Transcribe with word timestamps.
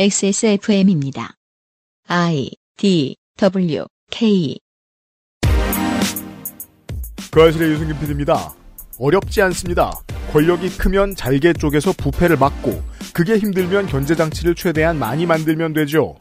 XSFM입니다. 0.00 1.34
I 2.06 2.52
D 2.76 3.16
W 3.36 3.84
K 4.12 4.56
그 7.32 7.42
아실의 7.42 7.72
유승균 7.72 7.98
PD입니다. 7.98 8.54
어렵지 9.00 9.42
않습니다. 9.42 9.90
권력이 10.32 10.78
크면 10.78 11.16
잘게 11.16 11.52
쪼개서 11.54 11.94
부패를 11.94 12.36
막고 12.36 12.80
그게 13.12 13.38
힘들면 13.38 13.88
견제장치를 13.88 14.54
최대한 14.54 15.00
많이 15.00 15.26
만들면 15.26 15.72
되죠. 15.72 16.14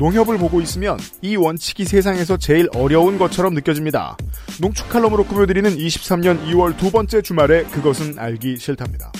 농협을 0.00 0.36
보고 0.36 0.60
있으면 0.60 0.98
이 1.22 1.36
원칙이 1.36 1.84
세상에서 1.84 2.36
제일 2.36 2.68
어려운 2.74 3.16
것처럼 3.16 3.54
느껴집니다. 3.54 4.16
농축 4.60 4.88
칼럼으로 4.88 5.24
꾸며드리는 5.24 5.70
23년 5.76 6.44
2월 6.46 6.76
두 6.76 6.90
번째 6.90 7.22
주말에 7.22 7.62
그것은 7.66 8.18
알기 8.18 8.56
싫답니다. 8.56 9.12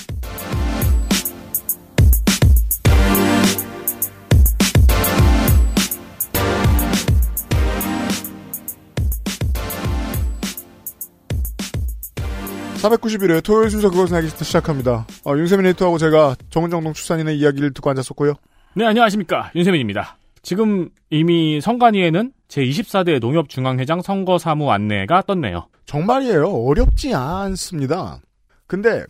(491회) 12.82 13.43
토요일 13.44 13.70
순서 13.70 13.90
그것은 13.90 14.16
알기 14.16 14.29
싫다 14.30 14.44
시작합니다 14.44 15.07
어, 15.25 15.36
윤세민 15.36 15.66
에디터하고 15.66 15.98
제가 15.98 16.36
정은정 16.50 16.82
농축산인의 16.84 17.38
이야기를 17.38 17.72
듣고 17.75 17.90
앉았었고요 17.90 18.34
네, 18.75 18.86
안녕하십니까. 18.86 19.50
윤세민입니다. 19.57 20.16
지금 20.43 20.90
이미 21.11 21.61
성관위에는 21.61 22.32
제24대 22.46 23.18
농협중앙회장 23.18 24.00
선거 24.00 24.38
사무 24.38 24.71
안내가 24.71 25.22
떴네요. 25.22 25.66
정말이에요. 25.86 26.46
어렵지 26.46 27.12
않습니다. 27.12 28.21
근데 28.68 29.04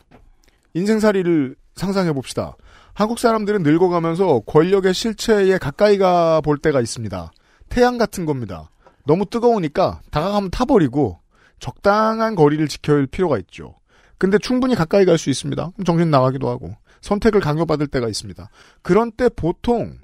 인생살이를 0.72 1.56
상상해 1.74 2.14
봅시다. 2.14 2.56
한국 2.94 3.18
사람들은 3.18 3.62
늙어가면서 3.62 4.40
권력의 4.46 4.94
실체에 4.94 5.58
가까이 5.58 5.98
가 5.98 6.40
볼 6.42 6.56
때가 6.56 6.80
있습니다. 6.80 7.30
태양 7.68 7.98
같은 7.98 8.24
겁니다. 8.24 8.70
너무 9.06 9.26
뜨거우니까 9.26 10.00
다가가면 10.10 10.50
타버리고 10.50 11.19
적당한 11.60 12.34
거리를 12.34 12.66
지켜야 12.68 12.96
할 12.96 13.06
필요가 13.06 13.38
있죠. 13.38 13.76
근데 14.18 14.38
충분히 14.38 14.74
가까이 14.74 15.04
갈 15.04 15.16
수 15.18 15.30
있습니다. 15.30 15.70
정신 15.86 16.10
나가기도 16.10 16.48
하고 16.48 16.74
선택을 17.00 17.40
강요받을 17.40 17.86
때가 17.86 18.08
있습니다. 18.08 18.50
그런 18.82 19.12
때 19.12 19.28
보통 19.28 19.98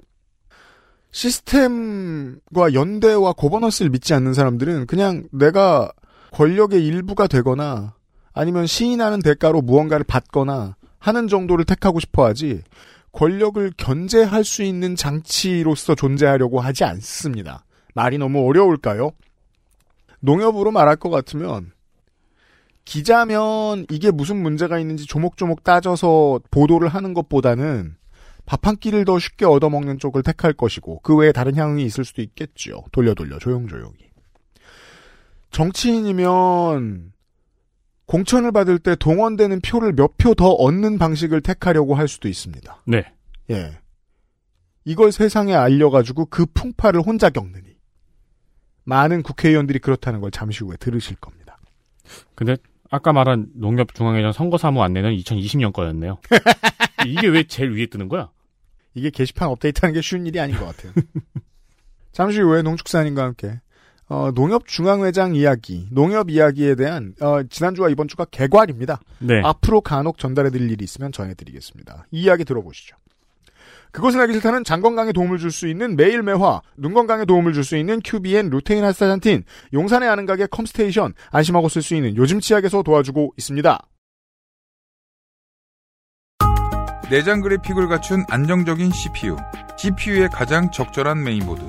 시스템과 1.11 2.73
연대와 2.73 3.33
거버넌스를 3.33 3.91
믿지 3.91 4.13
않는 4.13 4.33
사람들은 4.33 4.87
그냥 4.87 5.23
내가 5.31 5.91
권력의 6.31 6.85
일부가 6.85 7.27
되거나 7.27 7.95
아니면 8.33 8.67
시인하는 8.67 9.19
대가로 9.19 9.61
무언가를 9.61 10.03
받거나 10.03 10.75
하는 10.99 11.27
정도를 11.27 11.65
택하고 11.65 11.99
싶어 11.99 12.25
하지 12.25 12.61
권력을 13.11 13.71
견제할 13.77 14.43
수 14.43 14.61
있는 14.61 14.95
장치로서 14.95 15.95
존재하려고 15.95 16.59
하지 16.59 16.83
않습니다. 16.83 17.65
말이 17.95 18.17
너무 18.17 18.47
어려울까요? 18.47 19.11
농협으로 20.19 20.71
말할 20.71 20.95
것 20.95 21.09
같으면 21.09 21.71
기자면 22.85 23.85
이게 23.89 24.11
무슨 24.11 24.41
문제가 24.41 24.79
있는지 24.79 25.05
조목조목 25.05 25.63
따져서 25.63 26.39
보도를 26.51 26.87
하는 26.87 27.13
것보다는 27.13 27.95
밥 28.45 28.65
한 28.65 28.77
끼를 28.77 29.03
더 29.03 29.19
쉽게 29.19 29.45
얻어먹는 29.45 29.99
쪽을 29.99 30.23
택할 30.23 30.53
것이고 30.53 31.01
그 31.01 31.15
외에 31.15 31.31
다른 31.33 31.55
향이 31.55 31.83
있을 31.83 32.05
수도 32.05 32.21
있겠죠. 32.21 32.83
돌려 32.93 33.13
돌려 33.13 33.37
조용조용히. 33.39 33.97
정치인이면 35.51 37.11
공천을 38.05 38.51
받을 38.53 38.79
때 38.79 38.95
동원되는 38.95 39.59
표를 39.61 39.93
몇 39.93 40.17
표 40.17 40.33
더 40.33 40.49
얻는 40.49 40.97
방식을 40.97 41.41
택하려고 41.41 41.95
할 41.95 42.07
수도 42.07 42.27
있습니다. 42.29 42.83
네. 42.85 43.03
예. 43.49 43.77
이걸 44.85 45.11
세상에 45.11 45.53
알려가지고 45.53 46.27
그 46.27 46.45
풍파를 46.45 47.01
혼자 47.01 47.29
겪느니. 47.29 47.76
많은 48.87 49.21
국회의원들이 49.21 49.79
그렇다는 49.79 50.21
걸 50.21 50.31
잠시 50.31 50.63
후에 50.63 50.77
들으실 50.77 51.17
겁니다. 51.17 51.57
근데 52.35 52.55
아까 52.89 53.11
말한 53.11 53.47
농협중앙회장 53.55 54.31
선거사무 54.31 54.81
안내는 54.81 55.13
2020년 55.17 55.73
거였네요. 55.73 56.19
이게 57.05 57.27
왜 57.27 57.43
제일 57.43 57.71
위에 57.71 57.87
뜨는 57.87 58.07
거야? 58.07 58.29
이게 58.93 59.09
게시판 59.09 59.49
업데이트하는 59.49 59.93
게 59.93 60.01
쉬운 60.01 60.25
일이 60.25 60.39
아닌 60.39 60.57
것 60.57 60.65
같아요. 60.65 60.93
잠시 62.13 62.39
후에 62.39 62.61
농축산인과 62.61 63.23
함께 63.23 63.59
어, 64.07 64.31
농협중앙회장 64.33 65.35
이야기, 65.35 65.89
농협 65.91 66.29
이야기에 66.29 66.75
대한 66.75 67.13
어, 67.19 67.43
지난주와 67.43 67.89
이번 67.89 68.07
주가 68.07 68.23
개괄입니다. 68.23 69.01
네. 69.19 69.41
앞으로 69.43 69.81
간혹 69.81 70.17
전달해드릴 70.17 70.71
일이 70.71 70.85
있으면 70.85 71.11
전해드리겠습니다. 71.11 72.05
이 72.11 72.21
이야기 72.21 72.45
들어보시죠. 72.45 72.95
그것은 73.91 74.19
알기 74.19 74.33
싫다는 74.33 74.63
장 74.63 74.81
건강에 74.81 75.11
도움을 75.11 75.37
줄 75.37 75.51
수 75.51 75.67
있는 75.67 75.95
매일 75.95 76.21
매화, 76.21 76.61
눈 76.77 76.93
건강에 76.93 77.25
도움을 77.25 77.53
줄 77.53 77.63
수 77.63 77.77
있는 77.77 77.99
큐비엔 78.03 78.49
루테인 78.49 78.83
아스타잔틴, 78.83 79.43
용산의 79.73 80.07
아는 80.09 80.25
가게 80.25 80.45
컴스테이션, 80.45 81.13
안심하고 81.31 81.69
쓸 81.69 81.81
수 81.81 81.95
있는 81.95 82.15
요즘 82.15 82.39
치약에서 82.39 82.83
도와주고 82.83 83.33
있습니다. 83.37 83.79
내장 87.09 87.41
그래픽을 87.41 87.87
갖춘 87.87 88.25
안정적인 88.29 88.91
CPU, 88.91 89.37
GPU의 89.77 90.29
가장 90.29 90.69
적절한 90.71 91.23
메인보드. 91.23 91.61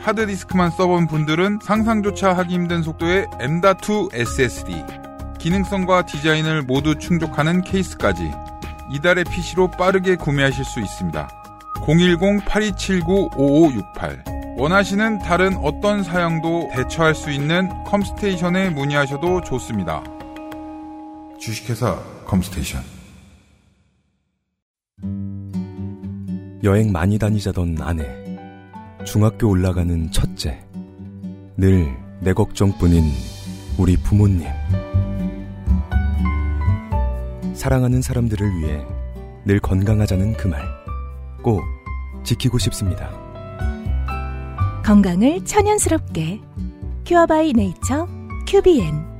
하드디스크만 0.00 0.70
써본 0.70 1.06
분들은 1.06 1.60
상상조차 1.62 2.36
하기 2.36 2.54
힘든 2.54 2.82
속도의 2.82 3.26
M.2 3.40 4.14
SSD. 4.14 4.84
기능성과 5.38 6.06
디자인을 6.06 6.62
모두 6.62 6.98
충족하는 6.98 7.62
케이스까지 7.62 8.30
이달의 8.90 9.24
PC로 9.24 9.70
빠르게 9.70 10.16
구매하실 10.16 10.64
수 10.64 10.80
있습니다. 10.80 11.41
010-8279-5568 11.82 14.58
원하시는 14.58 15.18
다른 15.18 15.54
어떤 15.56 16.02
사양도 16.02 16.70
대처할 16.74 17.14
수 17.14 17.30
있는 17.30 17.68
컴스테이션에 17.84 18.70
문의하셔도 18.70 19.42
좋습니다. 19.42 20.02
주식회사 21.38 21.98
컴스테이션 22.26 22.82
여행 26.62 26.92
많이 26.92 27.18
다니자던 27.18 27.78
아내. 27.80 28.06
중학교 29.04 29.48
올라가는 29.48 30.10
첫째. 30.12 30.62
늘 31.56 32.02
내 32.22 32.32
걱정뿐인 32.32 33.02
우리 33.76 33.96
부모님. 33.96 34.46
사랑하는 37.52 38.00
사람들을 38.00 38.58
위해 38.58 38.80
늘 39.44 39.58
건강하자는 39.58 40.34
그 40.34 40.46
말. 40.46 40.81
꼭 41.42 41.62
지키고 42.24 42.58
싶습니다. 42.58 43.10
건강을 44.84 45.44
천연스럽게 45.44 46.40
큐어바이 47.06 47.52
네이처 47.52 48.06
큐비엔 48.48 49.12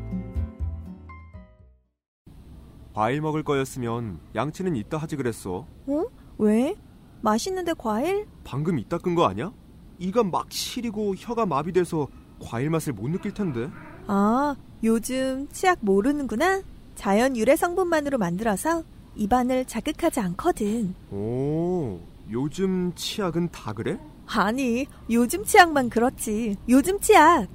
과일 2.94 3.20
먹을 3.22 3.42
거였으면 3.42 4.18
양치는 4.34 4.76
이따 4.76 4.98
하지 4.98 5.16
그랬어. 5.16 5.66
어? 5.86 6.04
왜? 6.38 6.74
맛있는데 7.22 7.72
과일? 7.78 8.26
방금 8.44 8.78
이따 8.78 8.98
끈 8.98 9.14
거 9.14 9.24
아니야? 9.26 9.52
이가 9.98 10.24
막 10.24 10.46
시리고 10.50 11.14
혀가 11.16 11.46
마비돼서 11.46 12.08
과일 12.40 12.68
맛을 12.70 12.92
못 12.92 13.08
느낄 13.08 13.32
텐데. 13.32 13.70
아, 14.08 14.56
요즘 14.84 15.48
치약 15.52 15.78
모르는구나. 15.80 16.62
자연 16.96 17.36
유래 17.36 17.56
성분만으로 17.56 18.18
만들어서 18.18 18.82
입안을 19.14 19.64
자극하지 19.64 20.20
않거든. 20.20 20.94
오, 21.10 21.98
요즘 22.30 22.92
치약은 22.94 23.50
다 23.50 23.72
그래? 23.72 23.98
아니, 24.26 24.86
요즘 25.10 25.44
치약만 25.44 25.90
그렇지. 25.90 26.56
요즘 26.68 26.98
치약. 27.00 27.46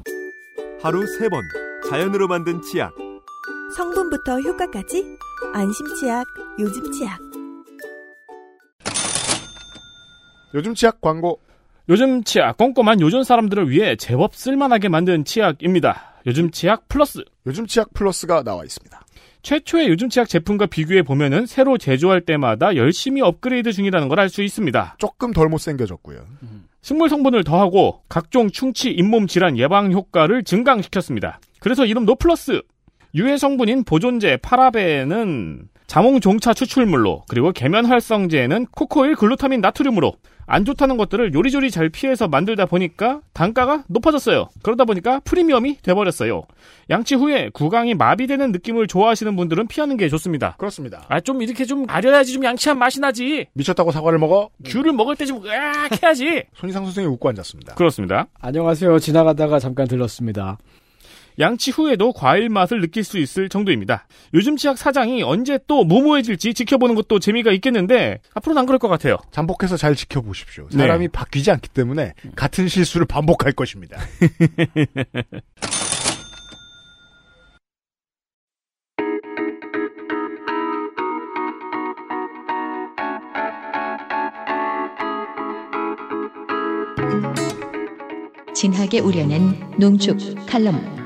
하루 0.82 1.06
세 1.08 1.30
번 1.30 1.44
자연으로 1.90 2.28
만든 2.28 2.62
치약. 2.62 2.94
성분부터 3.76 4.40
효과까지 4.42 5.04
안심 5.54 5.86
치약, 5.96 6.26
요즘 6.60 6.92
치약. 6.92 7.20
요즘 10.54 10.74
치약 10.76 11.02
광고. 11.02 11.40
요즘 11.90 12.24
치약, 12.24 12.58
꼼꼼한 12.58 13.00
요즘 13.02 13.24
사람들을 13.24 13.70
위해 13.70 13.96
제법 13.96 14.36
쓸만하게 14.36 14.90
만든 14.90 15.24
치약입니다. 15.26 16.22
요즘 16.26 16.52
치약 16.52 16.88
플러스. 16.90 17.24
요즘 17.46 17.66
치약 17.66 17.94
플러스가 17.94 18.44
나와 18.44 18.64
있습니다. 18.64 19.02
최초의 19.48 19.88
요즘 19.88 20.10
치약 20.10 20.28
제품과 20.28 20.66
비교해 20.66 21.04
보면은 21.04 21.46
새로 21.46 21.78
제조할 21.78 22.20
때마다 22.20 22.76
열심히 22.76 23.22
업그레이드 23.22 23.72
중이라는 23.72 24.10
걸 24.10 24.20
알 24.20 24.28
수 24.28 24.44
있습니다. 24.44 24.96
조금 24.98 25.32
덜 25.32 25.48
못생겨졌고요. 25.48 26.20
식물 26.82 27.08
성분을 27.08 27.46
더하고 27.46 28.02
각종 28.10 28.50
충치, 28.50 28.90
잇몸 28.92 29.26
질환 29.26 29.58
예방 29.58 29.94
효과를 29.94 30.44
증강시켰습니다. 30.44 31.40
그래서 31.62 31.86
이름도 31.86 32.06
플러스. 32.06 32.62
유해 33.16 33.38
성분인 33.38 33.86
보존제 33.86 34.36
파라벤은 34.42 35.70
자몽 35.88 36.20
종자 36.20 36.54
추출물로 36.54 37.24
그리고 37.30 37.54
계면 37.54 37.86
활성제는 37.86 38.66
코코일 38.72 39.16
글루타민 39.16 39.62
나트륨으로 39.62 40.12
안 40.50 40.64
좋다는 40.64 40.96
것들을 40.96 41.34
요리조리 41.34 41.70
잘 41.72 41.90
피해서 41.90 42.28
만들다 42.30 42.66
보니까 42.66 43.20
단가가 43.34 43.84
높아졌어요. 43.88 44.48
그러다 44.64 44.86
보니까 44.86 45.20
프리미엄이 45.26 45.78
돼버렸어요. 45.82 46.44
양치 46.90 47.16
후에 47.16 47.50
구강이 47.54 47.96
마비되는 47.96 48.54
느낌을 48.54 48.88
좋아하시는 48.88 49.36
분들은 49.36 49.68
피하는 49.68 49.98
게 49.98 50.08
좋습니다. 50.08 50.56
그렇습니다. 50.58 51.06
아 51.10 51.20
좀 51.20 51.42
이렇게 51.42 51.66
좀 51.66 51.86
가려야지 51.86 52.32
좀 52.32 52.46
양치한 52.46 52.80
맛이 52.80 53.02
나지. 53.02 53.48
미쳤다고 53.54 53.92
사과를 53.92 54.18
먹어? 54.20 54.50
귤을 54.66 54.94
먹을 54.94 55.16
때 55.18 55.26
좀 55.26 55.46
으악 55.46 56.02
해야지. 56.02 56.44
손희상 56.56 56.86
선생이 56.86 57.06
웃고 57.08 57.28
앉았습니다. 57.28 57.76
그렇습니다. 57.76 58.28
안녕하세요. 58.40 59.00
지나가다가 59.00 59.60
잠깐 59.60 59.88
들렀습니다. 59.90 60.58
양치 61.40 61.72
후에도 61.72 62.14
과일 62.14 62.50
맛을 62.50 62.82
느낄 62.82 63.04
수 63.04 63.18
있을 63.20 63.50
정도입니다. 63.50 64.08
요즘 64.34 64.58
치약 64.58 64.78
사장이 64.78 65.24
언제 65.24 65.60
또 65.68 65.84
무모해질지 65.84 66.54
지켜보는 66.54 66.96
것도 66.96 67.20
재미가 67.20 67.52
있겠는데 67.54 68.20
앞으로는 68.34 68.60
안 68.60 68.66
그럴 68.66 68.80
것 68.80 68.88
같아요. 68.88 69.18
잠복해서 69.32 69.78
잘 69.78 69.96
지켜보십시오. 69.96 70.68
네. 70.72 70.78
사람이 70.78 71.10
바뀌지 71.10 71.52
않기 71.52 71.70
때문에 71.70 72.14
같은 72.36 72.68
실수를 72.68 73.06
반복할 73.06 73.52
것입니다. 73.54 73.98
진하게 88.56 89.02
우려낸 89.02 89.54
농축 89.78 90.18
칼럼. 90.48 90.97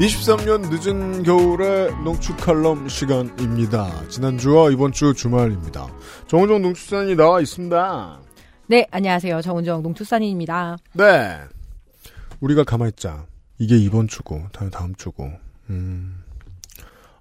이십삼 0.00 0.44
년 0.44 0.62
늦은 0.62 1.24
겨울의 1.24 1.90
농축 2.04 2.36
칼럼 2.36 2.88
시간입니다. 2.88 4.08
지난주와 4.08 4.70
이번 4.70 4.92
주 4.92 5.12
주말입니다. 5.12 5.92
정은정 6.28 6.62
농축산이 6.62 7.16
나와 7.16 7.40
있습니다. 7.40 8.20
네, 8.68 8.86
안녕하세요. 8.92 9.42
정은정 9.42 9.82
농투산인입니다. 9.82 10.76
네. 10.92 11.40
우리가 12.38 12.62
가만있자. 12.62 13.26
이게 13.58 13.76
이번 13.76 14.06
주고, 14.06 14.46
다음, 14.52 14.70
다음 14.70 14.94
주고. 14.94 15.32
음. 15.68 16.22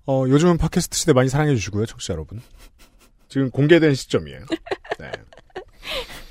어, 0.05 0.25
요즘은 0.27 0.59
팟캐스트 0.59 0.95
시대 0.95 1.13
많이 1.13 1.29
사랑해주시고요, 1.29 1.87
청취자 1.87 2.13
여러분. 2.13 2.41
지금 3.27 3.49
공개된 3.49 3.95
시점이에요. 3.95 4.41
네. 4.99 5.11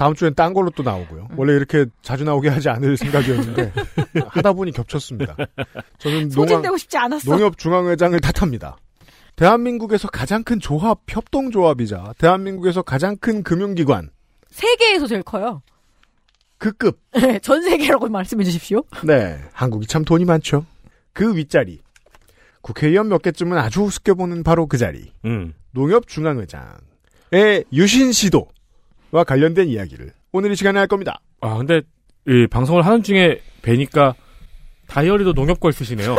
다음 0.00 0.14
주엔 0.14 0.34
딴 0.34 0.54
걸로 0.54 0.70
또 0.70 0.82
나오고요. 0.82 1.28
원래 1.36 1.52
이렇게 1.52 1.84
자주 2.00 2.24
나오게 2.24 2.48
하지 2.48 2.70
않을 2.70 2.96
생각이었는데, 2.96 3.70
하다 4.28 4.54
보니 4.54 4.72
겹쳤습니다. 4.72 5.36
저는 5.98 6.30
소진되고 6.30 6.78
싶지 6.78 6.96
않았어. 6.96 7.30
농협 7.30 7.58
중앙회장을 7.58 8.18
탓합니다. 8.18 8.78
대한민국에서 9.36 10.08
가장 10.08 10.42
큰 10.42 10.58
조합, 10.58 11.00
협동조합이자, 11.06 12.14
대한민국에서 12.16 12.80
가장 12.80 13.14
큰 13.18 13.42
금융기관, 13.42 14.08
세계에서 14.48 15.06
제일 15.06 15.22
커요. 15.22 15.60
그 16.56 16.72
급. 16.72 16.98
네, 17.12 17.38
전 17.40 17.60
세계라고 17.62 18.08
말씀해 18.08 18.42
주십시오. 18.42 18.82
네, 19.04 19.38
한국이 19.52 19.86
참 19.86 20.06
돈이 20.06 20.24
많죠. 20.24 20.64
그 21.12 21.36
윗자리. 21.36 21.82
국회의원 22.62 23.10
몇 23.10 23.20
개쯤은 23.20 23.58
아주 23.58 23.82
우습게 23.82 24.14
보는 24.14 24.44
바로 24.44 24.66
그 24.66 24.78
자리. 24.78 25.12
음. 25.26 25.52
농협중앙회장의 25.72 27.64
유신 27.74 28.12
시도 28.12 28.48
와 29.12 29.24
관련된 29.24 29.68
이야기를 29.68 30.12
오늘 30.32 30.52
이 30.52 30.56
시간에 30.56 30.78
할 30.78 30.86
겁니다. 30.86 31.20
아 31.40 31.56
근데 31.56 31.82
이 32.26 32.46
방송을 32.48 32.84
하는 32.84 33.02
중에 33.02 33.40
뵈니까 33.62 34.14
다이어리도 34.86 35.32
농협 35.32 35.60
걸 35.60 35.72
쓰시네요. 35.72 36.16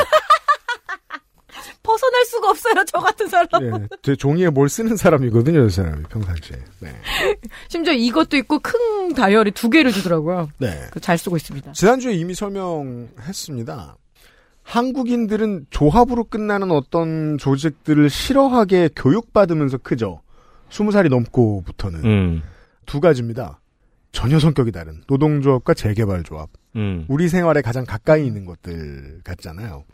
벗어날 1.83 2.25
수가 2.25 2.49
없어요, 2.49 2.73
저 2.85 2.99
같은 2.99 3.27
사람. 3.27 3.47
예, 3.63 3.87
제 4.03 4.15
종이에 4.15 4.49
뭘 4.49 4.69
쓰는 4.69 4.95
사람이거든요, 4.95 5.67
저 5.67 5.83
사람이 5.83 6.03
평상시에. 6.09 6.57
네. 6.79 6.95
심지어 7.69 7.93
이것도 7.93 8.37
있고 8.37 8.59
큰 8.59 9.13
다이어리 9.13 9.51
두 9.51 9.69
개를 9.69 9.91
주더라고요. 9.91 10.49
네. 10.59 10.87
그잘 10.91 11.17
쓰고 11.17 11.37
있습니다. 11.37 11.71
지난주에 11.73 12.13
이미 12.13 12.33
설명했습니다. 12.33 13.97
한국인들은 14.63 15.65
조합으로 15.69 16.25
끝나는 16.25 16.71
어떤 16.71 17.37
조직들을 17.37 18.09
싫어하게 18.09 18.89
교육받으면서 18.95 19.79
크죠. 19.79 20.21
스무 20.69 20.91
살이 20.91 21.09
넘고부터는. 21.09 22.05
음. 22.05 22.43
두 22.85 22.99
가지입니다. 22.99 23.59
전혀 24.11 24.39
성격이 24.39 24.71
다른 24.71 25.01
노동조합과 25.07 25.73
재개발조합. 25.73 26.49
음. 26.75 27.05
우리 27.07 27.29
생활에 27.29 27.61
가장 27.61 27.85
가까이 27.85 28.25
있는 28.25 28.45
것들 28.45 29.21
같잖아요. 29.23 29.85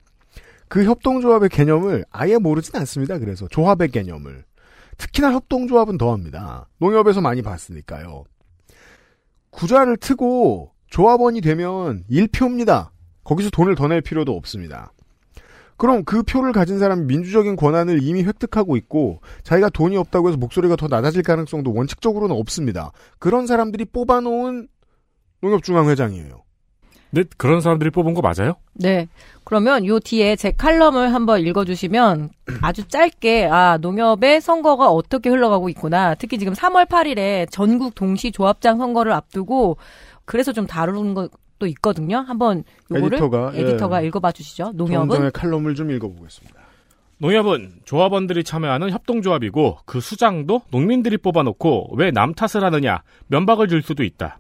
그 0.68 0.84
협동조합의 0.84 1.50
개념을 1.50 2.06
아예 2.12 2.38
모르진 2.38 2.76
않습니다. 2.78 3.20
그래서 3.20 3.48
조합의 3.50 3.90
개념을. 3.90 4.44
특히나 4.98 5.32
협동조합은 5.34 5.98
더합니다. 5.98 6.68
농협에서 6.80 7.22
많이 7.22 7.42
봤으니까요. 7.42 8.24
구좌를 9.52 9.98
트고 9.98 10.72
조합원이 10.88 11.42
되면 11.42 12.04
1표입니다. 12.10 12.90
거기서 13.24 13.50
돈을 13.52 13.76
더 13.76 13.88
낼 13.88 14.02
필요도 14.02 14.36
없습니다. 14.36 14.92
그럼 15.78 16.04
그 16.04 16.24
표를 16.24 16.52
가진 16.52 16.80
사람이 16.80 17.06
민주적인 17.06 17.56
권한을 17.56 18.02
이미 18.02 18.24
획득하고 18.24 18.76
있고 18.78 19.22
자기가 19.44 19.70
돈이 19.70 19.96
없다고 19.98 20.28
해서 20.28 20.38
목소리가 20.38 20.76
더 20.76 20.88
낮아질 20.88 21.24
가능성도 21.24 21.74
원칙적으로는 21.74 22.36
없습니다. 22.36 22.92
그런 23.20 23.48
사람들이 23.48 23.86
뽑아놓은 23.86 24.68
농협중앙회장이에요. 25.42 26.44
근데 27.12 27.30
그런 27.38 27.62
사람들이 27.62 27.90
뽑은 27.92 28.14
거 28.14 28.22
맞아요? 28.22 28.56
네. 28.74 29.08
그러면 29.44 29.86
요 29.86 30.00
뒤에 30.00 30.36
제 30.36 30.52
칼럼을 30.52 31.14
한번 31.14 31.40
읽어주시면 31.40 32.32
아주 32.62 32.86
짧게 32.88 33.48
아 33.50 33.78
농협의 33.78 34.42
선거가 34.42 34.90
어떻게 34.90 35.30
흘러가고 35.30 35.70
있구나. 35.70 36.16
특히 36.16 36.38
지금 36.38 36.54
3월 36.54 36.88
8일에 36.88 37.50
전국 37.50 37.96
동시 37.96 38.32
조합장 38.32 38.78
선거를 38.78 39.14
앞두고 39.14 39.78
그래서 40.26 40.52
좀 40.52 40.68
다루는 40.68 41.14
것 41.14 41.32
도 41.60 41.66
있거든요. 41.68 42.18
한번 42.20 42.64
요거를 42.92 43.18
에디터가, 43.18 43.52
예. 43.56 43.62
에디터가 43.62 44.02
읽어봐 44.02 44.32
주시죠. 44.32 44.72
농협은 44.76 45.10
정정의 45.10 45.32
칼럼을 45.32 45.74
좀 45.76 45.90
읽어보겠습니다. 45.92 46.56
농협은 47.20 47.72
조합원들이 47.86 48.44
참여하는 48.44 48.92
협동조합이고 48.92 49.80
그 49.86 50.00
수장도 50.00 50.62
농민들이 50.70 51.18
뽑아놓고 51.18 51.96
왜 51.98 52.12
남 52.12 52.34
탓을 52.36 52.64
하느냐 52.64 53.02
면박을 53.28 53.68
줄 53.70 53.82
수도 53.82 54.04
있다. 54.04 54.40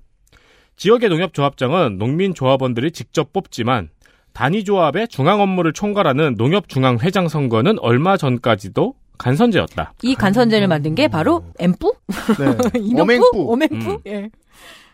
지역의 0.75 1.09
농협조합장은 1.09 1.97
농민 1.97 2.35
조합원들이 2.35 2.91
직접 2.91 3.33
뽑지만 3.33 3.89
단위 4.33 4.63
조합의 4.63 5.07
중앙 5.07 5.41
업무를 5.41 5.73
총괄하는 5.73 6.35
농협 6.37 6.69
중앙 6.69 6.99
회장 6.99 7.27
선거는 7.27 7.79
얼마 7.79 8.15
전까지도 8.17 8.93
간선제였다. 9.17 9.93
이 10.03 10.13
간선제를 10.13 10.67
만든 10.67 10.93
게 10.93 11.07
바로 11.07 11.43
엠뿌? 11.57 11.95
네. 12.37 12.55
이명뿌? 12.79 13.01
어맹뿌. 13.01 13.53
어맹뿌? 13.53 13.91
음. 13.91 13.97
예. 14.05 14.29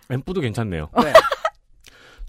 엠프도 0.09 0.39
괜찮네요. 0.39 0.87
네. 1.03 1.11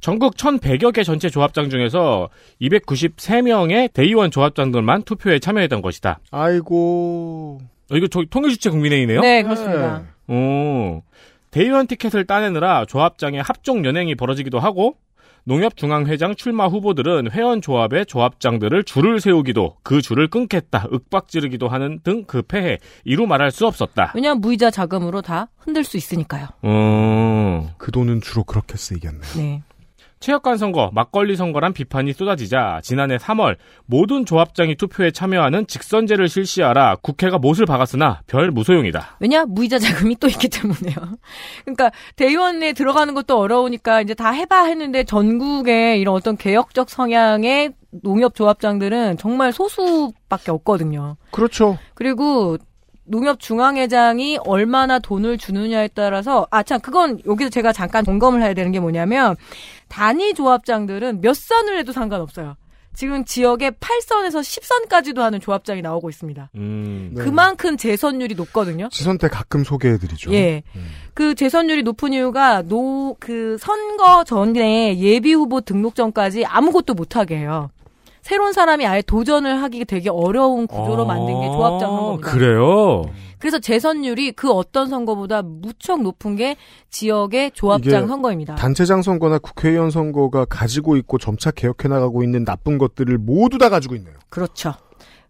전국 0.05 0.37
1100여 0.37 0.93
개 0.93 1.03
전체 1.03 1.31
조합장 1.31 1.71
중에서 1.71 2.29
293명의 2.61 3.91
대의원 3.91 4.31
조합장들만 4.31 5.05
투표에 5.05 5.39
참여했던 5.39 5.81
것이다. 5.81 6.19
아이고. 6.31 7.59
어, 7.91 7.97
이거 7.97 8.07
저 8.09 8.23
통일주체 8.29 8.69
국민회의네요? 8.69 9.23
네, 9.23 9.43
그렇습니다. 9.43 10.03
오. 10.29 11.03
대의원 11.51 11.87
티켓을 11.87 12.27
따내느라 12.27 12.85
조합장의 12.85 13.41
합종 13.41 13.87
연행이 13.87 14.15
벌어지기도 14.15 14.61
하고 14.61 14.97
농협중앙회장 15.45 16.35
출마 16.35 16.67
후보들은 16.67 17.31
회원 17.31 17.63
조합의 17.63 18.05
조합장들을 18.05 18.85
줄을 18.85 19.21
세우기도 19.21 19.77
그 19.83 20.03
줄을 20.03 20.29
끊겠다 20.29 20.87
윽박지르기도 20.93 21.69
하는 21.69 22.01
등그 22.03 22.43
폐해 22.43 22.77
이루 23.05 23.27
말할 23.27 23.51
수 23.51 23.67
없었다. 23.67 24.13
왜냐하면 24.15 24.43
무이자 24.43 24.71
자금으로 24.71 25.23
다 25.23 25.49
흔들 25.57 25.83
수 25.83 25.97
있으니까요. 25.97 26.49
음. 26.65 27.71
그 27.79 27.91
돈은 27.91 28.21
주로 28.21 28.45
그렇게 28.45 28.77
쓰이겠네. 28.77 29.21
네. 29.39 29.63
체육관 30.25 30.57
선거, 30.57 30.91
막걸리 30.95 31.37
선거란 31.37 31.75
비판이 31.75 32.15
쏟아지자 32.15 32.81
지난해 32.83 33.19
3월 33.19 33.57
모든 33.85 34.25
조합장이 34.25 34.75
투표에 34.77 35.11
참여하는 35.11 35.67
직선제를 35.67 36.31
실시하라 36.31 36.97
국회가 37.03 37.37
못을 37.37 37.67
박았으나 37.67 38.23
별 38.27 38.51
무소용이다. 38.51 39.19
왜냐 39.21 39.45
무이자 39.45 39.79
자금이 39.79 40.17
또 40.17 40.27
있기 40.27 40.49
때문에요. 40.49 40.97
그러니까 41.67 41.91
대의원에 42.17 42.73
들어가는 42.73 43.13
것도 43.13 43.39
어려우니까 43.39 44.01
이제 44.01 44.15
다 44.15 44.31
해봐 44.31 44.65
했는데 44.65 45.05
전국에 45.05 45.99
이런 45.99 46.15
어떤 46.15 46.39
개혁적 46.39 46.89
성향의 46.89 47.75
농협 48.03 48.35
조합장들은 48.35 49.19
정말 49.19 49.53
소수밖에 49.53 50.51
없거든요. 50.53 51.19
그렇죠. 51.33 51.77
그리고 51.93 52.57
농협 53.07 53.39
중앙회장이 53.41 54.39
얼마나 54.45 54.99
돈을 54.99 55.39
주느냐에 55.39 55.89
따라서 55.95 56.47
아 56.51 56.63
참 56.63 56.81
그건 56.81 57.21
여기서 57.27 57.51
제가 57.51 57.73
잠깐 57.73 58.05
점검을 58.05 58.43
해야 58.43 58.55
되는 58.55 58.73
게 58.73 58.81
뭐냐면 58.81 59.37
단위 59.89 60.33
조합장들은 60.35 61.21
몇 61.21 61.35
선을 61.37 61.79
해도 61.79 61.93
상관없어요. 61.93 62.57
지금 62.95 63.25
지역에 63.25 63.71
8선에서 63.71 64.41
10선까지도 64.41 65.19
하는 65.19 65.41
조합장이 65.41 65.83
나오고 65.83 66.11
있습니다. 66.11 66.51
음. 66.55 67.11
네. 67.15 67.25
그만큼 67.25 67.77
재선율이 67.77 68.37
높거든요. 68.37 68.89
지선 68.91 69.19
때 69.19 69.27
가끔 69.29 69.65
소개해드리죠. 69.65 70.33
예. 70.33 70.63
음. 70.77 70.87
그 71.13 71.35
재선율이 71.35 71.83
높은 71.83 72.13
이유가 72.13 72.63
노, 72.63 73.17
그 73.19 73.59
선거 73.59 74.23
전에 74.23 74.97
예비 75.01 75.33
후보 75.33 75.61
등록 75.61 75.97
전까지 75.97 76.47
아무것도 76.47 76.95
못하게 76.95 77.39
해요. 77.39 77.71
새로운 78.25 78.55
사람이 78.55 78.87
아예 78.87 79.03
도전을 79.03 79.61
하기 79.65 79.85
되게 79.85 80.09
어려운 80.09 80.67
구조로 80.67 81.05
만든 81.05 81.41
게 81.43 81.47
조합장 81.47 81.91
선거입니다. 81.91 82.27
아, 82.27 82.33
그래요? 82.33 83.03
그래서 83.39 83.59
재선율이 83.59 84.33
그 84.33 84.51
어떤 84.51 84.89
선거보다 84.89 85.43
무척 85.43 86.01
높은 86.01 86.35
게 86.35 86.57
지역의 86.89 87.51
조합장 87.53 88.09
선거입니다. 88.09 88.55
단체장 88.55 89.03
선거나 89.03 89.37
국회의원 89.37 89.91
선거가 89.91 90.47
가지고 90.47 90.97
있고 90.97 91.19
점차 91.19 91.51
개혁해 91.51 91.89
나가고 91.89 92.25
있는 92.25 92.47
나쁜 92.47 92.79
것들을 92.79 93.19
모두 93.19 93.59
다 93.59 93.69
가지고 93.69 93.95
있네요. 93.97 94.15
그렇죠. 94.31 94.73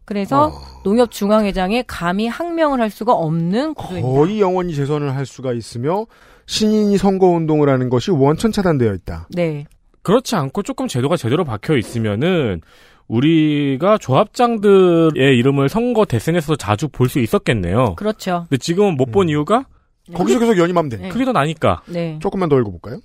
그래서 0.04 0.46
어. 0.46 0.52
농협중앙회장에 0.84 1.82
감히 1.88 2.28
항명을 2.28 2.80
할 2.80 2.90
수가 2.90 3.12
없는 3.12 3.74
구조입니다. 3.74 4.08
거의 4.08 4.40
영원히 4.40 4.72
재선을 4.72 5.16
할 5.16 5.26
수가 5.26 5.52
있으며 5.52 6.06
신인이 6.46 6.96
선거 6.98 7.26
운동을 7.26 7.68
하는 7.68 7.90
것이 7.90 8.12
원천 8.12 8.52
차단되어 8.52 8.94
있다. 8.94 9.26
네. 9.30 9.66
그렇지 10.04 10.36
않고 10.36 10.62
조금 10.62 10.86
제도가 10.86 11.16
제대로 11.16 11.44
박혀 11.44 11.76
있으면은 11.76 12.60
우리가 13.08 13.98
조합장들의 13.98 15.36
이름을 15.36 15.68
선거 15.68 16.04
대선에서 16.04 16.56
자주 16.56 16.88
볼 16.88 17.08
수 17.08 17.18
있었겠네요. 17.18 17.96
그렇죠. 17.96 18.46
근데 18.48 18.58
지금은 18.58 18.96
못본 18.96 19.28
이유가 19.28 19.66
거기서 20.14 20.38
계속 20.38 20.58
연임하면 20.58 20.88
돼. 20.90 20.96
네. 20.98 21.08
더 21.24 21.32
나니까. 21.32 21.82
네. 21.86 22.18
조금만 22.22 22.48
더 22.48 22.58
읽어볼까요? 22.60 23.00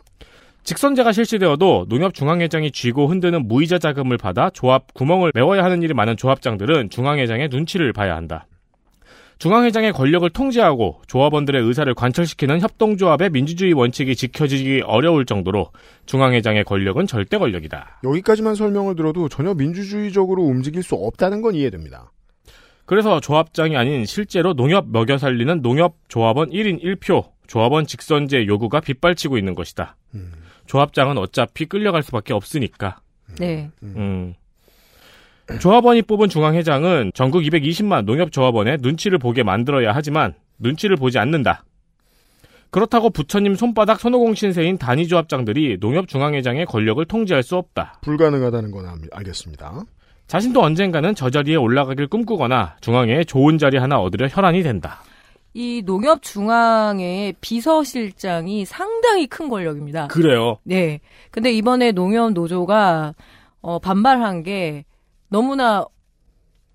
직선제가 0.64 1.14
실시되어도 1.14 1.86
농협중앙회장이 1.90 2.72
쥐고 2.72 3.08
흔드는 3.08 3.48
무이자 3.48 3.80
자금을 3.80 4.18
받아 4.18 4.50
조합 4.50 4.94
구멍을 4.94 5.32
메워야 5.34 5.64
하는 5.64 5.82
일이 5.82 5.94
많은 5.94 6.18
조합장들은 6.18 6.90
중앙회장의 6.90 7.48
눈치를 7.50 7.94
봐야 7.94 8.16
한다. 8.16 8.46
중앙회장의 9.40 9.94
권력을 9.94 10.30
통제하고 10.30 11.02
조합원들의 11.08 11.64
의사를 11.64 11.92
관철시키는 11.94 12.60
협동조합의 12.60 13.30
민주주의 13.30 13.72
원칙이 13.72 14.16
지켜지기 14.16 14.82
어려울 14.86 15.26
정도로 15.26 15.72
중앙회장의 16.06 16.66
권력은 16.66 17.08
절대 17.08 17.38
권력이다. 17.38 18.02
여기까지만 18.04 18.56
설명을 18.56 18.96
들어도 18.96 19.30
전혀 19.30 19.54
민주주의적으로 19.54 20.44
움직일 20.44 20.84
수 20.84 20.96
없다는 20.96 21.42
건 21.42 21.56
이해됩니다. 21.56 22.12
그래서 22.86 23.22
조합장이 23.22 23.78
아닌 23.78 24.06
실제로 24.06 24.54
농협 24.54 24.90
먹여 24.90 25.18
살리는 25.18 25.62
농협 25.62 25.96
조합원 26.10 26.50
1인 26.50 26.84
1표 26.84 27.30
조합원 27.48 27.86
직선제 27.86 28.46
요구가 28.46 28.82
빗발치고 28.82 29.38
있는 29.38 29.56
것이다. 29.56 29.96
음. 30.16 30.34
조합장은 30.66 31.18
어차피 31.18 31.66
끌려갈 31.66 32.04
수밖에 32.04 32.34
없으니까. 32.34 33.00
네. 33.40 33.70
음. 33.84 34.34
조합원이 35.60 36.04
뽑은 36.04 36.30
중앙회장은 36.30 37.12
전국 37.16 37.42
220만 37.42 38.06
농협조합원의 38.06 38.78
눈치를 38.82 39.18
보게 39.18 39.44
만들어야 39.44 39.92
하지만 39.94 40.34
눈치를 40.60 40.96
보지 40.96 41.18
않는다. 41.18 41.64
그렇다고 42.72 43.10
부처님 43.10 43.56
손바닥 43.56 44.00
손오공 44.00 44.36
신세인 44.36 44.78
단위조합장들이 44.78 45.78
농협중앙회장의 45.80 46.68
권력을 46.68 47.04
통제할 47.06 47.42
수 47.42 47.56
없다. 47.56 48.00
불가능하다는 48.02 48.70
건 48.72 48.86
알- 48.86 48.96
알겠습니다. 49.12 49.84
자신도 50.28 50.62
언젠가는 50.62 51.16
저 51.16 51.32
자리에 51.32 51.56
올라가길 51.56 52.06
꿈꾸거나 52.08 52.76
중앙에 52.82 53.24
좋은 53.24 53.58
자리 53.58 53.78
하나 53.80 54.00
얻으려 54.00 54.28
혈안이 54.28 54.62
된다. 54.62 55.02
이 55.56 55.82
농협중앙의 55.84 57.34
비서실장이 57.42 58.66
상당히 58.66 59.26
큰 59.26 59.50
권력입니다. 59.50 60.08
그래요. 60.10 60.60
네. 60.64 61.00
근데 61.32 61.52
이번에 61.52 61.92
농협 61.92 62.34
노조가 62.34 63.16
어, 63.62 63.80
반발한 63.80 64.44
게 64.44 64.86
너무나 65.30 65.86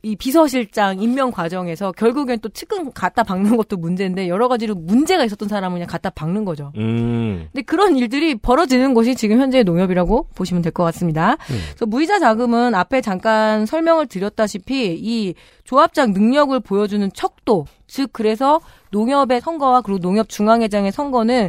이 0.02 0.16
비서실장 0.16 1.00
임명 1.00 1.30
과정에서 1.30 1.90
결국엔 1.92 2.40
또 2.40 2.50
측근 2.50 2.92
갖다 2.92 3.22
박는 3.22 3.56
것도 3.56 3.78
문제인데 3.78 4.28
여러 4.28 4.48
가지로 4.48 4.74
문제가 4.74 5.24
있었던 5.24 5.48
사람은 5.48 5.76
그냥 5.76 5.88
갖다 5.88 6.10
박는 6.10 6.44
거죠. 6.44 6.72
음. 6.76 7.48
근데 7.50 7.62
그런 7.62 7.96
일들이 7.96 8.34
벌어지는 8.34 8.92
곳이 8.92 9.14
지금 9.14 9.40
현재의 9.40 9.64
농협이라고 9.64 10.28
보시면 10.34 10.60
될 10.62 10.72
것 10.72 10.84
같습니다. 10.84 11.36
그래서 11.46 11.86
무이자 11.86 12.18
자금은 12.18 12.74
앞에 12.74 13.00
잠깐 13.00 13.64
설명을 13.64 14.06
드렸다시피 14.06 14.94
이 15.00 15.34
조합장 15.64 16.12
능력을 16.12 16.60
보여주는 16.60 17.08
척도, 17.14 17.64
즉 17.86 18.10
그래서 18.12 18.60
농협의 18.90 19.40
선거와 19.40 19.80
그리고 19.80 20.00
농협 20.00 20.28
중앙회장의 20.28 20.92
선거는 20.92 21.48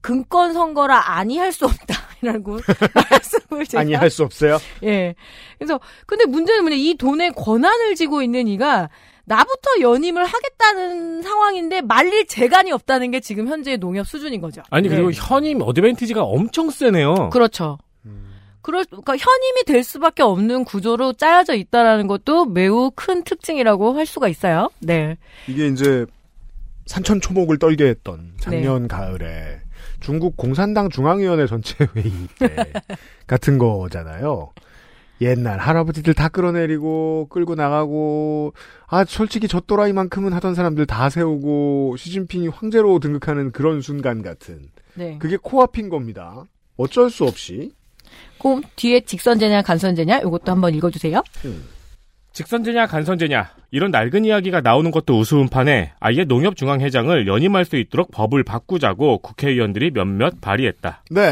근권 0.00 0.52
선거라 0.52 1.16
아니할 1.16 1.50
수 1.52 1.64
없다 1.64 1.94
라고 2.22 2.58
말씀을 3.10 3.66
제가 3.66 3.80
아니 3.80 3.94
할 3.94 4.10
수 4.10 4.24
없어요. 4.24 4.58
예. 4.82 5.14
그래서 5.58 5.80
근데 6.06 6.24
문제는 6.26 6.62
뭐냐 6.62 6.76
이 6.76 6.94
돈의 6.94 7.32
권한을 7.32 7.94
쥐고 7.94 8.22
있는 8.22 8.48
이가 8.48 8.88
나부터 9.24 9.80
연임을 9.80 10.24
하겠다는 10.24 11.22
상황인데 11.22 11.82
말릴 11.82 12.26
재간이 12.26 12.72
없다는 12.72 13.12
게 13.12 13.20
지금 13.20 13.46
현재의 13.46 13.78
농협 13.78 14.06
수준인 14.08 14.40
거죠. 14.40 14.62
아니 14.70 14.88
그리고 14.88 15.10
네. 15.10 15.18
현임 15.20 15.62
어드밴티지가 15.62 16.22
엄청 16.22 16.70
세네요. 16.70 17.30
그렇죠. 17.30 17.78
그럴 18.62 18.84
그러니까 18.84 19.12
현임이 19.12 19.64
될 19.66 19.82
수밖에 19.82 20.22
없는 20.22 20.64
구조로 20.64 21.14
짜여져 21.14 21.54
있다라는 21.54 22.06
것도 22.06 22.44
매우 22.44 22.90
큰 22.94 23.24
특징이라고 23.24 23.94
할 23.96 24.04
수가 24.04 24.28
있어요. 24.28 24.70
네. 24.80 25.16
이게 25.48 25.68
이제 25.68 26.04
산천 26.86 27.20
초목을 27.20 27.58
떨게 27.58 27.86
했던 27.86 28.32
작년 28.40 28.88
가을에 28.88 29.60
중국 30.00 30.36
공산당 30.36 30.88
중앙위원회 30.88 31.46
전체 31.46 31.86
회의 31.96 32.12
때 32.38 32.72
같은 33.26 33.58
거잖아요. 33.58 34.50
옛날 35.20 35.58
할아버지들 35.58 36.14
다 36.14 36.28
끌어내리고 36.28 37.28
끌고 37.30 37.54
나가고 37.54 38.54
아 38.86 39.04
솔직히 39.04 39.48
저 39.48 39.60
또라이만큼은 39.60 40.32
하던 40.32 40.54
사람들 40.54 40.86
다 40.86 41.10
세우고 41.10 41.96
시진핑이 41.98 42.48
황제로 42.48 42.98
등극하는 42.98 43.52
그런 43.52 43.82
순간 43.82 44.22
같은 44.22 44.70
네. 44.94 45.18
그게 45.18 45.36
코앞인 45.36 45.90
겁니다. 45.90 46.44
어쩔 46.76 47.10
수 47.10 47.24
없이 47.24 47.72
그럼 48.38 48.62
뒤에 48.76 49.00
직선제냐 49.00 49.62
간선제냐 49.62 50.20
이것도 50.20 50.50
한번 50.50 50.74
읽어주세요. 50.74 51.22
직선제냐 52.32 52.86
간선제냐 52.86 53.50
이런 53.72 53.90
낡은 53.90 54.24
이야기가 54.24 54.60
나오는 54.60 54.90
것도 54.90 55.18
우스운 55.18 55.48
판에 55.48 55.92
아예 56.00 56.24
농협중앙회장을 56.24 57.26
연임할 57.26 57.64
수 57.64 57.76
있도록 57.76 58.10
법을 58.12 58.44
바꾸자고 58.44 59.18
국회의원들이 59.18 59.90
몇몇 59.90 60.40
발의했다. 60.40 61.04
네 61.10 61.22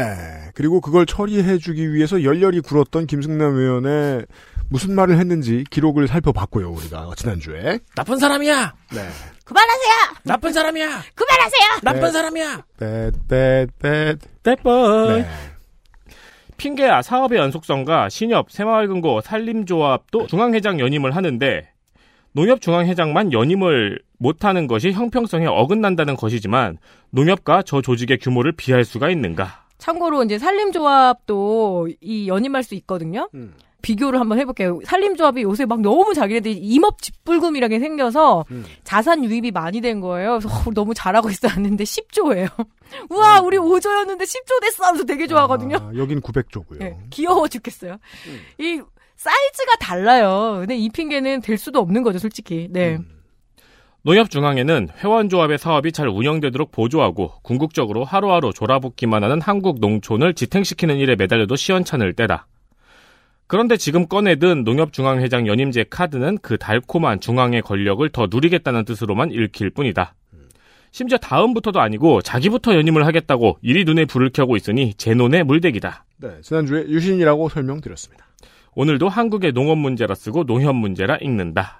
그리고 0.55 0.81
그걸 0.81 1.05
처리해주기 1.05 1.93
위해서 1.93 2.23
열렬히 2.23 2.59
굴었던 2.61 3.07
김승남 3.07 3.55
의원의 3.55 4.25
무슨 4.69 4.93
말을 4.93 5.17
했는지 5.17 5.63
기록을 5.71 6.07
살펴봤고요 6.07 6.69
우리가 6.69 7.09
지난주에 7.15 7.79
나쁜 7.95 8.17
사람이야. 8.17 8.73
네. 8.93 9.09
그만하세요. 9.45 9.93
나쁜 10.23 10.53
사람이야. 10.53 11.03
그만하세요. 11.15 11.79
나쁜 11.81 12.01
네. 12.01 12.11
사람이야. 12.11 12.63
대뻔. 14.43 15.21
네. 15.21 15.48
핑계야 16.59 17.01
사업의 17.01 17.39
연속성과 17.39 18.09
신협, 18.09 18.51
새마을금고, 18.51 19.21
산림조합도 19.21 20.27
중앙회장 20.27 20.79
연임을 20.79 21.15
하는데 21.15 21.71
농협중앙회장만 22.33 23.33
연임을 23.33 23.99
못하는 24.17 24.67
것이 24.67 24.91
형평성에 24.91 25.47
어긋난다는 25.47 26.15
것이지만 26.15 26.77
농협과 27.09 27.63
저 27.65 27.81
조직의 27.81 28.19
규모를 28.19 28.51
비할 28.51 28.83
수가 28.83 29.09
있는가? 29.09 29.65
참고로 29.77 30.23
이제 30.23 30.37
산림조합도 30.37 31.89
이 32.01 32.27
연임할 32.27 32.63
수 32.63 32.75
있거든요. 32.75 33.29
음. 33.33 33.53
비교를 33.81 34.19
한번 34.19 34.39
해볼게요. 34.39 34.79
산림조합이 34.83 35.43
요새 35.43 35.65
막 35.65 35.81
너무 35.81 36.13
자기네들이 36.13 36.57
임업 36.57 37.01
집불금이라게 37.01 37.79
생겨서 37.79 38.45
음. 38.51 38.65
자산 38.83 39.23
유입이 39.23 39.51
많이 39.51 39.81
된 39.81 39.99
거예요. 40.01 40.39
그래서 40.39 40.49
어, 40.49 40.71
너무 40.73 40.93
잘하고 40.93 41.29
있었는데 41.29 41.83
10조예요. 41.83 42.49
우와, 43.09 43.41
우리 43.41 43.57
5조였는데 43.57 44.21
10조 44.21 44.61
됐어 44.61 44.85
하면서 44.85 45.05
되게 45.05 45.27
좋아하거든요. 45.27 45.77
아, 45.77 45.91
여긴 45.95 46.21
900조고요. 46.21 46.81
예, 46.81 46.97
귀여워 47.09 47.47
죽겠어요. 47.47 47.97
이 48.59 48.81
사이즈가 49.15 49.75
달라요. 49.79 50.57
근데 50.59 50.77
이 50.77 50.89
핑계는 50.89 51.41
될 51.41 51.57
수도 51.57 51.79
없는 51.79 52.03
거죠, 52.03 52.19
솔직히. 52.19 52.67
네. 52.71 52.95
음. 52.95 53.19
농협중앙회는 54.03 54.89
회원조합의 55.03 55.57
사업이 55.57 55.91
잘 55.91 56.07
운영되도록 56.07 56.71
보조하고 56.71 57.33
궁극적으로 57.41 58.05
하루하루 58.05 58.53
졸아붙기만 58.53 59.23
하는 59.23 59.41
한국 59.41 59.79
농촌을 59.81 60.35
지탱시키는 60.35 60.97
일에 60.97 61.15
매달려도 61.17 61.57
시원찮을 61.57 62.13
때다. 62.13 62.47
그런데 63.49 63.77
지금 63.77 64.07
꺼내든 64.07 64.63
농협중앙회장 64.63 65.47
연임제 65.47 65.85
카드는 65.89 66.37
그 66.43 66.59
달콤한 66.59 67.19
중앙의 67.19 67.63
권력을 67.63 68.07
더 68.09 68.27
누리겠다는 68.29 68.85
뜻으로만 68.85 69.31
읽힐 69.31 69.71
뿐이다. 69.71 70.13
심지어 70.91 71.17
다음부터도 71.17 71.79
아니고 71.81 72.21
자기부터 72.21 72.75
연임을 72.75 73.07
하겠다고 73.07 73.57
이리 73.63 73.85
눈에 73.85 74.05
불을 74.05 74.29
켜고 74.29 74.55
있으니 74.55 74.93
제논의 74.93 75.43
물대기다. 75.45 76.05
네, 76.17 76.29
지난주에 76.43 76.89
유신이라고 76.89 77.49
설명드렸습니다. 77.49 78.23
오늘도 78.75 79.09
한국의 79.09 79.53
농업 79.53 79.79
문제라 79.79 80.13
쓰고 80.13 80.43
농협 80.43 80.75
문제라 80.75 81.17
읽는다. 81.19 81.79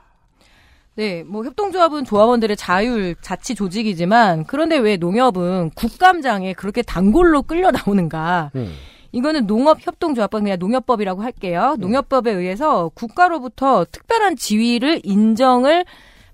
네, 0.95 1.23
뭐 1.23 1.45
협동조합은 1.45 2.03
조합원들의 2.03 2.57
자율 2.57 3.13
자치 3.21 3.53
조직이지만 3.53 4.45
그런데 4.45 4.75
왜 4.79 4.97
농협은 4.97 5.69
국감장에 5.75 6.53
그렇게 6.53 6.81
단골로 6.81 7.43
끌려 7.43 7.69
나오는가? 7.69 8.49
음. 8.55 8.73
이거는 9.11 9.47
농업협동조합법 9.47 10.43
그냥 10.43 10.59
농협법이라고 10.59 11.21
할게요. 11.21 11.75
농협법에 11.79 12.31
의해서 12.31 12.89
국가로부터 12.93 13.85
특별한 13.91 14.35
지위를 14.35 15.01
인정을 15.03 15.85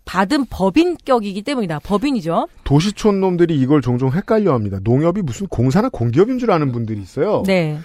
받은 0.05 0.46
법인격이기 0.50 1.41
때문이다. 1.41 1.79
법인이죠. 1.79 2.48
도시촌 2.63 3.20
놈들이 3.22 3.60
이걸 3.60 3.82
종종 3.82 4.12
헷갈려 4.12 4.53
합니다. 4.53 4.79
농협이 4.84 5.22
무슨 5.24 5.48
공사나 5.48 5.89
공기업인 5.89 6.38
줄 6.38 6.51
아는 6.51 6.72
분들이 6.72 7.01
있어요. 7.01 7.44
네. 7.46 7.79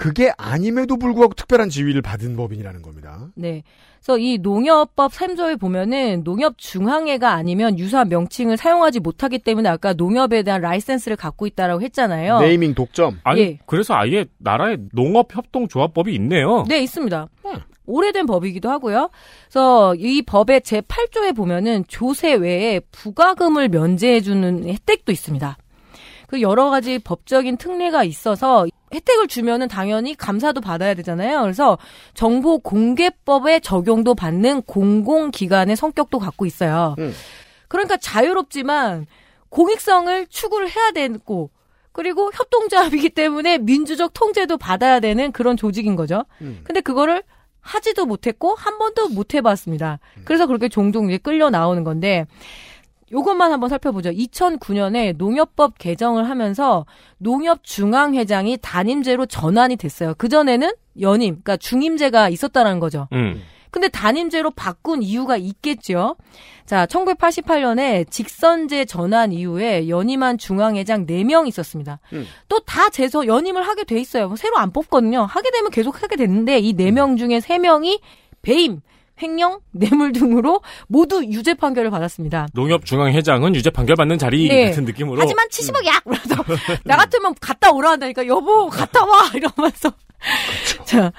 그게 0.00 0.32
아님에도 0.38 0.96
불구하고 0.96 1.34
특별한 1.34 1.68
지위를 1.68 2.00
받은 2.00 2.34
법인이라는 2.34 2.80
겁니다. 2.80 3.28
네. 3.34 3.62
그래서 3.98 4.16
이 4.16 4.38
농협법 4.38 5.12
3조에 5.12 5.60
보면은 5.60 6.24
농협 6.24 6.56
중앙회가 6.56 7.32
아니면 7.32 7.78
유사 7.78 8.06
명칭을 8.06 8.56
사용하지 8.56 9.00
못하기 9.00 9.40
때문에 9.40 9.68
아까 9.68 9.92
농협에 9.92 10.42
대한 10.42 10.62
라이센스를 10.62 11.18
갖고 11.18 11.46
있다라고 11.46 11.82
했잖아요. 11.82 12.40
네이밍 12.40 12.74
독점. 12.74 13.20
아니 13.24 13.40
예. 13.40 13.58
그래서 13.66 13.94
아예 13.94 14.24
나라에 14.38 14.78
농업협동조합법이 14.92 16.14
있네요. 16.14 16.64
네, 16.66 16.80
있습니다. 16.80 17.28
오래된 17.84 18.24
법이기도 18.24 18.70
하고요. 18.70 19.10
그래서 19.50 19.94
이 19.96 20.22
법의 20.22 20.62
제 20.62 20.80
8조에 20.80 21.36
보면은 21.36 21.84
조세 21.88 22.34
외에 22.34 22.80
부가금을 22.92 23.68
면제해 23.68 24.22
주는 24.22 24.64
혜택도 24.66 25.12
있습니다. 25.12 25.58
그 26.30 26.40
여러 26.42 26.70
가지 26.70 27.00
법적인 27.00 27.56
특례가 27.56 28.04
있어서 28.04 28.64
혜택을 28.94 29.26
주면은 29.26 29.66
당연히 29.66 30.14
감사도 30.14 30.60
받아야 30.60 30.94
되잖아요. 30.94 31.42
그래서 31.42 31.76
정보 32.14 32.60
공개법의 32.60 33.62
적용도 33.62 34.14
받는 34.14 34.62
공공기관의 34.62 35.74
성격도 35.74 36.20
갖고 36.20 36.46
있어요. 36.46 36.94
음. 37.00 37.12
그러니까 37.66 37.96
자유롭지만 37.96 39.08
공익성을 39.48 40.28
추구를 40.28 40.70
해야 40.70 40.92
되고 40.92 41.50
그리고 41.90 42.30
협동조합이기 42.32 43.10
때문에 43.10 43.58
민주적 43.58 44.14
통제도 44.14 44.56
받아야 44.56 45.00
되는 45.00 45.32
그런 45.32 45.56
조직인 45.56 45.96
거죠. 45.96 46.26
음. 46.42 46.60
근데 46.62 46.80
그거를 46.80 47.24
하지도 47.60 48.06
못했고 48.06 48.54
한 48.54 48.78
번도 48.78 49.08
못 49.08 49.34
해봤습니다. 49.34 49.98
그래서 50.24 50.46
그렇게 50.46 50.68
종종 50.68 51.08
이제 51.08 51.18
끌려 51.18 51.50
나오는 51.50 51.82
건데 51.82 52.28
요것만 53.12 53.52
한번 53.52 53.68
살펴보죠. 53.68 54.10
2009년에 54.10 55.16
농협법 55.16 55.78
개정을 55.78 56.28
하면서 56.28 56.86
농협중앙회장이 57.18 58.58
단임제로 58.62 59.26
전환이 59.26 59.76
됐어요. 59.76 60.14
그 60.16 60.28
전에는 60.28 60.70
연임, 61.00 61.40
그러니까 61.42 61.56
중임제가 61.56 62.28
있었다는 62.28 62.78
거죠. 62.80 63.08
음. 63.12 63.42
근데 63.70 63.88
단임제로 63.88 64.50
바꾼 64.50 65.02
이유가 65.02 65.36
있겠죠. 65.36 66.16
자, 66.66 66.86
1988년에 66.86 68.10
직선제 68.10 68.84
전환 68.84 69.32
이후에 69.32 69.88
연임한 69.88 70.38
중앙회장 70.38 71.06
4명 71.06 71.46
있었습니다. 71.48 72.00
음. 72.12 72.26
또다 72.48 72.90
재서 72.90 73.26
연임을 73.26 73.62
하게 73.62 73.84
돼 73.84 73.98
있어요. 74.00 74.26
뭐 74.28 74.36
새로 74.36 74.56
안 74.58 74.72
뽑거든요. 74.72 75.22
하게 75.22 75.50
되면 75.52 75.70
계속 75.70 76.02
하게 76.02 76.16
됐는데 76.16 76.58
이 76.58 76.74
4명 76.74 77.16
중에 77.16 77.38
3명이 77.38 78.00
배임, 78.42 78.80
횡령, 79.22 79.60
뇌물 79.72 80.12
등으로 80.12 80.60
모두 80.88 81.24
유죄 81.24 81.54
판결을 81.54 81.90
받았습니다. 81.90 82.48
농협중앙회장은 82.54 83.54
유죄 83.54 83.70
판결 83.70 83.96
받는 83.96 84.18
자리 84.18 84.48
네. 84.48 84.70
같은 84.70 84.84
느낌으로. 84.84 85.20
하지만 85.20 85.46
70억이야! 85.48 86.02
그래서 86.04 86.82
나 86.84 86.96
같으면 86.96 87.34
갔다 87.40 87.70
오라 87.70 87.90
한다니까 87.92 88.26
여보 88.26 88.68
갔다 88.68 89.04
와! 89.04 89.30
이러면서 89.34 89.92
자 90.84 91.12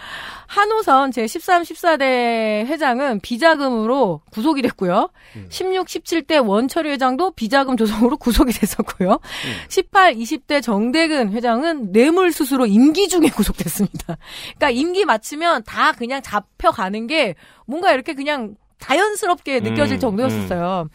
한호선 0.52 1.12
제13, 1.12 1.62
14대 1.62 2.66
회장은 2.66 3.22
비자금으로 3.22 4.20
구속이 4.32 4.62
됐고요. 4.64 5.10
16, 5.48 5.88
17대 5.88 6.46
원철이 6.46 6.90
회장도 6.90 7.32
비자금 7.32 7.78
조성으로 7.78 8.18
구속이 8.18 8.52
됐었고요. 8.52 9.22
18, 9.70 10.16
20대 10.16 10.62
정대근 10.62 11.32
회장은 11.32 11.94
뇌물수수로 11.94 12.66
임기 12.66 13.08
중에 13.08 13.30
구속됐습니다. 13.34 14.18
그러니까 14.58 14.70
임기 14.72 15.06
마치면 15.06 15.64
다 15.64 15.94
그냥 15.94 16.22
잡혀가는 16.22 17.08
게 17.08 17.36
뭔가 17.66 17.94
이렇게 17.94 18.14
그냥 18.14 18.56
자연스럽게 18.80 19.62
느껴질 19.62 19.98
음, 19.98 20.00
정도였었어요. 20.02 20.90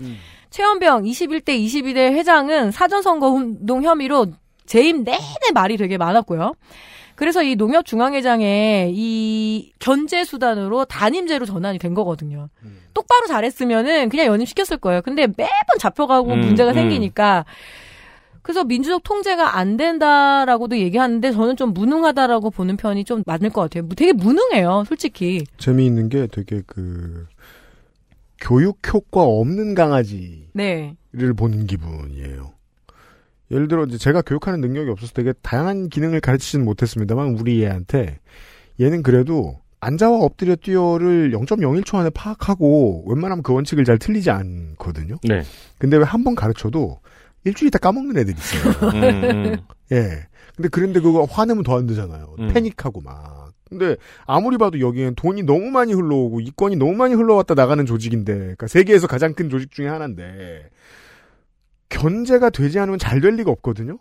최현병 0.50 1.04
21대 1.04 1.58
22대 1.64 2.12
회장은 2.12 2.72
사전선거 2.72 3.28
운동 3.28 3.82
혐의로 3.82 4.26
재임 4.66 5.02
내내 5.02 5.52
말이 5.54 5.78
되게 5.78 5.96
많았고요. 5.96 6.52
그래서 7.16 7.42
이 7.42 7.56
농협중앙회장의 7.56 8.92
이 8.94 9.73
견제 9.78 10.25
수단으로 10.25 10.85
단임제로 10.85 11.46
전환이 11.46 11.78
된 11.78 11.94
거거든요. 11.94 12.49
똑바로 12.94 13.26
잘했으면은 13.26 14.08
그냥 14.08 14.26
연임시켰을 14.26 14.78
거예요. 14.78 15.02
근데 15.02 15.26
매번 15.26 15.78
잡혀가고 15.78 16.32
음, 16.32 16.40
문제가 16.40 16.70
음. 16.73 16.75
생기니까 16.75 17.44
그래서 18.42 18.62
민주적 18.62 19.02
통제가 19.02 19.56
안 19.56 19.76
된다라고도 19.76 20.78
얘기하는데 20.78 21.32
저는 21.32 21.56
좀 21.56 21.75
무능하다라고 21.75 22.50
보는 22.50 22.76
편이 22.76 23.04
좀 23.04 23.25
맞을 23.26 23.50
것 23.50 23.62
같아요. 23.62 23.88
되게 23.96 24.12
무능해요, 24.12 24.85
솔직히. 24.87 25.44
재미있는 25.59 26.09
게 26.09 26.29
되게 26.29 26.62
그 26.64 27.26
교육 28.40 28.79
효과 28.92 29.22
없는 29.22 29.74
강아지를 29.74 30.46
네. 30.52 30.96
보는 31.37 31.66
기분이에요. 31.66 32.56
예를 33.50 33.68
들어 33.68 33.85
이제 33.85 33.96
제가 33.98 34.22
교육하는 34.22 34.61
능력이 34.61 34.90
없어서 34.90 35.12
되게 35.12 35.32
다양한 35.42 35.88
기능을 35.88 36.20
가르치지는 36.20 36.64
못했습니다만 36.64 37.38
우리 37.38 37.64
애한테 37.64 38.18
얘는 38.80 39.02
그래도 39.02 39.61
앉아와 39.80 40.18
엎드려 40.20 40.56
뛰어를 40.56 41.30
0.01초 41.32 41.94
안에 41.96 42.11
파악하고 42.11 43.04
웬만하면 43.09 43.42
그 43.42 43.52
원칙을 43.52 43.85
잘 43.85 43.98
틀리지 43.98 44.30
않거든요. 44.30 45.16
네. 45.22 45.42
근데 45.78 45.96
왜 45.96 46.04
한 46.04 46.24
번 46.24 46.35
가르쳐도 46.35 46.98
일주일 47.44 47.68
있다 47.68 47.78
까먹는 47.78 48.16
애들 48.18 48.35
있어요. 48.37 48.72
음, 48.94 49.24
음. 49.24 49.56
예. 49.92 50.26
근데 50.56 50.68
그런데 50.70 51.00
그거 51.00 51.24
화내면 51.24 51.62
더 51.62 51.76
안 51.78 51.87
되잖아요. 51.87 52.35
음. 52.40 52.48
패닉하고 52.52 53.00
막. 53.02 53.52
근데 53.68 53.96
아무리 54.26 54.59
봐도 54.59 54.80
여기엔 54.80 55.14
돈이 55.16 55.42
너무 55.42 55.70
많이 55.70 55.92
흘러오고 55.92 56.40
이권이 56.40 56.76
너무 56.76 56.94
많이 56.94 57.14
흘러왔다 57.14 57.54
나가는 57.54 57.85
조직인데, 57.85 58.32
그러니까 58.35 58.66
세계에서 58.68 59.06
가장 59.09 59.35
큰 59.35 59.50
조직 59.50 59.70
중에 59.72 59.88
하나인데 59.88 60.68
견제가 61.88 62.51
되지 62.51 62.79
않으면 62.79 62.99
잘 62.99 63.20
될 63.20 63.35
리가 63.37 63.51
없거든요. 63.51 63.99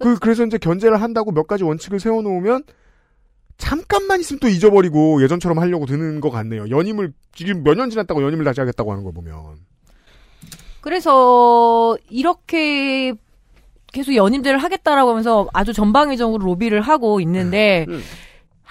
그 0.00 0.18
그래서 0.18 0.44
이제 0.44 0.58
견제를 0.58 1.00
한다고 1.00 1.30
몇 1.32 1.46
가지 1.46 1.62
원칙을 1.64 2.00
세워놓으면 2.00 2.64
잠깐만 3.56 4.18
있으면 4.20 4.40
또 4.40 4.48
잊어버리고 4.48 5.22
예전처럼 5.22 5.58
하려고 5.58 5.86
드는 5.86 6.20
것 6.20 6.30
같네요. 6.30 6.68
연임을 6.68 7.12
지금 7.32 7.62
몇 7.62 7.74
년 7.76 7.90
지났다고 7.90 8.22
연임을 8.22 8.44
다시 8.44 8.60
하겠다고 8.60 8.90
하는 8.90 9.04
걸 9.04 9.12
보면. 9.12 9.34
그래서 10.80 11.96
이렇게 12.10 13.14
계속 13.92 14.14
연임제를 14.16 14.58
하겠다라고 14.58 15.10
하면서 15.10 15.48
아주 15.52 15.72
전방위적으로 15.72 16.44
로비를 16.44 16.80
하고 16.80 17.20
있는데 17.20 17.86
음. 17.88 18.02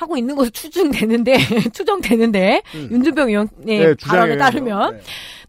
하고 0.04 0.18
있는 0.18 0.36
것으로 0.36 0.52
추정되는데 0.54 1.38
추정되는데 1.72 2.62
윤두병 2.76 3.30
의원의 3.30 3.50
네, 3.66 3.96
발언에. 3.96 4.38
따르면 4.38 5.00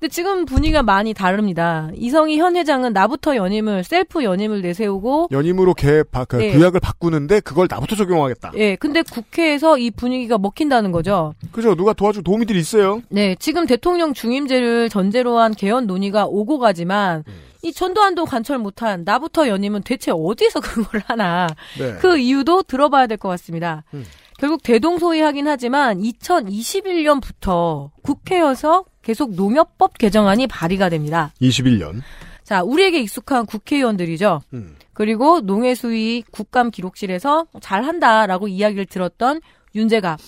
근데 0.00 0.08
지금 0.12 0.44
분위기가 0.44 0.82
많이 0.82 1.14
다릅니다. 1.14 1.90
이성희 1.94 2.38
현 2.38 2.56
회장은 2.56 2.92
나부터 2.92 3.36
연임을 3.36 3.84
셀프 3.84 4.22
연임을 4.24 4.60
내세우고 4.62 5.28
연임으로 5.32 5.74
개 5.74 6.02
바, 6.02 6.24
그 6.24 6.36
네. 6.36 6.52
규약을 6.52 6.80
바꾸는데 6.80 7.40
그걸 7.40 7.66
나부터 7.70 7.96
적용하겠다. 7.96 8.52
예, 8.56 8.76
근데 8.76 9.02
국회에서 9.02 9.78
이 9.78 9.90
분위기가 9.90 10.36
먹힌다는 10.38 10.92
거죠. 10.92 11.34
그죠? 11.52 11.74
누가 11.74 11.92
도와줄 11.92 12.22
도우미들이 12.22 12.58
있어요. 12.58 13.02
네, 13.08 13.34
지금 13.38 13.66
대통령 13.66 14.14
중임제를 14.14 14.88
전제로 14.88 15.38
한 15.38 15.54
개헌 15.54 15.86
논의가 15.86 16.26
오고 16.26 16.58
가지만 16.58 17.24
이 17.62 17.72
전두환도 17.72 18.26
관철 18.26 18.58
못한 18.58 19.04
나부터 19.06 19.48
연임은 19.48 19.82
대체 19.84 20.10
어디서 20.14 20.60
그걸 20.60 21.00
하나 21.06 21.46
네. 21.78 21.94
그 22.00 22.18
이유도 22.18 22.62
들어봐야 22.64 23.06
될 23.06 23.16
것 23.16 23.28
같습니다. 23.30 23.84
음. 23.94 24.04
결국 24.38 24.62
대동소이하긴 24.62 25.48
하지만 25.48 26.00
2021년부터 26.00 27.90
국회에서 28.02 28.84
계속 29.02 29.34
농협법 29.34 29.98
개정안이 29.98 30.46
발의가 30.46 30.88
됩니다. 30.88 31.32
21년. 31.40 32.00
자, 32.42 32.62
우리에게 32.62 33.00
익숙한 33.00 33.46
국회의원들이죠. 33.46 34.42
음. 34.52 34.76
그리고 34.92 35.40
농해수위 35.40 36.24
국감 36.30 36.70
기록실에서 36.70 37.46
잘한다라고 37.60 38.48
이야기를 38.48 38.86
들었던 38.86 39.40
윤재갑, 39.74 40.20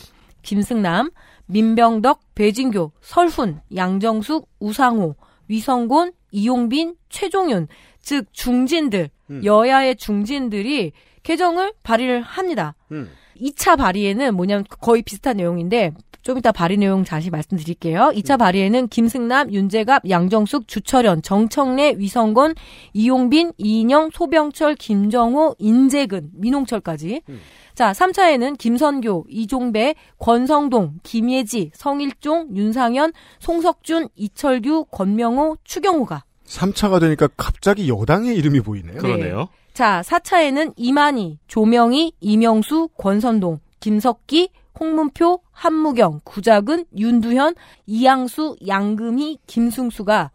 김승남, 0.42 1.10
민병덕, 1.46 2.20
배진교, 2.34 2.92
설훈, 3.00 3.60
양정숙, 3.74 4.48
우상호, 4.58 5.14
위성곤, 5.48 6.12
이용빈, 6.32 6.96
최종윤, 7.08 7.68
즉 8.00 8.26
중진들, 8.32 9.10
음. 9.30 9.44
여야의 9.44 9.96
중진들이 9.96 10.92
개정을 11.22 11.72
발의를 11.82 12.22
합니다. 12.22 12.74
음. 12.92 13.10
2차 13.40 13.76
발의에는 13.78 14.34
뭐냐면 14.34 14.64
거의 14.68 15.02
비슷한 15.02 15.36
내용인데 15.36 15.92
좀 16.26 16.38
이따 16.38 16.50
발의 16.50 16.78
내용 16.78 17.04
다시 17.04 17.30
말씀드릴게요. 17.30 18.10
2차 18.14 18.32
음. 18.32 18.38
발의에는 18.38 18.88
김승남, 18.88 19.52
윤재갑, 19.52 20.10
양정숙, 20.10 20.66
주철현, 20.66 21.22
정청래, 21.22 21.94
위성건, 21.98 22.56
이용빈, 22.94 23.52
이인영, 23.58 24.10
소병철, 24.12 24.74
김정호, 24.74 25.54
인재근, 25.60 26.30
민홍철까지. 26.32 27.22
음. 27.28 27.40
자, 27.76 27.92
3차에는 27.92 28.58
김선교, 28.58 29.26
이종배, 29.28 29.94
권성동, 30.18 30.94
김예지, 31.04 31.70
성일종, 31.74 32.56
윤상현, 32.56 33.12
송석준, 33.38 34.08
이철규, 34.16 34.86
권명호, 34.90 35.58
추경호가 35.62 36.24
3차가 36.46 36.98
되니까 37.00 37.28
갑자기 37.36 37.88
여당의 37.88 38.34
이름이 38.36 38.62
보이네요. 38.62 38.98
그러네요. 38.98 39.48
자, 39.76 40.00
4차에는 40.06 40.72
이만희, 40.74 41.38
조명희, 41.48 42.12
이명수, 42.20 42.88
권선동, 42.96 43.58
김석기, 43.80 44.48
홍문표, 44.80 45.40
한무경, 45.52 46.20
구자근, 46.24 46.86
윤두현, 46.96 47.54
이양수, 47.84 48.56
양금희, 48.66 49.40
김승수가 49.46 50.30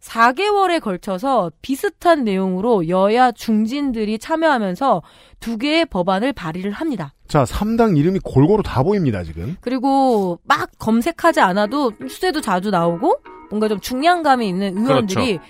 4개월에 0.00 0.80
걸쳐서 0.80 1.50
비슷한 1.60 2.22
내용으로 2.22 2.86
여야 2.88 3.32
중진들이 3.32 4.20
참여하면서 4.20 5.02
두 5.40 5.58
개의 5.58 5.84
법안을 5.86 6.32
발의를 6.32 6.70
합니다. 6.70 7.12
자, 7.26 7.42
3당 7.42 7.98
이름이 7.98 8.20
골고루 8.22 8.62
다 8.62 8.84
보입니다, 8.84 9.24
지금. 9.24 9.56
그리고 9.60 10.38
막 10.44 10.70
검색하지 10.78 11.40
않아도 11.40 11.90
수세도 12.08 12.42
자주 12.42 12.70
나오고 12.70 13.22
뭔가 13.50 13.66
좀 13.66 13.80
중량감이 13.80 14.48
있는 14.48 14.78
의원들이 14.78 15.38
그 15.38 15.42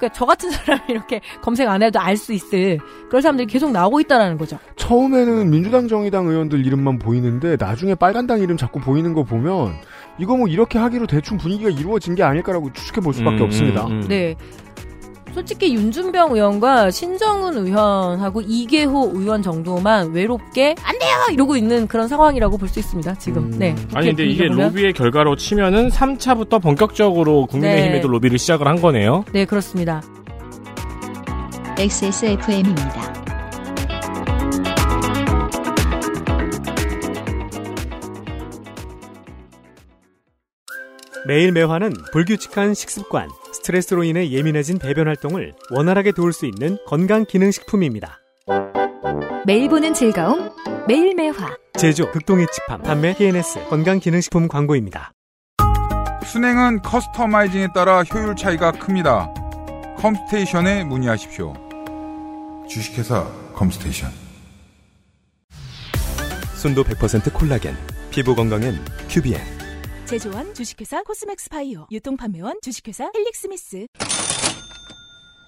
러니까 0.00 0.08
저 0.12 0.24
같은 0.24 0.50
사람이 0.50 0.82
이렇게 0.88 1.20
검색 1.42 1.68
안 1.68 1.82
해도 1.82 2.00
알 2.00 2.16
수 2.20 2.32
있을 2.34 2.78
그런 3.08 3.22
사람들이 3.22 3.46
계속 3.46 3.70
나오고 3.70 4.00
있다라는 4.00 4.36
거죠. 4.36 4.58
처음에는 4.76 5.48
민주당 5.48 5.88
정의당 5.88 6.26
의원들 6.26 6.66
이름만 6.66 6.98
보이는데 6.98 7.56
나중에 7.58 7.94
빨간당 7.94 8.40
이름 8.40 8.58
자꾸 8.58 8.78
보이는 8.78 9.14
거 9.14 9.22
보면 9.22 9.72
이거 10.18 10.36
뭐 10.36 10.48
이렇게 10.48 10.78
하기로 10.78 11.06
대충 11.06 11.38
분위기가 11.38 11.70
이루어진 11.70 12.14
게 12.14 12.22
아닐까라고 12.22 12.72
추측해 12.74 13.00
볼 13.00 13.14
수밖에 13.14 13.38
음, 13.38 13.42
없습니다. 13.42 13.86
음, 13.86 14.02
음. 14.02 14.08
네. 14.08 14.36
솔직히 15.34 15.74
윤준병 15.74 16.32
의원과 16.34 16.90
신정은 16.90 17.56
의원하고 17.66 18.40
이계호 18.42 19.12
의원 19.14 19.42
정도만 19.42 20.12
외롭게 20.12 20.74
안 20.82 20.98
돼요 20.98 21.10
이러고 21.32 21.56
있는 21.56 21.86
그런 21.86 22.08
상황이라고 22.08 22.56
볼 22.58 22.68
수 22.70 22.78
있습니다. 22.78 23.14
지금. 23.16 23.44
음. 23.52 23.58
네. 23.58 23.74
아니 23.94 24.08
근데 24.08 24.24
이게 24.24 24.46
보면. 24.48 24.68
로비의 24.68 24.92
결과로 24.92 25.34
치면은 25.36 25.88
3차부터 25.88 26.62
본격적으로 26.62 27.46
국민의힘에도 27.46 28.06
네. 28.06 28.12
로비를 28.12 28.38
시작을 28.38 28.66
한 28.68 28.80
거네요. 28.80 29.24
네, 29.32 29.44
그렇습니다. 29.44 30.00
XSFM입니다. 31.78 33.19
매일 41.26 41.52
매화는 41.52 41.92
불규칙한 42.12 42.74
식습관, 42.74 43.28
스트레스로 43.52 44.04
인해 44.04 44.30
예민해진 44.30 44.78
배변 44.78 45.06
활동을 45.06 45.54
원활하게 45.70 46.12
도울 46.12 46.32
수 46.32 46.46
있는 46.46 46.78
건강 46.86 47.24
기능 47.26 47.50
식품입니다. 47.50 48.20
매일 49.46 49.68
보는 49.68 49.92
즐거움 49.94 50.50
매일 50.88 51.14
매화 51.14 51.56
제조 51.78 52.10
극동에치팜 52.10 52.82
판매 52.82 53.14
TNS 53.14 53.68
건강 53.68 54.00
기능 54.00 54.20
식품 54.20 54.48
광고입니다. 54.48 55.12
수냉은 56.24 56.82
customizing에 56.82 57.68
따라 57.74 58.02
효율 58.02 58.36
차이가 58.36 58.72
큽니다. 58.72 59.32
컴스테이션에 59.98 60.84
문의하십시오. 60.84 61.54
주식회사 62.68 63.26
컴스테이션. 63.54 64.10
순도 66.54 66.84
100% 66.84 67.32
콜라겐, 67.32 67.76
피부 68.10 68.34
건강엔 68.34 68.78
큐비엔. 69.08 69.59
제조원 70.10 70.52
주식회사 70.54 71.04
코스맥스 71.04 71.48
바이오 71.50 71.86
유통판매원 71.92 72.56
주식회사 72.62 73.12
헬릭스미스 73.14 73.86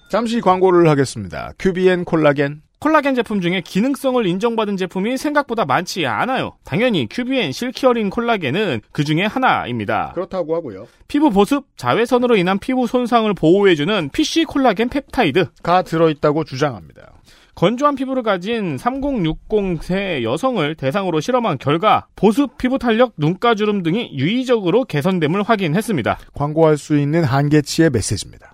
잠시 0.09 0.39
광고를 0.39 0.87
하겠습니다. 0.89 1.51
큐비엔 1.59 2.05
콜라겐. 2.05 2.61
콜라겐 2.79 3.15
제품 3.15 3.41
중에 3.41 3.59
기능성을 3.59 4.25
인정받은 4.25 4.77
제품이 4.77 5.17
생각보다 5.17 5.65
많지 5.65 6.05
않아요. 6.05 6.57
당연히 6.63 7.07
큐비엔 7.09 7.51
실키어링 7.51 8.09
콜라겐은 8.09 8.81
그 8.91 9.03
중에 9.03 9.25
하나입니다. 9.25 10.11
그렇다고 10.13 10.55
하고요. 10.55 10.87
피부 11.07 11.29
보습, 11.29 11.65
자외선으로 11.75 12.37
인한 12.37 12.59
피부 12.59 12.87
손상을 12.87 13.33
보호해주는 13.33 14.09
PC 14.13 14.45
콜라겐 14.45 14.89
펩타이드. 14.89 15.47
가 15.61 15.81
들어있다고 15.81 16.43
주장합니다. 16.45 17.12
건조한 17.55 17.95
피부를 17.95 18.23
가진 18.23 18.77
3060세 18.77 20.23
여성을 20.23 20.75
대상으로 20.75 21.19
실험한 21.19 21.59
결과 21.59 22.07
보습, 22.15 22.57
피부 22.57 22.79
탄력, 22.79 23.13
눈가주름 23.17 23.83
등이 23.83 24.11
유의적으로 24.13 24.85
개선됨을 24.85 25.43
확인했습니다. 25.43 26.17
광고할 26.33 26.77
수 26.77 26.97
있는 26.97 27.23
한계치의 27.23 27.91
메시지입니다. 27.91 28.53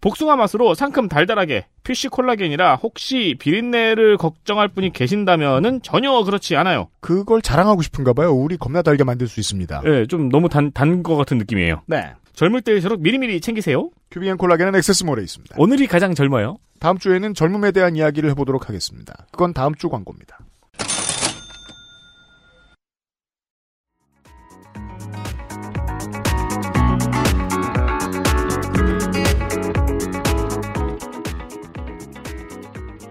복숭아 0.00 0.36
맛으로 0.36 0.74
상큼 0.74 1.08
달달하게 1.08 1.66
PC 1.82 2.08
콜라겐이라 2.08 2.76
혹시 2.76 3.34
비린내를 3.38 4.18
걱정할 4.18 4.68
분이 4.68 4.92
계신다면은 4.92 5.80
전혀 5.82 6.22
그렇지 6.22 6.54
않아요. 6.56 6.88
그걸 7.00 7.42
자랑하고 7.42 7.82
싶은가 7.82 8.12
봐요. 8.12 8.32
우리 8.32 8.56
겁나 8.56 8.82
달게 8.82 9.02
만들 9.02 9.26
수 9.26 9.40
있습니다. 9.40 9.82
예, 9.86 10.06
좀 10.06 10.28
너무 10.28 10.48
단, 10.48 10.70
단것 10.70 11.16
같은 11.16 11.38
느낌이에요. 11.38 11.82
네. 11.86 12.12
젊을 12.36 12.60
때일수록 12.60 13.00
미리미리 13.00 13.40
챙기세요. 13.40 13.90
큐비엔 14.10 14.36
콜라겐은 14.36 14.74
액세스몰에 14.76 15.22
있습니다. 15.22 15.56
오늘이 15.58 15.86
가장 15.86 16.14
젊어요. 16.14 16.58
다음 16.78 16.98
주에는 16.98 17.32
젊음에 17.32 17.72
대한 17.72 17.96
이야기를 17.96 18.28
해보도록 18.30 18.68
하겠습니다. 18.68 19.26
그건 19.32 19.54
다음 19.54 19.74
주 19.74 19.88
광고입니다. 19.88 20.38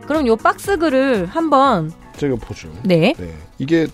그럼 0.05 0.27
요 0.27 0.35
박스 0.35 0.77
글을 0.77 1.25
한번 1.25 1.91
제가 2.17 2.35
보죠. 2.35 2.71
네. 2.83 3.15
이게 3.57 3.87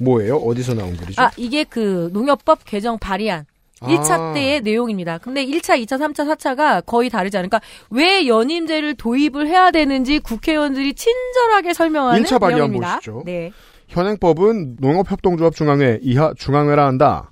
뭐예요? 0.00 0.36
어디서 0.36 0.72
나온 0.72 0.96
글이죠? 0.96 1.20
아, 1.20 1.30
이게 1.36 1.64
그 1.64 2.08
농협법 2.14 2.64
개정 2.64 2.98
발의안 2.98 3.40
아. 3.40 3.53
1차 3.80 4.34
때의 4.34 4.60
내용입니다. 4.62 5.18
근데 5.18 5.44
1차, 5.44 5.80
2차, 5.84 5.98
3차, 5.98 6.36
4차가 6.36 6.84
거의 6.84 7.10
다르지 7.10 7.36
않으니까 7.36 7.60
왜 7.90 8.26
연임제를 8.26 8.94
도입을 8.94 9.46
해야 9.46 9.70
되는지 9.70 10.20
국회의원들이 10.20 10.94
친절하게 10.94 11.74
설명하는 11.74 12.22
1차 12.22 12.40
발의안 12.40 12.58
내용입니다. 12.58 12.96
보시죠. 12.96 13.22
네. 13.26 13.52
현행법은 13.88 14.76
농업협동조합 14.80 15.54
중앙회 15.54 15.98
이하 16.02 16.32
중앙회라 16.36 16.86
한다. 16.86 17.30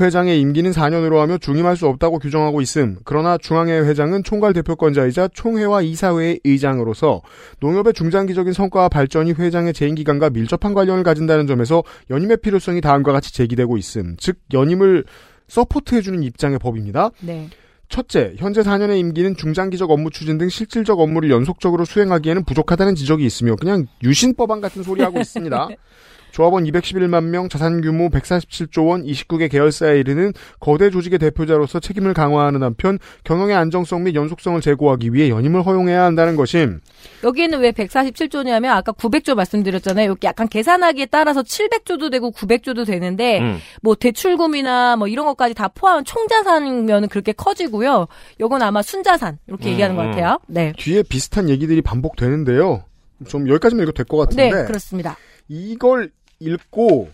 회장의 0.00 0.40
임기는 0.40 0.70
4년으로 0.70 1.18
하며 1.18 1.36
중임할 1.36 1.76
수 1.76 1.86
없다고 1.86 2.18
규정하고 2.18 2.62
있음. 2.62 2.96
그러나 3.04 3.36
중앙회 3.36 3.80
회장은 3.80 4.24
총괄 4.24 4.54
대표권자이자 4.54 5.28
총회와 5.34 5.82
이사회의 5.82 6.40
의장으로서 6.44 7.20
농협의 7.60 7.92
중장기적인 7.92 8.54
성과와 8.54 8.88
발전이 8.88 9.32
회장의 9.32 9.74
재임 9.74 9.94
기간과 9.94 10.30
밀접한 10.30 10.72
관련을 10.72 11.02
가진다는 11.02 11.46
점에서 11.46 11.82
연임의 12.08 12.38
필요성이 12.38 12.80
다음과 12.80 13.12
같이 13.12 13.34
제기되고 13.34 13.76
있음. 13.76 14.16
즉 14.18 14.38
연임을 14.54 15.04
서포트해주는 15.52 16.22
입장의 16.22 16.58
법입니다. 16.58 17.10
네. 17.20 17.50
첫째, 17.90 18.34
현재 18.38 18.62
4년의 18.62 18.98
임기는 19.00 19.36
중장기적 19.36 19.90
업무 19.90 20.10
추진 20.10 20.38
등 20.38 20.48
실질적 20.48 20.98
업무를 20.98 21.30
연속적으로 21.30 21.84
수행하기에는 21.84 22.44
부족하다는 22.44 22.94
지적이 22.94 23.26
있으며 23.26 23.56
그냥 23.56 23.86
유신법안 24.02 24.62
같은 24.62 24.82
소리 24.82 25.02
하고 25.02 25.20
있습니다. 25.20 25.68
조합원 26.32 26.64
211만 26.64 27.24
명, 27.24 27.48
자산 27.48 27.80
규모 27.80 28.08
147조 28.08 28.88
원, 28.88 29.04
29개 29.04 29.50
계열사에 29.50 30.00
이르는 30.00 30.32
거대 30.58 30.90
조직의 30.90 31.18
대표자로서 31.18 31.78
책임을 31.78 32.14
강화하는 32.14 32.62
한편 32.62 32.98
경영의 33.24 33.54
안정성 33.54 34.04
및 34.04 34.14
연속성을 34.14 34.60
제고하기 34.60 35.12
위해 35.12 35.28
연임을 35.28 35.64
허용해야 35.64 36.02
한다는 36.02 36.34
것임. 36.36 36.80
여기는 37.22 37.60
왜 37.60 37.72
147조냐면 37.72 38.70
아까 38.70 38.92
900조 38.92 39.34
말씀드렸잖아요. 39.34 40.10
여기 40.10 40.26
약간 40.26 40.48
계산하기에 40.48 41.06
따라서 41.06 41.42
700조도 41.42 42.10
되고 42.10 42.30
900조도 42.30 42.86
되는데 42.86 43.40
음. 43.40 43.58
뭐 43.82 43.94
대출금이나 43.94 44.96
뭐 44.96 45.08
이런 45.08 45.26
것까지 45.26 45.54
다 45.54 45.68
포함한 45.68 46.04
총자산이면 46.04 47.08
그렇게 47.08 47.32
커지고요. 47.32 48.06
요건 48.40 48.62
아마 48.62 48.82
순자산 48.82 49.38
이렇게 49.46 49.70
얘기하는 49.70 49.96
것 49.96 50.02
같아요. 50.02 50.38
네. 50.46 50.72
뒤에 50.78 51.02
비슷한 51.02 51.48
얘기들이 51.50 51.82
반복되는데요. 51.82 52.84
좀 53.28 53.48
여기까지만 53.48 53.82
읽어도 53.82 53.96
될것 53.96 54.30
네, 54.30 54.48
같은데 54.50 54.66
그렇습니다. 54.66 55.16
이걸 55.48 56.10
읽고 56.42 57.10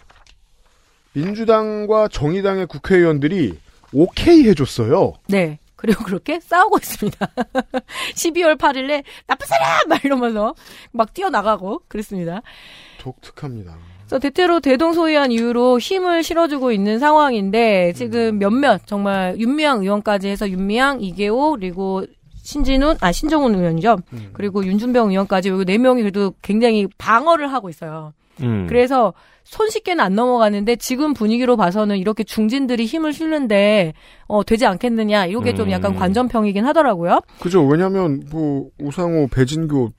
민주당과 1.12 2.08
정의당의 2.08 2.66
국회의원들이 2.66 3.58
오케이 3.92 4.48
해줬어요. 4.48 5.14
네. 5.28 5.58
그리고 5.76 6.04
그렇게 6.04 6.40
싸우고 6.40 6.78
있습니다. 6.78 7.26
12월 8.14 8.58
8일에 8.58 9.04
나쁜 9.26 9.46
사람! 9.46 9.88
막 9.88 10.04
이러면서 10.04 10.54
막 10.90 11.14
뛰어나가고 11.14 11.82
그랬습니다. 11.86 12.42
독특합니다. 12.98 13.76
그래서 14.00 14.18
대체로 14.18 14.58
대동소이한 14.58 15.30
이유로 15.30 15.78
힘을 15.78 16.24
실어주고 16.24 16.72
있는 16.72 16.98
상황인데 16.98 17.92
지금 17.94 18.38
몇몇 18.38 18.80
정말 18.86 19.36
윤미향 19.38 19.82
의원까지 19.82 20.28
해서 20.28 20.48
윤미향, 20.48 21.00
이계호 21.02 21.52
그리고 21.52 22.04
신진훈, 22.42 22.96
아 23.00 23.12
신정훈 23.12 23.54
의원이죠. 23.54 23.98
그리고 24.32 24.64
윤준병 24.64 25.10
의원까지 25.10 25.50
여기 25.50 25.64
네 25.64 25.78
명이 25.78 26.02
그래도 26.02 26.32
굉장히 26.42 26.88
방어를 26.98 27.52
하고 27.52 27.68
있어요. 27.68 28.14
음. 28.42 28.66
그래서 28.68 29.14
손쉽게는 29.44 30.04
안 30.04 30.14
넘어가는데 30.14 30.76
지금 30.76 31.14
분위기로 31.14 31.56
봐서는 31.56 31.96
이렇게 31.96 32.22
중진들이 32.22 32.84
힘을 32.84 33.12
실는데 33.12 33.94
어 34.26 34.44
되지 34.44 34.66
않겠느냐 34.66 35.26
이게 35.26 35.54
좀 35.54 35.70
약간 35.70 35.92
음. 35.92 35.96
관전평이긴 35.96 36.66
하더라고요. 36.66 37.20
그죠. 37.40 37.64
왜냐면, 37.64 38.22
뭐, 38.30 38.68
우상호, 38.78 39.28
배진교, 39.28 39.90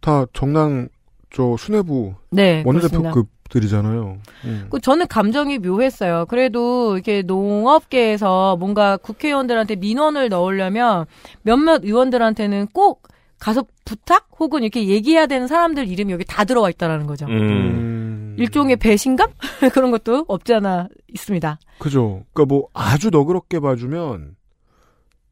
다 0.00 0.26
정당, 0.32 0.88
저, 1.30 1.56
수뇌부, 1.58 2.14
네, 2.30 2.62
그렇습니다. 2.62 2.98
원내대표급 2.98 3.28
들이잖아요. 3.50 4.18
음. 4.44 4.66
그 4.70 4.80
저는 4.80 5.08
감정이 5.08 5.58
묘했어요. 5.58 6.26
그래도 6.26 6.94
이렇게 6.94 7.22
농업계에서 7.22 8.56
뭔가 8.58 8.96
국회의원들한테 8.98 9.76
민원을 9.76 10.28
넣으려면 10.28 11.06
몇몇 11.42 11.82
의원들한테는 11.84 12.68
꼭 12.72 13.02
가서 13.38 13.64
부탁 13.84 14.28
혹은 14.38 14.62
이렇게 14.62 14.88
얘기해야 14.88 15.26
되는 15.26 15.46
사람들 15.46 15.88
이름이 15.88 16.12
여기 16.12 16.24
다 16.24 16.44
들어와 16.44 16.70
있다라는 16.70 17.06
거죠. 17.06 17.26
음. 17.26 18.36
일종의 18.38 18.76
배신감 18.76 19.30
그런 19.72 19.90
것도 19.90 20.24
없지 20.28 20.54
않아 20.54 20.88
있습니다. 21.08 21.58
그죠. 21.78 22.24
그러니까 22.32 22.54
뭐 22.54 22.68
아주 22.72 23.10
너그럽게 23.10 23.60
봐주면 23.60 24.36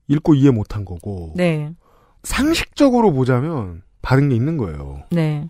읽고 0.09 0.35
이해 0.35 0.51
못한 0.51 0.85
거고 0.85 1.33
네, 1.37 1.73
상식적으로 2.23 3.13
보자면 3.13 3.83
다른 4.03 4.29
게 4.29 4.35
있는 4.35 4.57
거예요. 4.57 5.03
네. 5.11 5.49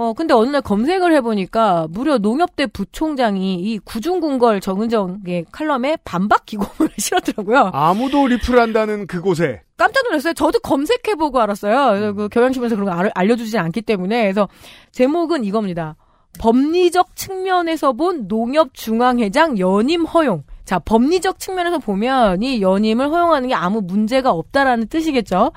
어 0.00 0.12
근데 0.12 0.32
어느 0.32 0.48
날 0.50 0.62
검색을 0.62 1.12
해보니까 1.16 1.88
무려 1.90 2.18
농협대 2.18 2.68
부총장이 2.68 3.56
이 3.56 3.78
구중궁궐 3.80 4.60
정은정의 4.60 5.46
칼럼에 5.50 5.96
반박 6.04 6.46
기고문을 6.46 6.92
실었더라고요. 6.98 7.70
아무도 7.72 8.28
리플 8.28 8.60
한다는 8.60 9.08
그곳에 9.08 9.62
깜짝 9.76 10.04
놀랐어요. 10.04 10.34
저도 10.34 10.60
검색해보고 10.60 11.40
알았어요. 11.40 11.88
그래서 11.88 12.12
그 12.12 12.28
경향신문에서 12.28 12.76
그런 12.76 12.88
거 12.88 12.92
알- 12.96 13.10
알려주지 13.12 13.58
않기 13.58 13.82
때문에. 13.82 14.22
그래서 14.22 14.48
제목은 14.92 15.42
이겁니다. 15.42 15.96
법리적 16.38 17.16
측면에서 17.16 17.92
본 17.92 18.28
농협중앙회장 18.28 19.58
연임 19.58 20.04
허용. 20.04 20.44
자, 20.64 20.78
법리적 20.78 21.40
측면에서 21.40 21.78
보면 21.78 22.40
이 22.44 22.62
연임을 22.62 23.08
허용하는 23.10 23.48
게 23.48 23.54
아무 23.54 23.80
문제가 23.80 24.30
없다라는 24.30 24.86
뜻이겠죠. 24.86 25.50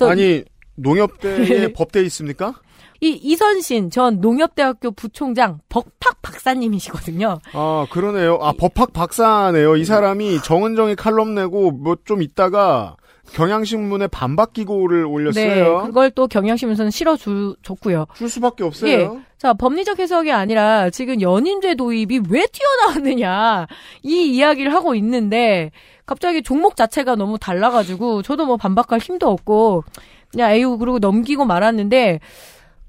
아니 0.00 0.44
농협대에 0.76 1.44
네. 1.44 1.72
법대 1.74 2.00
있습니까? 2.04 2.54
이 3.02 3.10
이선신 3.20 3.90
전 3.90 4.20
농협대학교 4.20 4.92
부총장 4.92 5.58
벅팍 5.68 6.22
박사님이시거든요. 6.22 7.40
아 7.52 7.86
그러네요. 7.90 8.38
아 8.40 8.52
법학 8.52 8.92
박사네요. 8.92 9.74
이 9.76 9.84
사람이 9.84 10.40
정은정이 10.42 10.94
칼럼 10.94 11.34
내고 11.34 11.72
뭐 11.72 11.96
좀 12.04 12.22
있다가 12.22 12.96
경향신문에 13.34 14.08
반박 14.08 14.52
기고를 14.52 15.04
올렸어요. 15.04 15.80
네, 15.80 15.86
그걸 15.86 16.10
또 16.10 16.26
경향신문에서는 16.28 16.90
실어줬고요. 16.90 18.06
줄 18.16 18.28
수밖에 18.28 18.64
없어요. 18.64 18.90
예. 18.90 19.10
자, 19.38 19.52
법리적 19.52 19.98
해석이 19.98 20.30
아니라 20.30 20.90
지금 20.90 21.20
연임제 21.20 21.74
도입이 21.76 22.22
왜 22.28 22.46
튀어나왔느냐 22.46 23.66
이 24.02 24.26
이야기를 24.36 24.72
하고 24.74 24.94
있는데 24.94 25.70
갑자기 26.06 26.42
종목 26.42 26.76
자체가 26.76 27.16
너무 27.16 27.38
달라가지고 27.38 28.22
저도 28.22 28.46
뭐 28.46 28.56
반박할 28.56 29.00
힘도 29.00 29.28
없고 29.30 29.84
그냥 30.30 30.52
에휴 30.52 30.76
그러고 30.78 30.98
넘기고 30.98 31.44
말았는데 31.44 32.20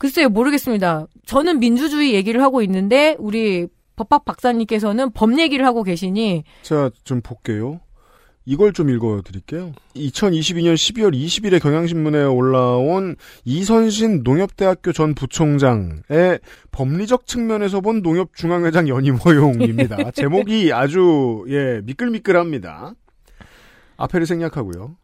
글쎄요 0.04 0.28
모르겠습니다. 0.28 1.08
저는 1.26 1.60
민주주의 1.60 2.14
얘기를 2.14 2.44
하고 2.44 2.62
있는데 2.64 3.16
우리 3.20 3.68
법학 3.96 4.26
박사님께서는 4.26 5.14
법 5.14 5.40
얘기를 5.40 5.66
하고 5.66 5.82
계시니 5.82 6.44
자, 6.62 6.92
좀 7.06 7.22
볼게요. 7.22 7.80
이걸 8.44 8.74
좀 8.74 8.90
읽어드릴게요. 8.90 9.72
2022년 9.96 10.74
12월 10.74 11.16
20일에 11.16 11.62
경향신문에 11.62 12.22
올라온 12.26 13.16
이선신 13.46 14.24
농협대학교 14.26 14.92
전 14.92 15.16
부총장의 15.16 16.42
법리적 16.74 17.26
측면에서 17.26 17.80
본 17.80 18.02
농협중앙회장 18.02 18.90
연임 18.90 19.16
허용입니다. 19.16 19.96
제목이 20.12 20.74
아주 20.74 21.46
예 21.48 21.80
미끌미끌합니다. 21.86 22.94
앞에를 23.96 24.26
생략하고요. 24.26 24.98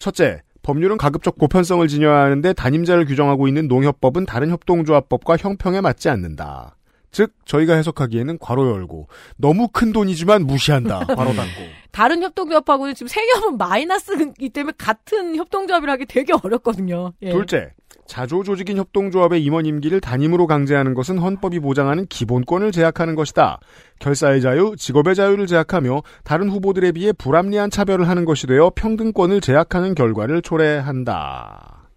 첫째, 0.00 0.42
법률은 0.64 0.96
가급적 0.96 1.38
보편성을 1.38 1.86
지녀야 1.86 2.24
하는데 2.24 2.52
단임자를 2.52 3.04
규정하고 3.06 3.46
있는 3.46 3.68
농협법은 3.68 4.26
다른 4.26 4.50
협동조합법과 4.50 5.36
형평에 5.36 5.80
맞지 5.80 6.08
않는다. 6.08 6.76
즉 7.12 7.32
저희가 7.44 7.74
해석하기에는 7.74 8.38
괄호 8.38 8.68
열고 8.72 9.06
너무 9.36 9.68
큰 9.68 9.92
돈이지만 9.92 10.46
무시한다. 10.46 10.98
괄호 11.14 11.32
닫고. 11.32 11.62
다른 11.92 12.20
협동조합하고는 12.24 12.94
지금 12.94 13.06
세협은 13.06 13.56
마이너스이기 13.56 14.48
때문에 14.48 14.72
같은 14.76 15.36
협동조합을 15.36 15.88
하기 15.90 16.06
되게 16.06 16.32
어렵거든요. 16.42 17.12
예. 17.22 17.30
둘째, 17.30 17.70
자조 18.06 18.42
조직인 18.42 18.76
협동조합의 18.76 19.42
임원 19.42 19.66
임기를 19.66 20.00
단임으로 20.00 20.46
강제하는 20.46 20.94
것은 20.94 21.18
헌법이 21.18 21.60
보장하는 21.60 22.06
기본권을 22.06 22.72
제약하는 22.72 23.14
것이다. 23.14 23.60
결사의 23.98 24.40
자유, 24.40 24.74
직업의 24.76 25.14
자유를 25.14 25.46
제약하며 25.46 26.02
다른 26.22 26.50
후보들에 26.50 26.92
비해 26.92 27.12
불합리한 27.12 27.70
차별을 27.70 28.08
하는 28.08 28.24
것이 28.24 28.46
되어 28.46 28.72
평등권을 28.74 29.40
제약하는 29.40 29.94
결과를 29.94 30.42
초래한다. 30.42 31.88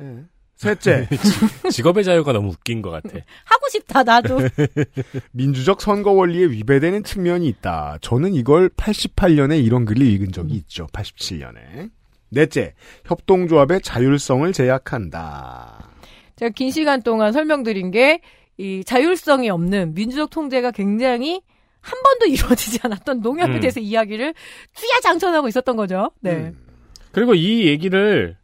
예. 0.00 0.24
셋째, 0.56 1.08
직업의 1.72 2.04
자유가 2.04 2.34
너무 2.34 2.48
웃긴 2.50 2.82
것 2.82 2.90
같아. 2.90 3.08
하고 3.46 3.68
싶다 3.70 4.02
나도. 4.02 4.40
민주적 5.32 5.80
선거 5.80 6.10
원리에 6.10 6.44
위배되는 6.44 7.02
측면이 7.02 7.48
있다. 7.48 7.96
저는 8.02 8.34
이걸 8.34 8.68
88년에 8.68 9.64
이런 9.64 9.86
글을 9.86 10.02
읽은 10.02 10.32
적이 10.32 10.56
있죠. 10.56 10.86
87년에. 10.88 11.90
넷째, 12.30 12.74
협동조합의 13.04 13.80
자율성을 13.82 14.52
제약한다. 14.52 15.90
제가 16.36 16.50
긴 16.54 16.70
시간 16.70 17.02
동안 17.02 17.32
설명드린 17.32 17.90
게 17.90 18.20
이 18.60 18.84
자율성이 18.84 19.48
없는 19.48 19.94
민주적 19.94 20.28
통제가 20.28 20.70
굉장히 20.70 21.40
한 21.80 21.98
번도 22.02 22.26
이루어지지 22.34 22.80
않았던 22.82 23.20
농협에 23.20 23.54
음. 23.54 23.60
대해서 23.60 23.80
이야기를 23.80 24.34
주야장천하고 24.74 25.48
있었던 25.48 25.76
거죠. 25.76 26.10
네. 26.20 26.32
음. 26.32 26.66
그리고 27.10 27.34
이 27.34 27.66
얘기를 27.66 28.36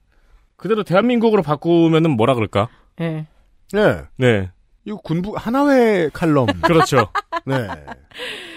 그대로 0.56 0.84
대한민국으로 0.84 1.42
바꾸면은 1.42 2.12
뭐라 2.12 2.34
그럴까? 2.34 2.70
네. 2.96 3.26
예. 3.74 4.04
네. 4.16 4.50
이거 4.86 4.96
군부 4.96 5.34
하나회 5.36 6.08
칼럼. 6.14 6.46
그렇죠. 6.62 7.08
네. 7.44 7.54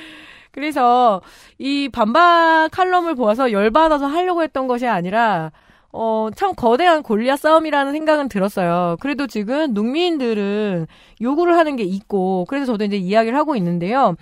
그래서 0.51 1.21
이 1.57 1.89
반박 1.89 2.69
칼럼을 2.71 3.15
보아서 3.15 3.51
열받아서 3.51 4.07
하려고 4.07 4.43
했던 4.43 4.67
것이 4.67 4.88
아니라 4.88 5.51
어, 5.91 6.29
참 6.35 6.53
거대한 6.53 7.01
골리앗 7.01 7.39
싸움이라는 7.39 7.91
생각은 7.93 8.29
들었어요. 8.29 8.97
그래도 8.99 9.27
지금 9.27 9.73
농민들은 9.73 10.85
요구를 11.21 11.57
하는 11.57 11.75
게 11.75 11.83
있고, 11.83 12.45
그래서 12.47 12.67
저도 12.67 12.85
이제 12.85 12.95
이야기를 12.97 13.38
하고 13.38 13.55
있는데요. 13.55 14.15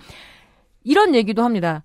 이런 0.84 1.14
얘기도 1.14 1.42
합니다. 1.42 1.84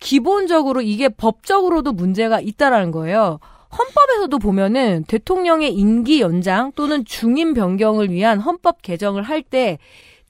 기본적으로 0.00 0.80
이게 0.80 1.08
법적으로도 1.08 1.92
문제가 1.92 2.40
있다라는 2.40 2.90
거예요. 2.90 3.38
헌법에서도 3.76 4.38
보면은 4.38 5.04
대통령의 5.06 5.74
임기 5.74 6.20
연장 6.20 6.72
또는 6.74 7.04
중임 7.04 7.54
변경을 7.54 8.10
위한 8.10 8.40
헌법 8.40 8.82
개정을 8.82 9.22
할 9.22 9.42
때 9.42 9.78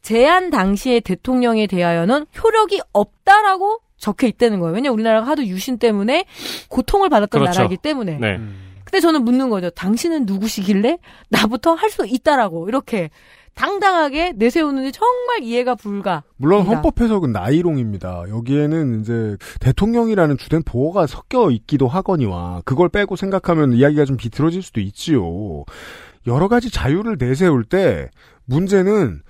제한 0.08 0.48
당시의 0.48 1.02
대통령에 1.02 1.66
대하여는 1.66 2.24
효력이 2.42 2.80
없다라고 2.94 3.80
적혀 3.98 4.26
있다는 4.26 4.58
거예요. 4.58 4.74
왜냐 4.74 4.90
우리나라가 4.90 5.26
하도 5.26 5.44
유신 5.44 5.78
때문에 5.78 6.24
고통을 6.70 7.10
받았던 7.10 7.42
그렇죠. 7.42 7.58
나라이기 7.58 7.76
때문에. 7.76 8.16
네. 8.18 8.40
근데 8.84 9.00
저는 9.00 9.22
묻는 9.22 9.50
거죠. 9.50 9.68
당신은 9.68 10.24
누구시길래 10.24 10.96
나부터 11.28 11.74
할 11.74 11.90
수 11.90 12.06
있다라고 12.06 12.70
이렇게 12.70 13.10
당당하게 13.52 14.32
내세우는지 14.34 14.92
정말 14.92 15.42
이해가 15.42 15.74
불가. 15.74 16.22
물론. 16.38 16.64
헌법 16.64 17.02
해석은 17.02 17.32
나이롱입니다. 17.32 18.30
여기에는 18.30 19.02
이제 19.02 19.36
대통령이라는 19.60 20.38
주된 20.38 20.62
보호가 20.62 21.06
섞여 21.06 21.50
있기도 21.50 21.86
하거니와 21.86 22.62
그걸 22.64 22.88
빼고 22.88 23.16
생각하면 23.16 23.74
이야기가 23.74 24.06
좀 24.06 24.16
비틀어질 24.16 24.62
수도 24.62 24.80
있지요. 24.80 25.64
여러 26.26 26.48
가지 26.48 26.70
자유를 26.70 27.16
내세울 27.18 27.64
때 27.64 28.08
문제는 28.46 29.20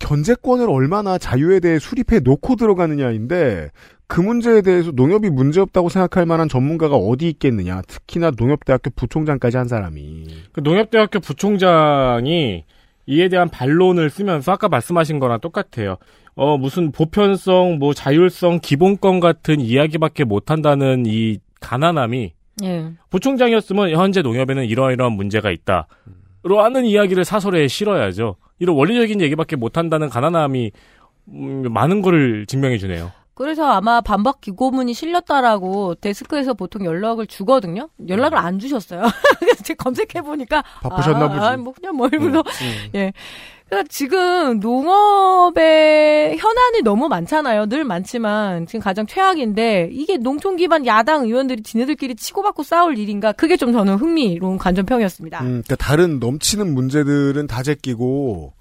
견제권을 0.00 0.68
얼마나 0.70 1.18
자유에 1.18 1.60
대해 1.60 1.78
수립해 1.78 2.20
놓고 2.20 2.56
들어가느냐인데 2.56 3.70
그 4.06 4.20
문제에 4.20 4.62
대해서 4.62 4.90
농협이 4.90 5.28
문제없다고 5.28 5.90
생각할 5.90 6.24
만한 6.24 6.48
전문가가 6.48 6.96
어디 6.96 7.28
있겠느냐. 7.28 7.82
특히나 7.82 8.32
농협대학교 8.36 8.90
부총장까지 8.96 9.58
한 9.58 9.68
사람이. 9.68 10.26
그 10.52 10.60
농협대학교 10.60 11.20
부총장이 11.20 12.64
이에 13.06 13.28
대한 13.28 13.48
반론을 13.48 14.10
쓰면서 14.10 14.52
아까 14.52 14.68
말씀하신 14.68 15.18
거랑 15.18 15.40
똑같아요. 15.40 15.96
어, 16.34 16.56
무슨 16.56 16.90
보편성, 16.92 17.78
뭐 17.78 17.92
자율성, 17.92 18.60
기본권 18.62 19.20
같은 19.20 19.60
이야기밖에 19.60 20.24
못한다는 20.24 21.04
이 21.06 21.38
가난함이 21.60 22.32
예. 22.64 22.92
부총장이었으면 23.10 23.90
현재 23.90 24.22
농협에는 24.22 24.64
이러이러한 24.64 25.12
문제가 25.12 25.50
있다. 25.50 25.86
로 26.44 26.62
하는 26.62 26.84
이야기를 26.84 27.24
사설에 27.24 27.66
실어야죠. 27.66 28.36
이런 28.58 28.76
원리적인 28.76 29.20
얘기밖에 29.20 29.56
못한다는 29.56 30.08
가난함이 30.08 30.72
음, 31.28 31.72
많은 31.72 32.02
거를 32.02 32.46
증명해 32.46 32.78
주네요. 32.78 33.12
그래서 33.34 33.64
아마 33.70 34.00
반박 34.00 34.40
기고문이 34.40 34.94
실렸다라고 34.94 35.94
데스크에서 35.94 36.54
보통 36.54 36.84
연락을 36.84 37.28
주거든요. 37.28 37.88
연락을 38.08 38.36
안 38.36 38.58
주셨어요. 38.58 39.02
그래서 39.38 39.62
제가 39.62 39.84
검색해 39.84 40.22
보니까 40.22 40.64
바쁘셨나 40.82 41.24
아, 41.26 41.28
보지. 41.28 41.40
아, 41.40 41.56
뭐 41.56 41.72
그냥 41.72 41.94
뭐 41.94 42.08
이러면서 42.08 42.42
예. 42.96 43.12
그러니까 43.68 43.88
지금 43.90 44.60
농업의 44.60 46.38
현안이 46.38 46.82
너무 46.82 47.08
많잖아요. 47.08 47.66
늘 47.66 47.84
많지만 47.84 48.66
지금 48.66 48.80
가장 48.80 49.06
최악인데 49.06 49.90
이게 49.92 50.16
농촌 50.16 50.56
기반 50.56 50.86
야당 50.86 51.24
의원들이 51.24 51.62
지네들끼리 51.62 52.14
치고받고 52.16 52.62
싸울 52.62 52.98
일인가? 52.98 53.32
그게 53.32 53.56
좀 53.56 53.72
저는 53.72 53.96
흥미로운 53.96 54.56
관전평이었습니다. 54.58 55.40
음, 55.40 55.46
그러니까 55.64 55.76
다른 55.76 56.18
넘치는 56.18 56.72
문제들은 56.72 57.46
다 57.46 57.62
제끼고 57.62 58.54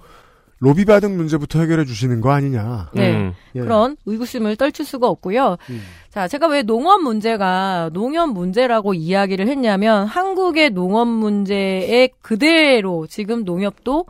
로비 0.60 0.86
받은 0.86 1.16
문제부터 1.16 1.60
해결해 1.60 1.86
주시는 1.86 2.20
거 2.20 2.32
아니냐. 2.32 2.90
네. 2.94 3.32
예. 3.56 3.60
그런 3.60 3.96
의구심을 4.06 4.56
떨칠 4.56 4.86
수가 4.86 5.08
없고요. 5.08 5.58
음. 5.70 5.82
자, 6.10 6.28
제가 6.28 6.48
왜 6.48 6.64
농업 6.64 7.02
문제가 7.02 7.92
농협 7.94 8.32
문제라고 8.32 8.96
이야기를 8.96 9.48
했냐면 9.48 10.08
한국의 10.08 10.72
농업 10.72 11.08
문제에 11.08 12.10
그대로 12.22 13.06
지금 13.08 13.46
농협도 13.46 14.06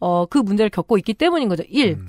어, 0.00 0.26
그 0.26 0.38
문제를 0.38 0.70
겪고 0.70 0.98
있기 0.98 1.14
때문인 1.14 1.48
거죠. 1.48 1.62
1. 1.68 1.92
음. 1.94 2.08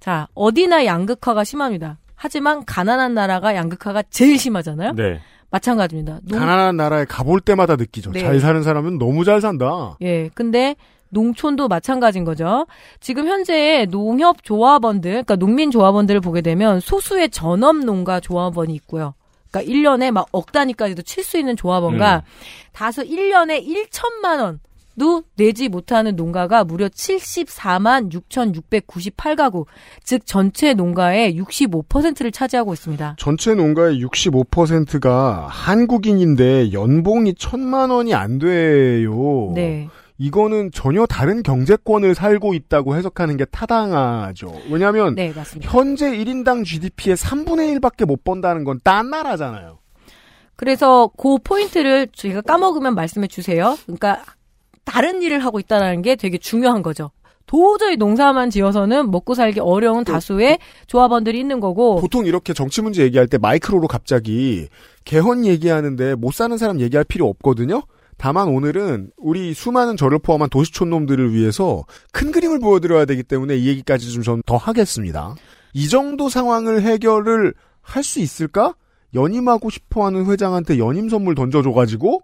자, 0.00 0.28
어디나 0.34 0.84
양극화가 0.86 1.44
심합니다. 1.44 1.98
하지만 2.14 2.64
가난한 2.64 3.14
나라가 3.14 3.54
양극화가 3.54 4.02
제일 4.10 4.38
심하잖아요. 4.38 4.92
네. 4.94 5.20
마찬가지입니다. 5.50 6.20
농- 6.28 6.38
가난한 6.38 6.76
나라에 6.76 7.04
가볼 7.06 7.40
때마다 7.40 7.76
느끼죠. 7.76 8.12
네. 8.12 8.20
잘 8.20 8.40
사는 8.40 8.62
사람은 8.62 8.98
너무 8.98 9.24
잘 9.24 9.40
산다. 9.40 9.96
예, 10.02 10.28
근데 10.34 10.76
농촌도 11.08 11.66
마찬가지인 11.66 12.24
거죠. 12.24 12.66
지금 13.00 13.26
현재 13.26 13.84
농협 13.90 14.44
조합원들, 14.44 15.10
그러니까 15.10 15.34
농민 15.36 15.70
조합원들을 15.72 16.20
보게 16.20 16.40
되면 16.40 16.78
소수의 16.78 17.30
전업 17.30 17.76
농가 17.78 18.20
조합원이 18.20 18.72
있고요. 18.74 19.14
그러니까 19.50 19.72
1년에 19.72 20.12
막 20.12 20.26
억 20.30 20.52
단위까지도 20.52 21.02
칠 21.02 21.24
수 21.24 21.36
있는 21.36 21.56
조합원과 21.56 22.16
음. 22.18 22.20
다소 22.72 23.02
1년에 23.02 23.66
1천만 23.66 24.40
원 24.40 24.60
도 25.00 25.22
내지 25.34 25.70
못하는 25.70 26.14
농가가 26.14 26.62
무려 26.62 26.86
74만 26.88 28.12
6,698가구, 28.12 29.64
즉 30.04 30.26
전체 30.26 30.74
농가의 30.74 31.40
65%를 31.40 32.30
차지하고 32.30 32.74
있습니다. 32.74 33.16
전체 33.18 33.54
농가의 33.54 34.04
65%가 34.04 35.46
한국인인데 35.48 36.74
연봉이 36.74 37.34
천만 37.34 37.88
원이 37.88 38.12
안 38.12 38.38
돼요. 38.38 39.52
네. 39.54 39.88
이거는 40.18 40.70
전혀 40.70 41.06
다른 41.06 41.42
경제권을 41.42 42.14
살고 42.14 42.52
있다고 42.52 42.94
해석하는 42.94 43.38
게 43.38 43.46
타당하죠. 43.46 44.52
왜냐하면 44.70 45.14
네, 45.14 45.32
맞습니다. 45.34 45.72
현재 45.72 46.10
1인당 46.10 46.66
GDP의 46.66 47.16
3분의 47.16 47.80
1밖에 47.80 48.04
못 48.04 48.22
번다는 48.22 48.64
건 48.64 48.78
딴 48.84 49.08
나라잖아요. 49.08 49.78
그래서 50.56 51.10
그 51.16 51.38
포인트를 51.38 52.08
저희가 52.12 52.42
까먹으면 52.42 52.94
말씀해 52.94 53.28
주세요. 53.28 53.78
그러니까 53.86 54.22
다른 54.84 55.22
일을 55.22 55.44
하고 55.44 55.60
있다는 55.60 56.02
게 56.02 56.16
되게 56.16 56.38
중요한 56.38 56.82
거죠. 56.82 57.10
도저히 57.46 57.96
농사만 57.96 58.50
지어서는 58.50 59.10
먹고 59.10 59.34
살기 59.34 59.58
어려운 59.60 60.04
다수의 60.04 60.58
조합원들이 60.86 61.38
있는 61.38 61.58
거고. 61.58 62.00
보통 62.00 62.24
이렇게 62.26 62.52
정치 62.52 62.80
문제 62.80 63.02
얘기할 63.02 63.26
때 63.26 63.38
마이크로로 63.38 63.88
갑자기 63.88 64.68
개헌 65.04 65.44
얘기하는데 65.46 66.14
못 66.14 66.32
사는 66.32 66.56
사람 66.56 66.80
얘기할 66.80 67.04
필요 67.04 67.28
없거든요. 67.28 67.82
다만 68.16 68.48
오늘은 68.48 69.10
우리 69.16 69.52
수많은 69.54 69.96
저를 69.96 70.18
포함한 70.20 70.50
도시촌 70.50 70.90
놈들을 70.90 71.32
위해서 71.34 71.84
큰 72.12 72.30
그림을 72.30 72.60
보여드려야 72.60 73.04
되기 73.06 73.22
때문에 73.24 73.56
이 73.56 73.66
얘기까지 73.66 74.12
좀 74.12 74.22
전 74.22 74.42
더 74.46 74.56
하겠습니다. 74.56 75.34
이 75.72 75.88
정도 75.88 76.28
상황을 76.28 76.82
해결을 76.82 77.54
할 77.82 78.04
수 78.04 78.20
있을까? 78.20 78.74
연임하고 79.14 79.70
싶어하는 79.70 80.26
회장한테 80.26 80.78
연임 80.78 81.08
선물 81.08 81.34
던져줘가지고 81.34 82.20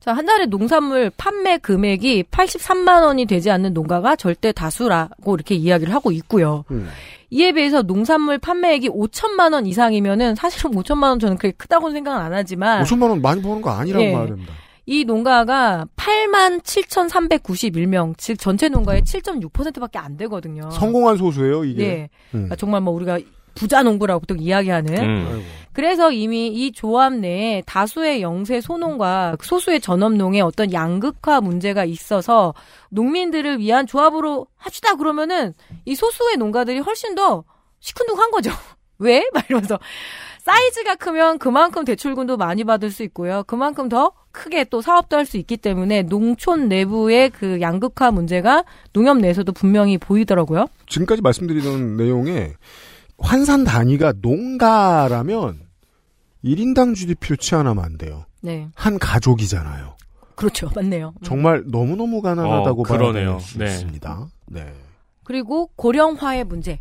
자, 0.00 0.12
한 0.12 0.26
달에 0.26 0.46
농산물 0.46 1.10
판매 1.16 1.56
금액이 1.56 2.24
83만 2.24 3.04
원이 3.04 3.24
되지 3.26 3.50
않는 3.50 3.72
농가가 3.72 4.16
절대 4.16 4.52
다수라고 4.52 5.34
이렇게 5.34 5.54
이야기를 5.54 5.94
하고 5.94 6.12
있고요. 6.12 6.64
음. 6.70 6.88
이에 7.30 7.52
비해서 7.52 7.82
농산물 7.82 8.38
판매액이 8.38 8.90
5천만 8.90 9.54
원 9.54 9.66
이상이면은 9.66 10.34
사실은 10.34 10.72
5천만 10.72 11.04
원 11.04 11.18
저는 11.18 11.36
그렇게 11.36 11.56
크다고는 11.56 11.94
생각은 11.94 12.20
안 12.20 12.32
하지만 12.32 12.84
5천만 12.84 13.08
원 13.10 13.22
많이 13.22 13.42
버는 13.42 13.62
거 13.62 13.70
아니라고 13.70 14.04
예. 14.04 14.12
됩니다. 14.26 14.52
이 14.86 15.04
농가가 15.04 15.86
8만 15.96 16.60
7,391명, 16.62 18.14
즉 18.18 18.38
전체 18.38 18.68
농가의 18.68 19.02
7.6%밖에 19.02 19.98
안 19.98 20.16
되거든요. 20.18 20.70
성공한 20.70 21.16
소수예요 21.16 21.64
이게. 21.64 21.82
네. 21.82 22.10
음. 22.28 22.30
그러니까 22.32 22.56
정말 22.56 22.82
뭐 22.82 22.92
우리가 22.94 23.18
부자 23.54 23.82
농부라고 23.82 24.20
보통 24.20 24.38
이야기하는. 24.40 24.94
음. 25.02 25.44
그래서 25.72 26.12
이미 26.12 26.48
이 26.48 26.72
조합 26.72 27.14
내에 27.14 27.62
다수의 27.66 28.22
영세 28.22 28.60
소농과 28.60 29.36
소수의 29.42 29.80
전업농의 29.80 30.40
어떤 30.40 30.72
양극화 30.72 31.40
문제가 31.40 31.84
있어서 31.84 32.54
농민들을 32.90 33.58
위한 33.58 33.86
조합으로 33.86 34.46
합시다 34.56 34.94
그러면은 34.94 35.52
이 35.84 35.96
소수의 35.96 36.36
농가들이 36.36 36.78
훨씬 36.78 37.14
더 37.16 37.44
시큰둥한 37.80 38.30
거죠. 38.30 38.50
왜? 38.98 39.28
막 39.34 39.44
이러면서 39.50 39.78
사이즈가 40.44 40.94
크면 40.94 41.38
그만큼 41.38 41.84
대출금도 41.84 42.36
많이 42.36 42.64
받을 42.64 42.90
수 42.90 43.02
있고요. 43.02 43.42
그만큼 43.46 43.88
더 43.88 44.12
크게 44.30 44.64
또 44.64 44.80
사업도 44.82 45.16
할 45.16 45.24
수 45.24 45.38
있기 45.38 45.56
때문에 45.56 46.02
농촌 46.02 46.68
내부의 46.68 47.30
그 47.30 47.60
양극화 47.60 48.10
문제가 48.10 48.64
농협 48.92 49.18
내에서도 49.18 49.50
분명히 49.52 49.96
보이더라고요. 49.98 50.66
지금까지 50.86 51.22
말씀드리던 51.22 51.96
내용에 51.96 52.52
환산 53.18 53.64
단위가 53.64 54.12
농가라면 54.20 55.60
1인당 56.44 56.94
GDP로 56.94 57.36
치환하면 57.36 57.84
안 57.84 57.96
돼요. 57.96 58.26
네. 58.40 58.68
한 58.74 58.98
가족이잖아요. 58.98 59.96
그렇죠. 60.34 60.68
맞네요. 60.74 61.14
음. 61.16 61.22
정말 61.22 61.62
너무너무 61.66 62.20
가난하다고 62.20 62.82
어, 62.82 62.84
봐야 62.84 62.98
그러네요. 62.98 63.38
수 63.38 63.58
네. 63.58 63.66
있습니다. 63.66 64.26
네. 64.46 64.72
그리고 65.22 65.68
고령화의 65.76 66.44
문제. 66.44 66.80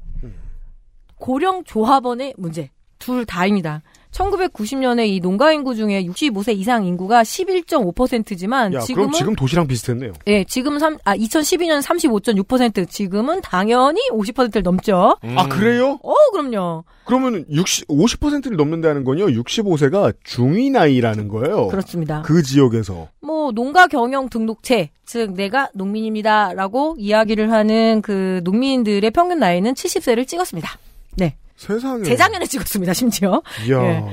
고령 1.15 1.63
조합원의 1.63 2.33
문제. 2.37 2.69
둘 2.99 3.25
다입니다. 3.25 3.81
1990년에 4.13 5.07
이 5.07 5.19
농가 5.19 5.51
인구 5.51 5.75
중에 5.75 6.03
65세 6.05 6.55
이상 6.57 6.85
인구가 6.85 7.23
11.5%지만 7.23 8.73
야, 8.73 8.79
지금은 8.79 9.07
그럼 9.07 9.17
지금 9.17 9.35
도시랑 9.35 9.67
비슷했네요. 9.67 10.13
예, 10.27 10.43
지금 10.43 10.79
삼, 10.79 10.97
아, 11.03 11.15
2012년 11.15 11.81
35.6%, 11.81 12.87
지금은 12.89 13.41
당연히 13.41 13.99
50%를 14.11 14.61
넘죠. 14.61 15.17
아, 15.35 15.47
그래요? 15.47 15.99
어, 16.03 16.13
그럼요. 16.31 16.83
그러면 17.05 17.45
60, 17.49 17.87
50%를 17.87 18.55
넘는다는 18.55 19.03
건요, 19.03 19.25
65세가 19.27 20.13
중위 20.23 20.69
나이라는 20.69 21.27
거예요. 21.27 21.67
그렇습니다. 21.67 22.21
그 22.21 22.41
지역에서. 22.43 23.09
뭐 23.19 23.51
농가 23.51 23.87
경영 23.87 24.29
등록체, 24.29 24.91
즉 25.05 25.33
내가 25.33 25.69
농민입니다라고 25.73 26.95
이야기를 26.97 27.51
하는 27.51 28.01
그 28.01 28.41
농민들의 28.43 29.09
평균 29.11 29.39
나이는 29.39 29.73
70세를 29.73 30.27
찍었습니다. 30.27 30.77
네. 31.17 31.35
세상에. 31.55 32.03
재작년에 32.03 32.45
찍었습니다, 32.45 32.93
심지어. 32.93 33.41
이야. 33.67 33.83
예. 33.83 34.03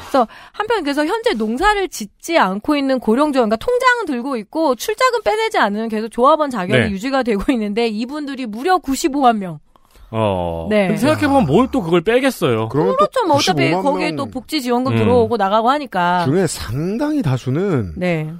그래서 0.00 0.26
한편 0.52 0.82
그래서 0.82 1.06
현재 1.06 1.34
농사를 1.34 1.88
짓지 1.88 2.36
않고 2.36 2.74
있는 2.76 2.98
고령조 2.98 3.38
그러니까 3.38 3.54
통장은 3.56 4.06
들고 4.06 4.36
있고 4.38 4.74
출자금 4.74 5.22
빼내지 5.22 5.58
않으면 5.58 5.88
계속 5.88 6.08
조합원 6.08 6.50
자격이 6.50 6.78
네. 6.80 6.90
유지가 6.90 7.22
되고 7.22 7.40
있는데 7.52 7.86
이분들이 7.86 8.46
무려 8.46 8.78
95만 8.78 9.36
명. 9.38 9.60
어. 10.10 10.66
네. 10.68 10.96
생각해보면 10.96 11.46
뭘 11.46 11.68
또 11.70 11.80
그걸 11.82 12.00
빼겠어요. 12.00 12.68
그렇죠. 12.68 12.96
뭐 13.28 13.36
어차피 13.36 13.70
95만 13.70 13.82
거기에 13.82 14.06
명또 14.08 14.26
복지 14.26 14.60
지원금 14.60 14.92
음. 14.94 14.98
들어오고 14.98 15.36
나가고 15.36 15.70
하니까. 15.70 16.24
중에 16.24 16.48
상당히 16.48 17.22
다수는 17.22 17.92
네. 17.96 18.32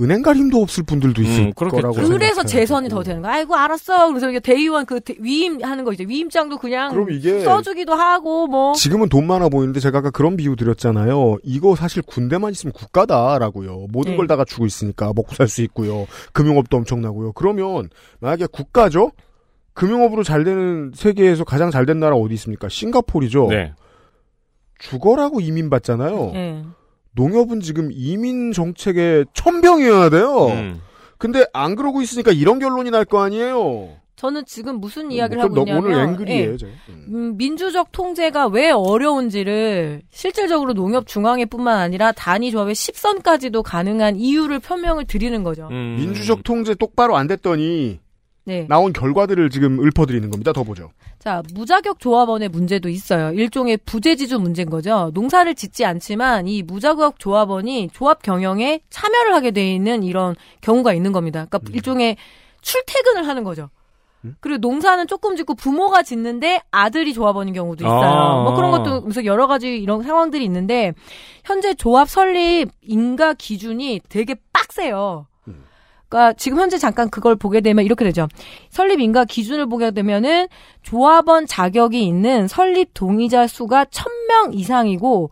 은행 0.00 0.22
갈 0.22 0.36
힘도 0.36 0.62
없을 0.62 0.82
분들도 0.82 1.20
있을 1.22 1.42
음. 1.46 1.52
거라고 1.54 1.76
그래서 1.92 2.06
생각해요. 2.06 2.42
재선이 2.44 2.88
더 2.88 3.02
되는 3.02 3.20
거야. 3.22 3.32
아이고 3.34 3.54
알았어. 3.54 4.08
그래서 4.08 4.30
이게 4.30 4.40
대의원 4.40 4.86
그 4.86 5.00
대- 5.00 5.14
위임 5.18 5.62
하는 5.62 5.84
거 5.84 5.92
이제 5.92 6.04
위임장도 6.08 6.58
그냥 6.58 6.90
그럼 6.92 7.10
이게 7.10 7.40
써주기도 7.40 7.94
하고 7.94 8.46
뭐. 8.46 8.72
지금은 8.72 9.08
돈 9.10 9.26
많아 9.26 9.48
보이는데 9.50 9.78
제가 9.80 9.98
아까 9.98 10.10
그런 10.10 10.36
비유 10.36 10.56
드렸잖아요. 10.56 11.36
이거 11.42 11.76
사실 11.76 12.02
군대만 12.02 12.52
있으면 12.52 12.72
국가다라고요. 12.72 13.88
모든 13.90 14.12
네. 14.12 14.16
걸다 14.16 14.36
갖추고 14.36 14.64
있으니까 14.66 15.12
먹고 15.14 15.34
살 15.34 15.48
수 15.48 15.62
있고요. 15.62 16.06
금융업도 16.32 16.76
엄청나고요. 16.78 17.32
그러면 17.32 17.90
만약에 18.20 18.46
국가죠? 18.50 19.12
금융업으로 19.74 20.22
잘 20.22 20.44
되는 20.44 20.92
세계에서 20.94 21.44
가장 21.44 21.70
잘 21.70 21.86
된 21.86 22.00
나라 22.00 22.16
어디 22.16 22.34
있습니까? 22.34 22.68
싱가포르죠. 22.68 23.48
네. 23.50 23.72
죽어라고 24.78 25.40
이민 25.40 25.68
받잖아요. 25.70 26.32
예. 26.34 26.64
농협은 27.16 27.60
지금 27.60 27.90
이민 27.92 28.52
정책의 28.52 29.26
천병이어야 29.34 30.10
돼요. 30.10 30.46
음. 30.48 30.80
근데 31.18 31.44
안 31.52 31.74
그러고 31.76 32.00
있으니까 32.02 32.32
이런 32.32 32.58
결론이 32.58 32.90
날 32.90 33.04
거 33.04 33.20
아니에요. 33.22 33.96
저는 34.16 34.44
지금 34.46 34.80
무슨 34.80 35.10
이야기를 35.10 35.48
뭐, 35.48 35.60
하고 35.60 35.70
너- 35.70 35.78
오늘 35.78 35.90
있냐면 35.92 36.08
앵글이에요. 36.14 36.52
예. 36.52 36.56
제. 36.58 36.66
음, 36.90 37.36
민주적 37.38 37.90
통제가 37.90 38.48
왜 38.48 38.70
어려운지를 38.70 40.02
실질적으로 40.10 40.74
농협 40.74 41.06
중앙회뿐만 41.06 41.78
아니라 41.78 42.12
단위 42.12 42.50
조합의 42.50 42.74
10선까지도 42.74 43.62
가능한 43.62 44.16
이유를 44.16 44.58
표명을 44.60 45.06
드리는 45.06 45.42
거죠. 45.42 45.68
음. 45.70 45.96
민주적 45.98 46.42
통제 46.44 46.74
똑바로 46.74 47.16
안 47.16 47.26
됐더니 47.28 47.98
네. 48.44 48.66
나온 48.68 48.92
결과들을 48.92 49.50
지금 49.50 49.80
읊어드리는 49.86 50.30
겁니다. 50.30 50.52
더 50.52 50.64
보죠. 50.64 50.90
자, 51.18 51.42
무자격 51.54 52.00
조합원의 52.00 52.48
문제도 52.48 52.88
있어요. 52.88 53.32
일종의 53.32 53.78
부재지주 53.84 54.38
문제인 54.38 54.70
거죠. 54.70 55.10
농사를 55.14 55.54
짓지 55.54 55.84
않지만 55.84 56.48
이 56.48 56.62
무자격 56.62 57.18
조합원이 57.18 57.90
조합 57.92 58.22
경영에 58.22 58.80
참여를 58.88 59.34
하게 59.34 59.50
돼 59.50 59.74
있는 59.74 60.02
이런 60.02 60.34
경우가 60.62 60.94
있는 60.94 61.12
겁니다. 61.12 61.46
그러니까 61.46 61.58
음. 61.70 61.74
일종의 61.74 62.16
출퇴근을 62.62 63.26
하는 63.26 63.44
거죠. 63.44 63.68
그리고 64.40 64.58
농사는 64.58 65.06
조금 65.06 65.36
짓고 65.36 65.54
부모가 65.54 66.02
짓는데 66.02 66.60
아들이 66.70 67.14
조합원인 67.14 67.54
경우도 67.54 67.84
있어요. 67.84 68.10
아. 68.10 68.42
뭐 68.42 68.54
그런 68.54 68.70
것도 68.70 69.02
그래서 69.02 69.24
여러 69.24 69.46
가지 69.46 69.78
이런 69.78 70.02
상황들이 70.02 70.44
있는데 70.44 70.92
현재 71.44 71.74
조합 71.74 72.08
설립 72.08 72.68
인가 72.82 73.32
기준이 73.32 74.00
되게 74.08 74.36
빡세요. 74.52 75.26
그러니까 76.10 76.32
지금 76.34 76.58
현재 76.58 76.76
잠깐 76.76 77.08
그걸 77.08 77.36
보게 77.36 77.60
되면 77.60 77.84
이렇게 77.84 78.04
되죠. 78.04 78.28
설립 78.68 79.00
인가 79.00 79.24
기준을 79.24 79.66
보게 79.66 79.92
되면은 79.92 80.48
조합원 80.82 81.46
자격이 81.46 82.02
있는 82.04 82.48
설립 82.48 82.90
동의자 82.92 83.46
수가 83.46 83.84
1000명 83.86 84.52
이상이고 84.52 85.30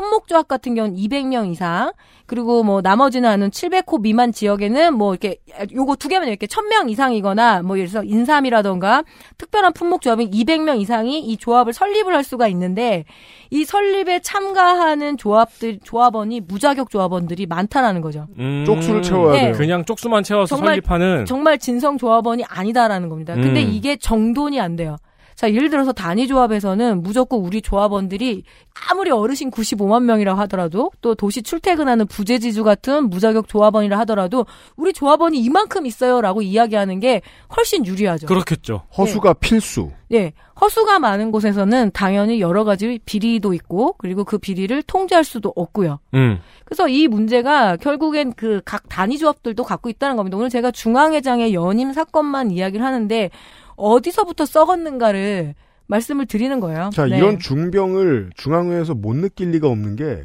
품목조합 0.00 0.46
같은 0.46 0.74
경우는 0.74 0.96
200명 0.96 1.50
이상, 1.50 1.90
그리고 2.26 2.62
뭐 2.62 2.82
나머지는 2.82 3.30
하는 3.30 3.50
700호 3.50 4.00
미만 4.02 4.30
지역에는 4.32 4.94
뭐 4.94 5.14
이렇게 5.14 5.38
요거 5.72 5.96
두 5.96 6.08
개면 6.08 6.28
이렇게 6.28 6.46
1000명 6.46 6.90
이상이거나 6.90 7.62
뭐 7.62 7.78
예를 7.78 7.88
들어서 7.88 8.04
인삼이라던가 8.04 9.04
특별한 9.38 9.72
품목조합인 9.72 10.30
200명 10.32 10.80
이상이 10.80 11.20
이 11.20 11.36
조합을 11.38 11.72
설립을 11.72 12.14
할 12.14 12.24
수가 12.24 12.48
있는데 12.48 13.04
이 13.50 13.64
설립에 13.64 14.20
참가하는 14.20 15.16
조합들 15.16 15.78
조합원이 15.82 16.40
무자격 16.40 16.90
조합원들이 16.90 17.46
많다라는 17.46 18.00
거죠. 18.02 18.26
음, 18.38 18.64
쪽수를 18.66 19.02
채워야 19.02 19.32
네. 19.32 19.40
돼요. 19.46 19.52
그냥 19.56 19.84
쪽수만 19.84 20.22
채워서 20.24 20.56
정말- 20.56 20.74
설립하는 20.74 21.24
정말 21.26 21.58
진성 21.58 21.96
조합원이 21.96 22.44
아니다라는 22.48 23.08
겁니다. 23.08 23.34
근데 23.34 23.64
음. 23.64 23.70
이게 23.72 23.96
정돈이 23.96 24.60
안 24.60 24.76
돼요. 24.76 24.96
자, 25.36 25.52
예를 25.52 25.68
들어서 25.68 25.92
단위 25.92 26.26
조합에서는 26.26 27.02
무조건 27.02 27.40
우리 27.40 27.60
조합원들이 27.60 28.42
아무리 28.90 29.10
어르신 29.10 29.50
95만 29.50 30.02
명이라 30.04 30.36
하더라도 30.38 30.90
또 31.02 31.14
도시 31.14 31.42
출퇴근하는 31.42 32.06
부재지주 32.06 32.64
같은 32.64 33.10
무자격 33.10 33.46
조합원이라 33.46 33.98
하더라도 34.00 34.46
우리 34.76 34.92
조합원이 34.92 35.38
이만큼 35.38 35.86
있어요라고 35.86 36.42
이야기하는 36.42 37.00
게 37.00 37.20
훨씬 37.56 37.84
유리하죠. 37.86 38.26
그렇겠죠. 38.26 38.82
허수가 38.96 39.34
필수. 39.34 39.90
예. 40.12 40.32
허수가 40.58 40.98
많은 41.00 41.32
곳에서는 41.32 41.90
당연히 41.92 42.40
여러 42.40 42.64
가지 42.64 42.98
비리도 43.04 43.52
있고 43.52 43.94
그리고 43.98 44.24
그 44.24 44.38
비리를 44.38 44.82
통제할 44.84 45.22
수도 45.22 45.52
없고요. 45.54 45.98
음. 46.14 46.38
그래서 46.64 46.88
이 46.88 47.08
문제가 47.08 47.76
결국엔 47.76 48.32
그 48.32 48.62
각 48.64 48.88
단위 48.88 49.18
조합들도 49.18 49.62
갖고 49.64 49.88
있다는 49.90 50.16
겁니다. 50.16 50.36
오늘 50.36 50.48
제가 50.48 50.70
중앙회장의 50.70 51.52
연임 51.54 51.92
사건만 51.92 52.50
이야기를 52.50 52.84
하는데 52.84 53.30
어디서부터 53.76 54.46
썩었는가를 54.46 55.54
말씀을 55.86 56.26
드리는 56.26 56.58
거예요. 56.60 56.90
자, 56.92 57.06
네. 57.06 57.16
이런 57.18 57.38
중병을 57.38 58.30
중앙회에서 58.36 58.94
못 58.94 59.14
느낄 59.14 59.50
리가 59.50 59.68
없는 59.68 59.96
게 59.96 60.24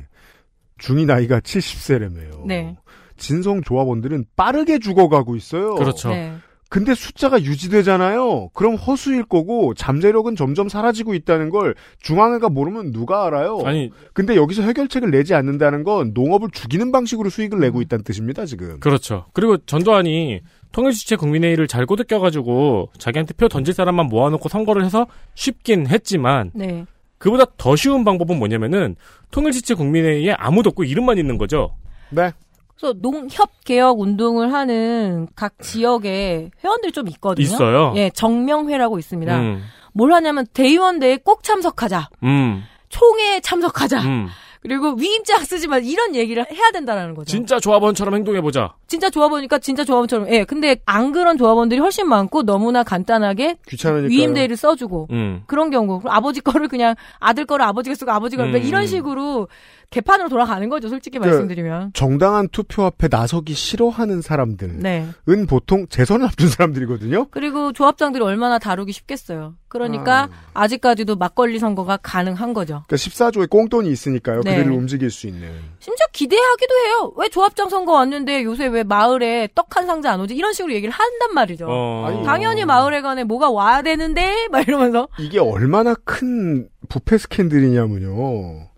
중이 0.80 1.06
나이가 1.06 1.40
70세라며요. 1.40 2.46
네. 2.48 2.76
진성 3.18 3.62
조합원들은 3.62 4.26
빠르게 4.36 4.80
죽어가고 4.80 5.36
있어요. 5.36 5.76
그렇죠. 5.76 6.10
네. 6.10 6.34
근데 6.70 6.96
숫자가 6.96 7.44
유지되잖아요. 7.44 8.50
그럼 8.54 8.76
허수일 8.76 9.26
거고 9.26 9.74
잠재력은 9.74 10.38
점점 10.38 10.70
사라지고 10.70 11.14
있다는 11.14 11.50
걸 11.50 11.76
중앙회가 12.00 12.48
모르면 12.48 12.94
누가 12.94 13.26
알아요? 13.28 13.60
아니 13.66 13.92
근데 14.14 14.38
여기서 14.38 14.64
해결책을 14.64 15.12
내지 15.12 15.34
않는다는 15.34 15.84
건 15.84 16.12
농업을 16.14 16.50
죽이는 16.52 16.94
방식으로 16.94 17.30
수익을 17.30 17.60
내고 17.60 17.82
있다는 17.82 18.06
뜻입니다, 18.06 18.46
지금. 18.46 18.80
그렇죠. 18.80 19.26
그리고 19.34 19.58
전두환이 19.58 20.42
통일주체 20.72 21.16
국민회의를 21.16 21.68
잘 21.68 21.86
꼬드껴가지고 21.86 22.90
자기한테 22.98 23.34
표 23.34 23.48
던질 23.48 23.74
사람만 23.74 24.08
모아놓고 24.08 24.50
선거를 24.50 24.86
해서 24.86 25.08
쉽긴 25.36 25.88
했지만 25.88 26.52
네. 26.54 26.86
그보다 27.18 27.46
더 27.58 27.76
쉬운 27.76 28.04
방법은 28.04 28.40
뭐냐면은 28.40 28.96
통일주체 29.32 29.76
국민회의에 29.76 30.34
아무도 30.34 30.70
없고 30.70 30.84
이름만 30.84 31.18
있는 31.18 31.38
거죠. 31.38 31.76
네. 32.10 32.32
그래서 32.76 32.96
농협 33.00 33.64
개혁 33.64 34.00
운동을 34.00 34.54
하는 34.54 35.28
각 35.36 35.54
지역에 35.60 36.50
회원들이 36.64 36.92
좀 36.92 37.08
있거든요. 37.10 37.44
있어요? 37.44 37.94
예, 37.96 38.10
정명회라고 38.10 38.98
있습니다. 38.98 39.40
음. 39.40 39.64
뭘 39.94 40.14
하냐면 40.14 40.48
대의원대회에 40.54 41.18
꼭 41.18 41.44
참석하자. 41.44 42.10
음. 42.24 42.64
총회에 42.90 43.40
참석하자. 43.42 44.02
음. 44.02 44.28
그리고 44.62 44.94
위임장 44.94 45.44
쓰지 45.44 45.68
마. 45.68 45.80
이런 45.80 46.16
얘기를 46.16 46.46
해야 46.52 46.72
된다라는 46.72 47.16
거죠. 47.16 47.32
진짜 47.32 47.60
조합원처럼 47.60 48.14
행동해보자. 48.14 48.76
진짜 48.88 49.10
조합원이니까 49.10 49.58
진짜 49.60 49.84
조합원처럼. 49.84 50.30
예. 50.30 50.44
근데 50.44 50.78
안 50.86 51.12
그런 51.12 51.38
조합원들이 51.38 51.80
훨씬 51.80 52.08
많고 52.08 52.44
너무나 52.44 52.84
간단하게 52.84 53.58
귀찮으니까. 53.68 54.10
위임대회를 54.10 54.56
써주고 54.56 55.08
음. 55.12 55.44
그런 55.48 55.72
경우 55.72 56.02
아버지 56.06 56.42
거를 56.42 56.68
그냥 56.68 56.96
아들 57.20 57.46
거를 57.46 57.66
아버지가 57.66 57.96
쓰고 57.96 58.12
아버지가 58.12 58.44
음. 58.44 58.54
음. 58.54 58.62
이런 58.64 58.86
식으로 58.86 59.48
개판으로 59.92 60.30
돌아가는 60.30 60.68
거죠. 60.70 60.88
솔직히 60.88 61.20
그 61.20 61.26
말씀드리면. 61.26 61.92
정당한 61.94 62.48
투표 62.50 62.84
앞에 62.86 63.10
나서기 63.12 63.54
싫어하는 63.54 64.22
사람들은 64.22 64.80
네. 64.80 65.08
보통 65.50 65.86
재선을 65.88 66.26
앞둔 66.28 66.48
사람들이거든요. 66.48 67.28
그리고 67.30 67.74
조합장들이 67.74 68.24
얼마나 68.24 68.58
다루기 68.58 68.94
쉽겠어요. 68.94 69.56
그러니까 69.68 70.30
아. 70.54 70.68
직까지도 70.68 71.18
막걸리 71.18 71.60
선거가 71.60 71.98
가능한 72.02 72.54
거죠. 72.54 72.84
그러니까 72.88 72.96
14조에 72.96 73.50
꽁돈이 73.50 73.90
있으니까요. 73.90 74.42
네. 74.44 74.56
그들을 74.58 74.72
움직일 74.76 75.12
수 75.12 75.28
있는. 75.28 75.50
심지어 75.80 76.06
기대하기도 76.14 76.74
해요. 76.74 77.14
왜 77.18 77.28
조합장 77.28 77.68
선거 77.70 77.92
왔는데 77.94 78.44
요새 78.44 78.68
왜 78.68 78.84
마을에 78.84 79.50
떡 79.54 79.72
한 79.76 79.86
상자 79.88 80.12
안 80.12 80.20
오지? 80.20 80.36
이런 80.36 80.52
식으로 80.52 80.74
얘기를 80.74 80.92
한단 80.94 81.34
말이죠. 81.34 81.66
어. 81.70 82.24
당연히 82.26 82.66
마을에 82.66 83.02
관에 83.02 83.24
뭐가 83.24 83.50
와야 83.52 83.82
되는데 83.82 84.48
막 84.52 84.68
이러면서 84.68 85.08
이게 85.18 85.40
얼마나 85.40 85.94
큰 86.04 86.68
부패 86.90 87.18
스캔들이냐면요. 87.18 88.71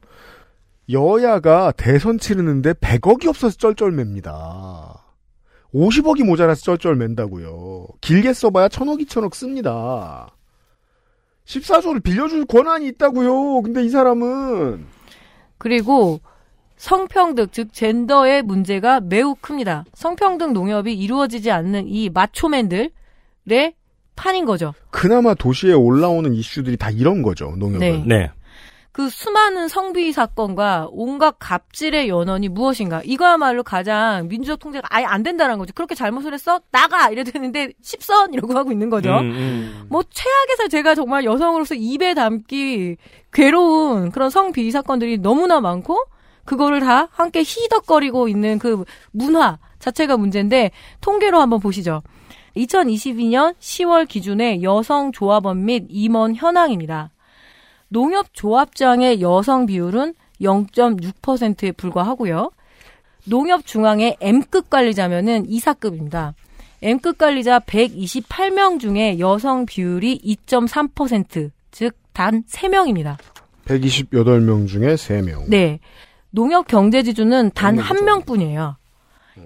여야가 0.91 1.71
대선 1.73 2.19
치르는데 2.19 2.73
100억이 2.73 3.27
없어서 3.27 3.57
쩔쩔맵니다. 3.57 4.99
50억이 5.73 6.23
모자라서 6.23 6.61
쩔쩔맨다고요. 6.61 7.87
길게 8.01 8.33
써봐야 8.33 8.67
1000억, 8.67 9.01
2000억 9.05 9.33
씁니다. 9.33 10.29
14조를 11.45 12.03
빌려줄 12.03 12.45
권한이 12.45 12.87
있다고요. 12.89 13.61
근데 13.63 13.83
이 13.83 13.89
사람은 13.89 14.85
그리고 15.57 16.19
성평등 16.77 17.47
즉 17.51 17.73
젠더의 17.73 18.43
문제가 18.43 18.99
매우 18.99 19.35
큽니다. 19.35 19.85
성평등 19.93 20.53
농협이 20.53 20.93
이루어지지 20.93 21.51
않는 21.51 21.87
이 21.87 22.09
마초맨들의 22.09 22.91
판인 24.15 24.45
거죠. 24.45 24.73
그나마 24.91 25.33
도시에 25.33 25.73
올라오는 25.73 26.33
이슈들이 26.33 26.77
다 26.77 26.91
이런 26.91 27.21
거죠. 27.23 27.55
농협은. 27.57 27.79
네. 27.79 28.03
네. 28.05 28.31
그 28.93 29.09
수많은 29.09 29.69
성비위 29.69 30.13
사건과 30.13 30.87
온갖 30.91 31.35
갑질의 31.39 32.09
연원이 32.09 32.47
무엇인가? 32.47 33.01
이거야말로 33.03 33.63
가장 33.63 34.27
민주적 34.27 34.59
통제가 34.59 34.87
아예 34.91 35.03
안 35.03 35.23
된다는 35.23 35.57
거죠. 35.57 35.73
그렇게 35.73 35.95
잘못을 35.95 36.31
했어? 36.31 36.59
나가! 36.71 37.09
이래 37.09 37.23
되는데 37.23 37.73
10선! 37.81 38.35
이러고 38.35 38.55
하고 38.55 38.71
있는 38.71 38.91
거죠. 38.91 39.09
음, 39.09 39.31
음. 39.31 39.87
뭐 39.89 40.03
최악에서 40.07 40.67
제가 40.69 40.93
정말 40.93 41.25
여성으로서 41.25 41.73
입에 41.73 42.13
담기 42.13 42.97
괴로운 43.33 44.11
그런 44.11 44.29
성비위 44.29 44.69
사건들이 44.69 45.17
너무나 45.17 45.59
많고 45.59 45.97
그거를 46.45 46.81
다 46.81 47.07
함께 47.11 47.39
희덕거리고 47.41 48.27
있는 48.27 48.59
그 48.59 48.85
문화 49.09 49.57
자체가 49.79 50.17
문제인데 50.17 50.69
통계로 51.01 51.41
한번 51.41 51.59
보시죠. 51.59 52.03
2022년 52.55 53.55
10월 53.57 54.07
기준의 54.07 54.61
여성 54.61 55.11
조합원 55.11 55.65
및 55.65 55.85
임원 55.89 56.35
현황입니다. 56.35 57.09
농협 57.93 58.33
조합장의 58.33 59.21
여성 59.21 59.65
비율은 59.65 60.15
0.6%에 60.41 61.71
불과하고요. 61.73 62.51
농협 63.25 63.65
중앙의 63.65 64.17
M급 64.19 64.69
관리자면은 64.69 65.45
이사급입니다. 65.47 66.33
M급 66.81 67.17
관리자 67.17 67.59
128명 67.59 68.79
중에 68.79 69.19
여성 69.19 69.65
비율이 69.65 70.19
2.3%, 70.23 71.51
즉 71.71 72.03
단 72.13 72.43
3명입니다. 72.43 73.17
128명 73.65 74.67
중에 74.67 74.95
3명. 74.95 75.49
네. 75.49 75.79
농협 76.29 76.67
경제지주는 76.67 77.51
단 77.53 77.77
한. 77.77 78.05
명뿐이에요. 78.05 78.77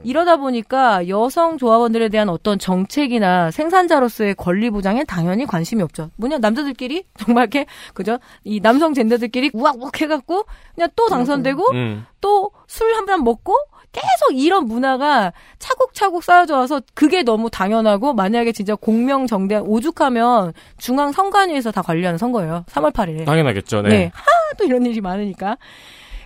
이러다 0.04 0.38
보니까 0.38 1.08
여성 1.08 1.58
조합원들에 1.58 2.10
대한 2.10 2.30
어떤 2.30 2.60
정책이나 2.60 3.52
생산자로서의 3.52 4.36
권리 4.36 4.70
보장에 4.70 5.04
당연히 5.04 5.46
관심이 5.46 5.82
없죠. 5.84 6.10
뭐냐 6.18 6.38
남자들끼리 6.40 7.06
정말 7.18 7.44
이렇게 7.44 7.66
그죠? 7.94 8.18
이 8.44 8.60
남성 8.60 8.94
젠더들끼리 8.94 9.52
우악우악 9.54 10.02
해갖고 10.02 10.46
그냥 10.76 10.90
또 10.96 11.08
당선되고 11.08 11.72
음. 11.74 12.06
또 12.22 12.52
술 12.70 12.94
한 12.96 13.06
잔 13.08 13.24
먹고 13.24 13.54
계속 13.94 14.34
이런 14.38 14.66
문화가 14.66 15.32
차곡차곡 15.60 16.22
쌓여져 16.24 16.58
와서 16.58 16.82
그게 16.94 17.24
너무 17.24 17.50
당연하고 17.50 18.14
만약에 18.14 18.52
진짜 18.52 18.76
공명정대한 18.76 19.64
오죽하면 19.66 20.54
중앙 20.78 21.12
선관위에서 21.14 21.72
다 21.72 21.82
관리하는 21.82 22.18
선거예요. 22.18 22.66
3월 22.68 22.92
8일에. 22.92 23.26
당연하겠죠. 23.26 23.82
네. 23.84 23.90
네. 23.90 24.12
하도 24.14 24.66
이런 24.66 24.86
일이 24.86 25.00
많으니까. 25.02 25.58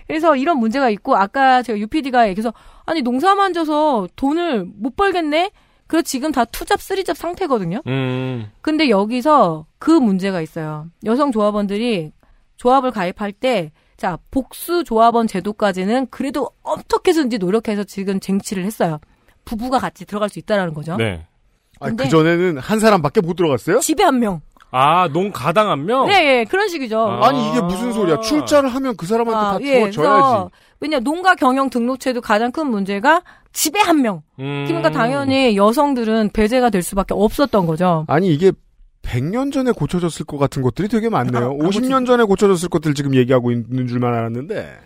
그래서 0.06 0.36
이런 0.36 0.58
문제가 0.58 0.90
있고 0.90 1.16
아까 1.16 1.62
제가 1.62 1.78
UPD가 1.78 2.28
얘기해서 2.28 2.52
아니 2.84 3.02
농사만 3.02 3.52
져서 3.52 4.08
돈을 4.16 4.66
못 4.76 4.96
벌겠네. 4.96 5.50
그래서 5.86 6.02
지금 6.02 6.32
다 6.32 6.44
투잡 6.44 6.80
쓰리잡 6.80 7.16
상태거든요. 7.16 7.82
음. 7.86 8.50
근데 8.62 8.88
여기서 8.88 9.66
그 9.78 9.90
문제가 9.90 10.40
있어요. 10.40 10.86
여성 11.04 11.32
조합원들이 11.32 12.12
조합을 12.56 12.92
가입할 12.92 13.32
때 13.32 13.72
자, 13.96 14.18
복수 14.30 14.84
조합원 14.84 15.26
제도까지는 15.26 16.08
그래도 16.10 16.50
어떻게 16.62 17.10
해서든지 17.10 17.38
노력해서 17.38 17.84
지금 17.84 18.18
쟁취를 18.20 18.64
했어요. 18.64 18.98
부부가 19.44 19.78
같이 19.78 20.04
들어갈 20.04 20.28
수 20.28 20.38
있다라는 20.38 20.74
거죠. 20.74 20.96
네. 20.96 21.26
아, 21.78 21.90
그전에는 21.90 22.58
한 22.58 22.80
사람밖에 22.80 23.20
못 23.20 23.34
들어갔어요? 23.34 23.80
집에 23.80 24.02
한 24.04 24.18
명. 24.18 24.40
아, 24.74 25.06
농 25.08 25.30
가당 25.32 25.70
한 25.70 25.84
명? 25.84 26.06
네, 26.06 26.40
예, 26.40 26.44
그런 26.44 26.66
식이죠. 26.68 26.98
아. 26.98 27.28
아니 27.28 27.50
이게 27.50 27.60
무슨 27.60 27.92
소리야? 27.92 28.20
출자를 28.20 28.74
하면 28.74 28.96
그 28.96 29.06
사람한테 29.06 29.64
다 29.64 29.70
예, 29.70 29.90
주어져야지. 29.90 29.96
그래서 29.98 30.50
왜냐 30.80 30.98
농가 30.98 31.34
경영 31.34 31.68
등록체도 31.68 32.22
가장 32.22 32.50
큰 32.50 32.68
문제가 32.68 33.22
집에 33.52 33.78
한 33.80 34.00
명. 34.00 34.22
음. 34.40 34.64
그러니까 34.66 34.90
당연히 34.90 35.56
여성들은 35.56 36.30
배제가 36.32 36.70
될 36.70 36.82
수밖에 36.82 37.12
없었던 37.14 37.66
거죠. 37.66 38.06
아니 38.08 38.32
이게 38.32 38.50
100년 39.02 39.52
전에 39.52 39.72
고쳐졌을 39.72 40.24
것 40.24 40.38
같은 40.38 40.62
것들이 40.62 40.88
되게 40.88 41.10
많네요. 41.10 41.44
아, 41.60 41.66
50년 41.66 42.06
전에 42.06 42.24
고쳐졌을 42.24 42.70
것들 42.70 42.94
지금 42.94 43.14
얘기하고 43.14 43.52
있는 43.52 43.86
줄만 43.86 44.14
알았는데. 44.14 44.78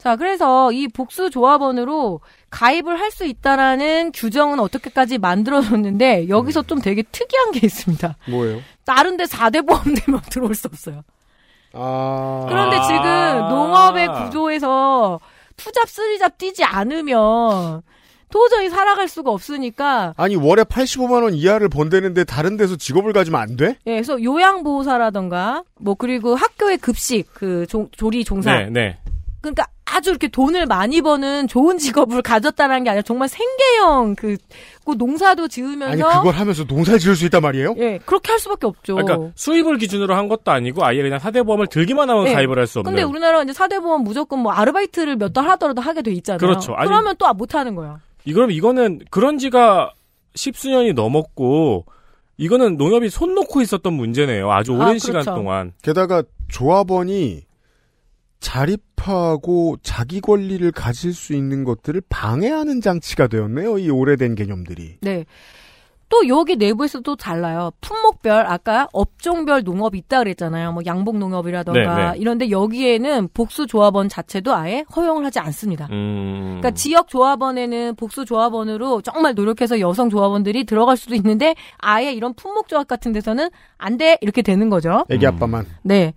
자, 0.00 0.16
그래서 0.16 0.72
이 0.72 0.88
복수 0.88 1.28
조합원으로 1.30 2.20
가입을 2.50 2.98
할 2.98 3.10
수 3.10 3.26
있다라는 3.26 4.12
규정은 4.12 4.60
어떻게까지 4.60 5.18
만들어졌는데 5.18 6.28
여기서 6.28 6.62
좀 6.62 6.80
되게 6.80 7.02
특이한 7.02 7.50
게 7.52 7.60
있습니다. 7.64 8.16
뭐예요? 8.30 8.60
다른 8.86 9.16
데 9.16 9.24
4대 9.24 9.66
보험되면 9.66 10.20
들어올 10.30 10.54
수 10.54 10.68
없어요. 10.68 11.02
아. 11.72 12.46
그런데 12.48 12.76
아. 12.76 12.82
지금 12.82 13.48
농업의 13.48 14.08
구조에서 14.24 15.20
투잡, 15.56 15.88
쓰리잡 15.88 16.38
뛰지 16.38 16.64
않으면 16.64 17.82
도저히 18.30 18.70
살아갈 18.70 19.08
수가 19.08 19.30
없으니까 19.32 20.14
아니 20.16 20.36
월에 20.36 20.62
85만 20.62 21.24
원 21.24 21.34
이하를 21.34 21.68
번대는데 21.68 22.24
다른 22.24 22.56
데서 22.56 22.76
직업을 22.76 23.12
가지면 23.12 23.40
안 23.40 23.56
돼? 23.56 23.76
예, 23.86 23.92
그래서 23.94 24.22
요양보호사라던가 24.22 25.64
뭐 25.80 25.94
그리고 25.96 26.36
학교의 26.36 26.78
급식 26.78 27.26
그 27.34 27.66
조, 27.68 27.88
조리 27.90 28.24
종사 28.24 28.56
네, 28.56 28.70
네. 28.70 28.98
그러니까 29.40 29.66
아주 29.86 30.10
이렇게 30.10 30.28
돈을 30.28 30.66
많이 30.66 31.02
버는 31.02 31.48
좋은 31.48 31.78
직업을 31.78 32.22
가졌다라는 32.22 32.84
게 32.84 32.90
아니라 32.90 33.02
정말 33.02 33.28
생계형 33.28 34.14
그, 34.14 34.36
그 34.84 34.92
농사도 34.96 35.48
지으면서 35.48 36.06
아니 36.08 36.18
그걸 36.18 36.34
하면서 36.34 36.62
농사를 36.64 36.98
지을 37.00 37.16
수 37.16 37.24
있단 37.24 37.42
말이에요? 37.42 37.74
예 37.78 37.98
그렇게 38.04 38.30
할 38.30 38.38
수밖에 38.38 38.66
없죠. 38.66 38.94
그러니까 38.94 39.30
수입을 39.34 39.78
기준으로 39.78 40.14
한 40.14 40.28
것도 40.28 40.50
아니고 40.52 40.84
아예 40.84 41.02
그냥 41.02 41.18
사대보험을 41.18 41.66
들기만 41.66 42.08
하면 42.08 42.24
네. 42.24 42.34
가입을 42.34 42.58
할 42.58 42.66
수 42.66 42.78
없는. 42.80 42.92
근데 42.92 43.02
우리나라 43.02 43.42
이제 43.42 43.52
사대보험 43.52 44.04
무조건 44.04 44.38
뭐 44.40 44.52
아르바이트를 44.52 45.16
몇 45.16 45.32
달 45.32 45.48
하더라도 45.50 45.80
하게 45.82 46.02
돼 46.02 46.12
있잖아요. 46.12 46.38
그렇죠. 46.38 46.74
아니- 46.74 46.88
그러면 46.88 47.16
또 47.18 47.26
못 47.34 47.54
하는 47.54 47.74
거야. 47.74 47.98
이 48.24 48.32
그럼 48.32 48.50
이거는 48.52 49.00
그런 49.10 49.38
지가 49.38 49.92
십수년이 50.34 50.92
넘었고 50.92 51.86
이거는 52.36 52.76
농협이 52.76 53.10
손 53.10 53.34
놓고 53.34 53.60
있었던 53.62 53.92
문제네요. 53.92 54.50
아주 54.52 54.72
오랜 54.72 54.88
아, 54.94 54.98
시간 54.98 55.22
그렇죠. 55.22 55.34
동안. 55.34 55.72
게다가 55.82 56.22
조합원이 56.48 57.42
자립하고 58.40 59.76
자기 59.82 60.20
권리를 60.20 60.70
가질 60.72 61.12
수 61.14 61.34
있는 61.34 61.64
것들을 61.64 62.02
방해하는 62.08 62.80
장치가 62.80 63.26
되었네요. 63.26 63.78
이 63.78 63.90
오래된 63.90 64.34
개념들이. 64.34 64.96
네. 65.02 65.24
또 66.12 66.26
여기 66.26 66.56
내부에서 66.56 66.98
또 67.02 67.14
달라요. 67.14 67.70
품목별 67.80 68.44
아까 68.44 68.88
업종별 68.92 69.62
농업이 69.62 69.96
있다 69.96 70.18
그랬잖아요. 70.18 70.72
뭐 70.72 70.82
양복 70.84 71.18
농업이라던가 71.18 71.94
네, 71.94 72.10
네. 72.10 72.18
이런데 72.18 72.50
여기에는 72.50 73.28
복수 73.32 73.68
조합원 73.68 74.08
자체도 74.08 74.52
아예 74.52 74.84
허용을 74.96 75.24
하지 75.24 75.38
않습니다. 75.38 75.86
음. 75.92 76.58
그러니까 76.58 76.72
지역 76.72 77.06
조합원에는 77.06 77.94
복수 77.94 78.24
조합원으로 78.24 79.02
정말 79.02 79.34
노력해서 79.34 79.78
여성 79.78 80.10
조합원들이 80.10 80.64
들어갈 80.64 80.96
수도 80.96 81.14
있는데 81.14 81.54
아예 81.78 82.12
이런 82.12 82.34
품목 82.34 82.66
조합 82.66 82.88
같은 82.88 83.12
데서는 83.12 83.48
안 83.78 83.96
돼 83.96 84.18
이렇게 84.20 84.42
되는 84.42 84.68
거죠. 84.68 85.04
애기 85.10 85.24
아빠만. 85.28 85.64
네. 85.82 86.12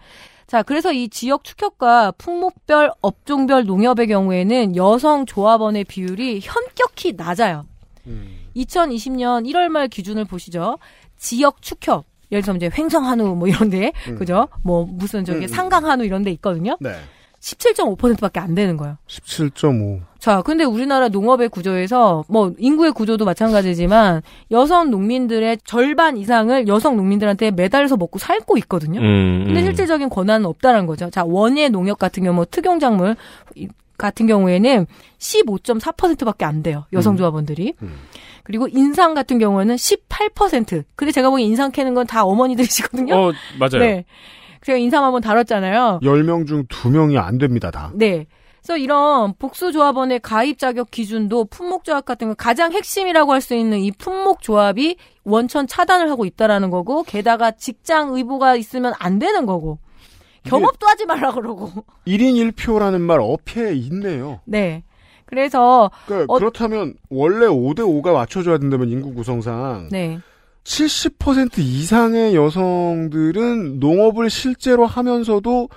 자, 0.47 0.63
그래서 0.63 0.91
이 0.91 1.09
지역 1.09 1.43
축협과 1.43 2.11
품목별 2.17 2.91
업종별 3.01 3.65
농협의 3.65 4.07
경우에는 4.07 4.75
여성 4.75 5.25
조합원의 5.25 5.85
비율이 5.85 6.41
현격히 6.41 7.13
낮아요. 7.13 7.65
2020년 8.55 9.49
1월 9.49 9.69
말 9.69 9.87
기준을 9.87 10.25
보시죠. 10.25 10.77
지역 11.17 11.61
축협. 11.61 12.05
예를 12.31 12.41
들면 12.41 12.57
이제 12.57 12.69
횡성 12.75 13.05
한우 13.05 13.35
뭐 13.35 13.47
이런데 13.47 13.91
음. 14.07 14.17
그죠? 14.17 14.47
뭐 14.63 14.85
무슨 14.85 15.23
저기 15.23 15.45
음. 15.45 15.47
상강 15.47 15.85
한우 15.85 16.03
이런데 16.03 16.31
있거든요. 16.31 16.77
네. 16.79 16.95
17.5%밖에 17.39 18.39
안 18.39 18.55
되는 18.55 18.77
거예요. 18.77 18.97
17.5. 19.07 20.01
자, 20.23 20.41
근데 20.41 20.63
우리나라 20.63 21.09
농업의 21.09 21.49
구조에서 21.49 22.23
뭐 22.29 22.53
인구의 22.57 22.93
구조도 22.93 23.25
마찬가지지만 23.25 24.21
여성 24.51 24.89
농민들의 24.89 25.57
절반 25.65 26.15
이상을 26.15 26.65
여성 26.69 26.95
농민들한테 26.95 27.51
매달려서 27.51 27.97
먹고 27.97 28.19
살고 28.19 28.57
있거든요. 28.59 29.01
음, 29.01 29.43
근데 29.47 29.59
음. 29.59 29.65
실질적인 29.65 30.07
권한은 30.07 30.45
없다는 30.45 30.85
거죠. 30.85 31.09
자, 31.09 31.25
원예 31.25 31.67
농협 31.67 31.99
같은 31.99 32.23
경우 32.23 32.33
뭐 32.37 32.45
특용 32.49 32.79
작물 32.79 33.17
이- 33.55 33.67
같은 33.97 34.25
경우에는 34.25 34.87
15.4%밖에 35.19 36.45
안 36.45 36.63
돼요. 36.63 36.85
여성 36.93 37.17
조합원들이. 37.17 37.73
그리고 38.43 38.69
인상 38.69 39.13
같은 39.13 39.39
경우에는 39.39 39.75
18%. 39.75 40.85
근데 40.95 41.11
제가 41.11 41.29
보기엔 41.31 41.49
인상 41.49 41.69
캐는 41.71 41.93
건 41.95 42.07
다 42.07 42.23
어머니들이시거든요. 42.23 43.13
어, 43.13 43.33
맞아요. 43.59 43.79
네. 43.79 44.05
제가 44.61 44.77
인삼 44.77 45.03
한번 45.03 45.21
다뤘잖아요. 45.21 45.99
10명 46.01 46.47
중 46.47 46.63
2명이 46.67 47.17
안 47.21 47.37
됩니다, 47.37 47.71
다. 47.71 47.91
네. 47.93 48.25
그래서 48.65 48.77
이런 48.77 49.33
복수조합원의 49.39 50.21
가입 50.21 50.57
자격 50.57 50.89
기준도 50.89 51.45
품목조합 51.45 52.05
같은 52.05 52.29
거 52.29 52.33
가장 52.33 52.71
핵심이라고 52.71 53.33
할 53.33 53.41
수 53.41 53.55
있는 53.55 53.79
이 53.79 53.91
품목조합이 53.91 54.95
원천 55.25 55.67
차단을 55.67 56.09
하고 56.09 56.23
있다라는 56.23 56.69
거고 56.69 57.03
게다가 57.03 57.51
직장 57.51 58.15
의무가 58.15 58.55
있으면 58.55 58.93
안 58.99 59.19
되는 59.19 59.45
거고 59.45 59.79
경업도 60.45 60.87
하지 60.87 61.05
말라 61.05 61.33
그러고 61.33 61.69
1인 62.07 62.53
1표라는 62.53 63.01
말 63.01 63.19
어폐에 63.19 63.73
있네요. 63.73 64.39
네. 64.45 64.83
그래서 65.25 65.91
그러니까 66.05 66.33
어- 66.33 66.37
그렇다면 66.39 66.93
원래 67.09 67.47
5대 67.47 67.79
5가 67.79 68.13
맞춰줘야 68.13 68.59
된다면 68.59 68.87
인구 68.89 69.13
구성상 69.13 69.89
네. 69.91 70.19
70% 70.63 71.57
이상의 71.57 72.33
여성들은 72.35 73.79
농업을 73.81 74.29
실제로 74.29 74.85
하면서도 74.85 75.67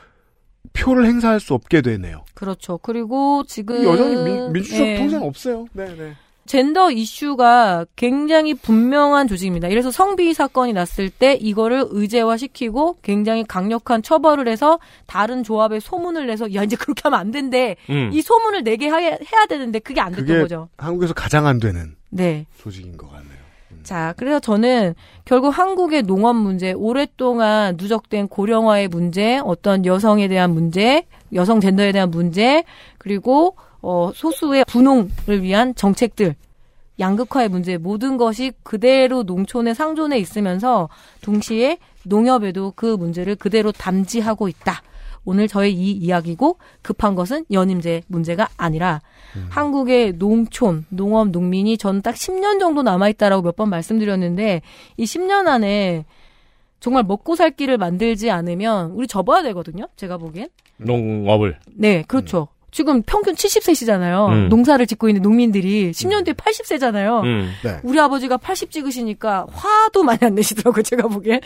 표를 0.77 1.07
행사할 1.07 1.41
수 1.41 1.55
없게 1.55 1.81
되네요. 1.83 2.25
그렇죠. 2.35 2.79
그리고 2.79 3.43
지금 3.47 3.83
여전히 3.85 4.17
민, 4.23 4.53
민주적 4.53 4.87
예. 4.87 4.97
통제는 4.99 5.27
없어요. 5.27 5.67
네, 5.73 5.87
네. 5.97 6.13
젠더 6.47 6.93
이슈가 6.93 7.87
굉장히 7.97 8.55
분명한 8.55 9.27
조직입니다. 9.27 9.67
이래서 9.67 9.91
성비위 9.91 10.33
사건이 10.33 10.73
났을 10.75 11.11
때 11.11 11.35
이거를 11.35 11.87
의제화시키고 11.91 12.99
굉장히 13.03 13.43
강력한 13.43 14.01
처벌을 14.01 14.47
해서 14.47 14.79
다른 15.07 15.43
조합에 15.43 15.81
소문을 15.81 16.29
내서 16.29 16.55
야 16.55 16.63
이제 16.63 16.77
그렇게 16.77 17.03
하면 17.05 17.19
안 17.19 17.33
된대. 17.33 17.75
음. 17.91 18.11
이 18.13 18.23
소문을 18.23 18.63
내게 18.63 18.87
하- 18.87 18.99
해야 19.01 19.19
되는데 19.49 19.81
그게 19.81 20.01
안 20.01 20.13
됐던 20.13 20.43
거죠. 20.43 20.69
한국에서 20.79 21.15
가장 21.15 21.47
안 21.49 21.59
되는 21.59 21.97
네. 22.11 22.47
조직인 22.59 22.97
것 22.97 23.11
같네요. 23.11 23.36
자, 23.87 24.15
그래서 24.17 24.41
저는 24.41 24.97
결국 25.25 25.51
한국의 25.51 26.03
농업 26.03 26.35
문제, 26.35 26.73
오랫동안 26.73 27.77
누적된 27.79 28.27
고령화의 28.27 28.89
문제, 28.89 29.39
어떤 29.39 29.87
여성에 29.87 30.27
대한 30.27 30.51
문제, 30.51 31.07
여성 31.33 31.61
젠더에 31.61 31.93
대한 31.93 32.11
문제, 32.11 32.65
그리고 32.99 33.55
어, 33.81 34.11
소수의 34.13 34.65
분홍을 34.65 35.41
위한 35.43 35.73
정책들, 35.77 36.35
양극화의 36.99 37.49
문제, 37.49 37.77
모든 37.77 38.17
것이 38.17 38.51
그대로 38.65 39.23
농촌에 39.23 39.73
상존해 39.73 40.19
있으면서 40.19 40.89
동시에 41.21 41.79
농협에도 42.03 42.73
그 42.75 42.87
문제를 42.87 43.37
그대로 43.37 43.71
담지하고 43.71 44.49
있다. 44.49 44.83
오늘 45.27 45.49
저의 45.49 45.75
이 45.75 45.91
이야기고 45.93 46.57
급한 46.81 47.15
것은 47.15 47.45
연임제 47.51 48.05
문제가 48.07 48.49
아니라 48.57 49.03
한국의 49.51 50.15
농촌, 50.15 50.87
농업, 50.89 51.29
농민이 51.29 51.77
저는 51.77 52.01
딱 52.01 52.15
10년 52.15 52.59
정도 52.59 52.83
남아있다라고 52.83 53.43
몇 53.43 53.57
번 53.57 53.69
말씀드렸는데 53.69 54.63
이 54.97 55.05
10년 55.05 55.47
안에 55.47 56.07
정말 56.81 57.03
먹고 57.05 57.37
살 57.37 57.51
길을 57.51 57.77
만들지 57.79 58.31
않으면 58.31 58.93
우리 58.93 59.07
접어야 59.07 59.43
되거든요. 59.43 59.89
제가 59.97 60.17
보기엔. 60.19 60.49
농업을. 60.79 61.59
네, 61.75 62.03
그렇죠. 62.07 62.49
지금 62.77 63.01
평균 63.01 63.35
70세시잖아요. 63.35 64.29
음. 64.29 64.49
농사를 64.51 64.87
짓고 64.87 65.09
있는 65.09 65.23
농민들이 65.23 65.93
10년 65.93 66.27
뒤에 66.27 66.35
80세잖아요. 66.35 67.23
음. 67.23 67.51
네. 67.65 67.81
우리 67.83 67.99
아버지가 67.99 68.37
80 68.37 68.71
찍으시니까 68.71 69.47
화도 69.51 70.03
많이 70.03 70.19
안 70.21 70.35
내시더라고요. 70.35 70.83
제가 70.83 71.09
보기엔. 71.09 71.41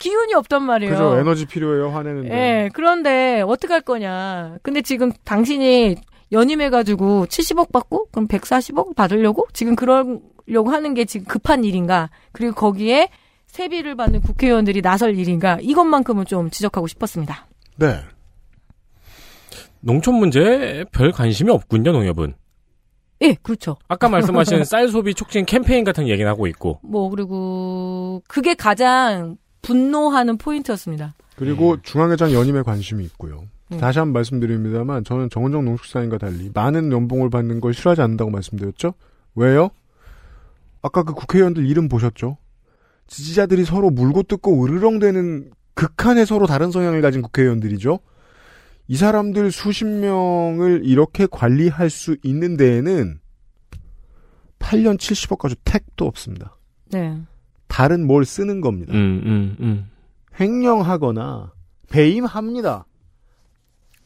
기운이 0.00 0.34
없단 0.34 0.64
말이에요. 0.64 0.92
그죠. 0.92 1.16
에너지 1.16 1.46
필요해요, 1.46 1.90
화내는데. 1.90 2.34
예, 2.34 2.70
그런데 2.72 3.44
어떡할 3.46 3.82
거냐. 3.82 4.56
근데 4.62 4.82
지금 4.82 5.12
당신이 5.22 5.94
연임해가지고 6.32 7.26
70억 7.26 7.70
받고 7.70 8.08
그럼 8.10 8.26
140억 8.26 8.96
받으려고 8.96 9.46
지금 9.52 9.76
그러려고 9.76 10.72
하는 10.72 10.94
게 10.94 11.04
지금 11.04 11.24
급한 11.28 11.62
일인가? 11.62 12.10
그리고 12.32 12.52
거기에 12.52 13.10
세비를 13.46 13.94
받는 13.94 14.22
국회의원들이 14.22 14.82
나설 14.82 15.16
일인가? 15.16 15.58
이것만큼은 15.60 16.24
좀 16.24 16.50
지적하고 16.50 16.88
싶었습니다. 16.88 17.46
네. 17.76 18.00
농촌 19.84 20.14
문제에 20.14 20.84
별 20.92 21.12
관심이 21.12 21.50
없군요, 21.50 21.92
농협은. 21.92 22.34
예, 23.22 23.34
그렇죠. 23.42 23.76
아까 23.88 24.08
말씀하신 24.08 24.64
쌀 24.64 24.88
소비 24.88 25.14
촉진 25.14 25.44
캠페인 25.44 25.84
같은 25.84 26.08
얘기는 26.08 26.28
하고 26.28 26.46
있고. 26.46 26.80
뭐 26.82 27.10
그리고 27.10 28.22
그게 28.28 28.54
가장 28.54 29.36
분노하는 29.62 30.36
포인트였습니다. 30.38 31.14
그리고 31.36 31.80
중앙회장 31.82 32.32
연임에 32.32 32.62
관심이 32.62 33.04
있고요. 33.04 33.44
음. 33.72 33.78
다시 33.78 33.98
한 33.98 34.08
번 34.08 34.14
말씀드립니다만 34.14 35.04
저는 35.04 35.30
정원정 35.30 35.64
농축사인과 35.64 36.18
달리 36.18 36.50
많은 36.52 36.92
연봉을 36.92 37.30
받는 37.30 37.60
걸 37.60 37.72
싫어하지 37.74 38.02
않는다고 38.02 38.30
말씀드렸죠. 38.30 38.94
왜요? 39.34 39.70
아까 40.82 41.02
그 41.02 41.14
국회의원들 41.14 41.66
이름 41.66 41.88
보셨죠? 41.88 42.36
지지자들이 43.06 43.64
서로 43.64 43.90
물고 43.90 44.22
뜯고 44.22 44.64
으르렁대는 44.64 45.50
극한의 45.74 46.24
서로 46.26 46.46
다른 46.46 46.70
성향을 46.70 47.00
가진 47.02 47.22
국회의원들이죠. 47.22 47.98
이 48.86 48.96
사람들 48.96 49.50
수십 49.50 49.86
명을 49.86 50.82
이렇게 50.84 51.26
관리할 51.30 51.88
수 51.90 52.16
있는 52.22 52.56
데에는 52.56 53.18
8년 54.58 54.98
70억 54.98 55.38
가지고 55.38 55.60
택도 55.64 56.06
없습니다. 56.06 56.56
네. 56.90 57.18
다른 57.68 58.06
뭘 58.06 58.24
쓰는 58.24 58.60
겁니다. 58.60 58.92
음, 58.92 59.22
음, 59.24 59.56
음. 59.60 59.90
횡령하거나 60.38 61.52
배임합니다. 61.90 62.86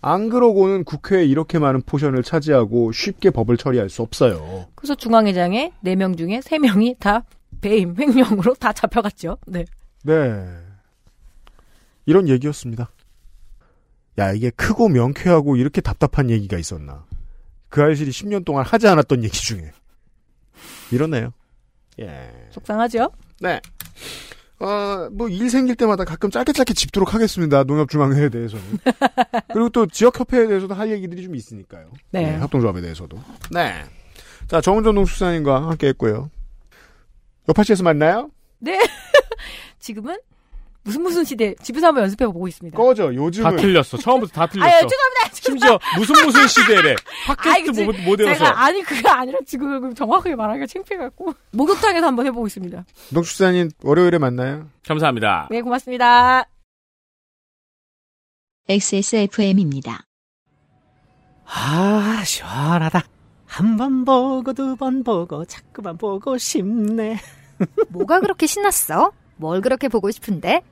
안 0.01 0.29
그러고는 0.29 0.85
국회에 0.85 1.25
이렇게 1.25 1.59
많은 1.59 1.83
포션을 1.83 2.23
차지하고 2.23 2.93
쉽게 2.93 3.31
법을 3.31 3.57
처리할 3.57 3.89
수 3.89 4.03
없어요. 4.03 4.67
그래서 4.77 4.95
중앙회장에 4.95 5.73
4명 5.85 6.17
중에 6.17 6.39
3명이 6.39 6.99
다 7.01 7.25
배임, 7.61 7.97
횡령으로 7.99 8.55
다 8.55 8.73
잡혀갔죠. 8.73 9.39
네. 9.49 9.65
네. 10.05 10.47
이런 12.07 12.29
얘기였습니다. 12.29 12.91
야, 14.19 14.33
이게 14.33 14.51
크고 14.51 14.89
명쾌하고 14.89 15.57
이렇게 15.57 15.81
답답한 15.81 16.31
얘기가 16.31 16.59
있었나. 16.59 17.05
그 17.69 17.83
알실이 17.83 18.11
10년 18.11 18.45
동안 18.45 18.65
하지 18.65 18.89
않았던 18.89 19.25
얘기 19.25 19.39
중에. 19.39 19.71
이러네요. 20.91 21.33
예. 22.01 22.31
속상하죠? 22.51 23.11
네. 23.41 23.61
어, 24.61 25.09
뭐, 25.13 25.29
일 25.29 25.51
생길 25.51 25.77
때마다 25.77 26.05
가끔 26.05 26.31
짧게 26.31 26.53
짧게 26.53 26.75
짚도록 26.75 27.15
하겠습니다. 27.15 27.63
농협중앙회에 27.63 28.29
대해서는. 28.29 28.65
그리고 29.53 29.69
또 29.69 29.87
지역협회에 29.87 30.49
대해서도 30.49 30.75
할 30.75 30.91
얘기들이 30.91 31.23
좀 31.23 31.37
있으니까요. 31.37 31.91
네. 32.11 32.39
협동조합에 32.39 32.81
대해서도. 32.81 33.19
네. 33.53 33.85
자, 34.49 34.61
정은전 34.61 34.97
농수산인과 34.97 35.69
함께 35.69 35.89
했고요. 35.89 36.31
여파시에서 37.49 37.85
만나요? 37.85 38.31
네. 38.59 38.79
지금은 39.79 40.19
무슨 40.89 41.03
무슨 41.03 41.23
시대 41.23 41.55
집에서 41.63 41.89
한번 41.89 42.05
연습해 42.05 42.25
보고 42.25 42.49
있습니다. 42.49 42.75
꺼져. 42.75 43.13
요즘은 43.15 43.51
다 43.51 43.57
틀렸어. 43.61 43.99
처음부터 43.99 44.33
다 44.33 44.47
틀렸어. 44.47 44.67
아유, 44.67 44.81
죄송합니다. 44.89 45.29
심지어 45.35 45.79
무슨 45.99 46.25
무슨 46.25 46.49
시대래. 46.49 46.95
팟캐스트 47.27 47.65
그치. 47.67 47.85
못, 47.85 47.95
못 48.07 48.19
외워서. 48.21 48.39
제가 48.39 48.65
아니 48.65 48.83
그게 48.83 49.07
아니라 49.07 49.39
지금 49.47 49.95
정확하게 49.95 50.35
말하기가 50.35 50.67
창피해갖고 50.67 51.35
목욕탕에서 51.53 52.07
한번 52.07 52.25
해보고 52.27 52.47
있습니다. 52.47 52.85
농수산인 53.13 53.71
월요일에 53.83 54.17
만나요. 54.17 54.67
감사합니다. 54.87 55.49
네 55.51 55.61
고맙습니다. 55.61 56.47
XSFM입니다. 58.69 60.05
아, 61.45 62.23
시원하다. 62.25 63.03
한 63.47 63.77
번 63.77 64.05
보고 64.05 64.53
두 64.53 64.77
번 64.77 65.03
보고 65.03 65.45
자꾸만 65.45 65.97
보고 65.97 66.37
싶네. 66.39 67.19
뭐가 67.89 68.21
그렇게 68.21 68.47
신났어? 68.47 69.13
뭘 69.39 69.61
그렇게 69.61 69.89
보고 69.89 70.11
싶은데? 70.11 70.63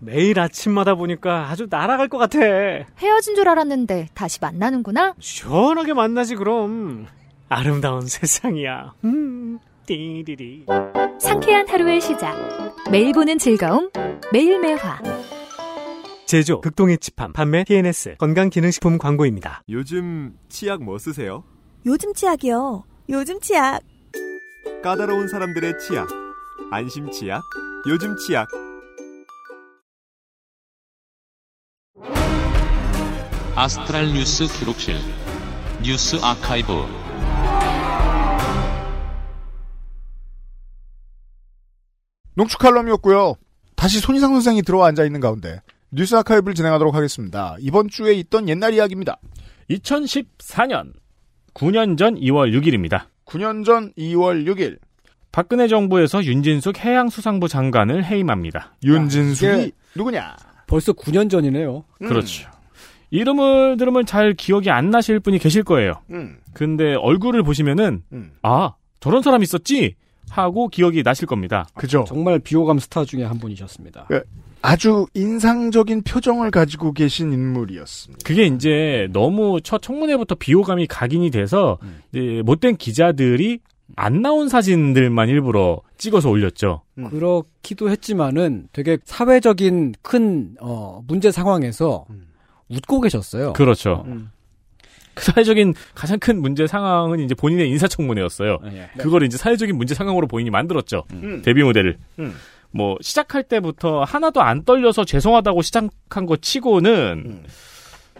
매일 0.00 0.38
아침마다 0.40 0.94
보니까 0.94 1.48
아주 1.50 1.66
날아갈 1.70 2.08
것 2.08 2.18
같아. 2.18 2.38
헤어진 2.40 3.34
줄 3.36 3.48
알았는데 3.48 4.08
다시 4.14 4.38
만나는구나? 4.40 5.14
시원하게 5.18 5.94
만나지 5.94 6.34
그럼. 6.34 7.06
아름다운 7.48 8.02
세상이야. 8.06 8.94
음, 9.04 9.58
띠리리. 9.86 10.66
상쾌한 11.20 11.68
하루의 11.68 12.00
시작. 12.00 12.34
매일 12.90 13.12
보는 13.12 13.38
즐거움. 13.38 13.90
매일 14.32 14.58
매화. 14.60 14.98
제조 16.26 16.60
극동의 16.60 16.98
집함 16.98 17.32
판매 17.32 17.64
TNS 17.64 18.16
건강기능식품 18.18 18.98
광고입니다. 18.98 19.62
요즘 19.68 20.34
치약 20.48 20.82
뭐 20.82 20.98
쓰세요? 20.98 21.44
요즘 21.86 22.12
치약이요. 22.14 22.82
요즘 23.10 23.40
치약. 23.40 23.80
까다로운 24.82 25.28
사람들의 25.28 25.74
치약. 25.78 26.08
안심 26.70 27.10
치약. 27.10 27.42
요즘 27.86 28.16
치약. 28.16 28.48
아스트랄 33.54 34.06
뉴스 34.14 34.46
기록실 34.58 34.96
뉴스 35.82 36.16
아카이브 36.16 36.72
농축 42.36 42.58
칼럼이었고요. 42.58 43.34
다시 43.76 44.00
손희상 44.00 44.32
선생이 44.32 44.62
들어와 44.62 44.88
앉아 44.88 45.04
있는 45.04 45.20
가운데 45.20 45.60
뉴스 45.90 46.16
아카이브를 46.16 46.54
진행하도록 46.54 46.94
하겠습니다. 46.94 47.56
이번 47.60 47.88
주에 47.88 48.14
있던 48.14 48.48
옛날 48.48 48.72
이야기입니다. 48.72 49.18
2014년 49.68 50.94
9년 51.52 51.98
전 51.98 52.14
2월 52.14 52.58
6일입니다. 52.58 53.08
9년 53.26 53.64
전 53.64 53.92
2월 53.92 54.46
6일 54.46 54.78
박근혜 55.34 55.66
정부에서 55.66 56.22
윤진숙 56.22 56.78
해양수산부 56.78 57.48
장관을 57.48 58.04
해임합니다. 58.04 58.76
윤진숙이 58.84 59.72
누구냐? 59.96 60.36
벌써 60.68 60.92
9년 60.92 61.28
전이네요. 61.28 61.82
그렇죠. 61.98 62.48
이름을 63.10 63.76
들으면 63.76 64.06
잘 64.06 64.34
기억이 64.34 64.70
안 64.70 64.90
나실 64.90 65.18
분이 65.18 65.40
계실 65.40 65.64
거예요. 65.64 65.94
음. 66.10 66.36
근데 66.52 66.94
얼굴을 66.94 67.42
보시면은 67.42 68.04
음. 68.12 68.30
아 68.42 68.74
저런 69.00 69.22
사람 69.22 69.42
있었지 69.42 69.96
하고 70.30 70.68
기억이 70.68 71.02
나실 71.02 71.26
겁니다. 71.26 71.66
그죠. 71.74 72.04
정말 72.06 72.38
비호감 72.38 72.78
스타 72.78 73.04
중에 73.04 73.24
한 73.24 73.38
분이셨습니다. 73.38 74.04
그, 74.06 74.22
아주 74.62 75.06
인상적인 75.14 76.02
표정을 76.04 76.52
가지고 76.52 76.92
계신 76.92 77.32
인물이었습니다. 77.32 78.24
그게 78.24 78.46
이제 78.46 79.08
너무 79.12 79.60
첫 79.64 79.82
청문회부터 79.82 80.36
비호감이 80.36 80.86
각인이 80.86 81.32
돼서 81.32 81.78
음. 81.82 82.02
이제 82.12 82.40
못된 82.44 82.76
기자들이 82.76 83.58
안 83.96 84.22
나온 84.22 84.48
사진들만 84.48 85.28
일부러 85.28 85.80
찍어서 85.98 86.30
올렸죠. 86.30 86.82
음. 86.98 87.08
그렇기도 87.10 87.90
했지만은 87.90 88.68
되게 88.72 88.98
사회적인 89.04 89.94
큰 90.02 90.56
어, 90.60 91.02
문제 91.06 91.30
상황에서 91.30 92.06
음. 92.10 92.28
웃고 92.68 93.00
계셨어요. 93.00 93.52
그렇죠. 93.52 94.04
음. 94.06 94.30
그 95.14 95.24
사회적인 95.24 95.74
가장 95.94 96.18
큰 96.18 96.40
문제 96.40 96.66
상황은 96.66 97.20
이제 97.20 97.34
본인의 97.34 97.70
인사청문회였어요. 97.70 98.58
예. 98.72 98.90
그걸 98.98 99.22
이제 99.22 99.36
사회적인 99.36 99.76
문제 99.76 99.94
상황으로 99.94 100.26
본인이 100.26 100.50
만들었죠. 100.50 101.04
음. 101.12 101.42
데뷔 101.42 101.62
모델을. 101.62 101.98
음. 102.18 102.34
뭐 102.72 102.96
시작할 103.00 103.44
때부터 103.44 104.02
하나도 104.02 104.42
안 104.42 104.64
떨려서 104.64 105.04
죄송하다고 105.04 105.62
시작한 105.62 106.26
거 106.26 106.36
치고는 106.36 107.22
음. 107.24 107.44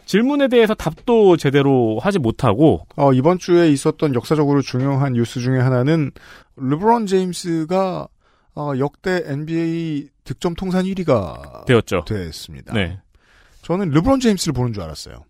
질문에 0.07 0.49
대해서 0.49 0.75
답도 0.75 1.37
제대로 1.37 1.99
하지 2.01 2.19
못하고 2.19 2.87
어, 2.97 3.13
이번 3.13 3.39
주에 3.39 3.71
있었던 3.71 4.15
역사적으로 4.15 4.63
중요한 4.63 5.15
뉴스 5.15 5.41
중에 5.41 5.59
하나는 5.59 6.11
르브론 6.57 7.07
제임스가 7.07 8.09
어, 8.57 8.73
역대 8.79 9.23
NBA 9.27 10.09
득점 10.25 10.55
통산 10.55 10.85
1위가 10.85 11.65
되었죠. 11.67 12.05
됐습니다. 12.07 12.73
네. 12.75 12.99
저는 13.63 13.91
르브론 13.91 14.21
제임스를 14.21 14.53
보는 14.53 14.73
줄 14.73 14.83
알았어요. 14.83 15.25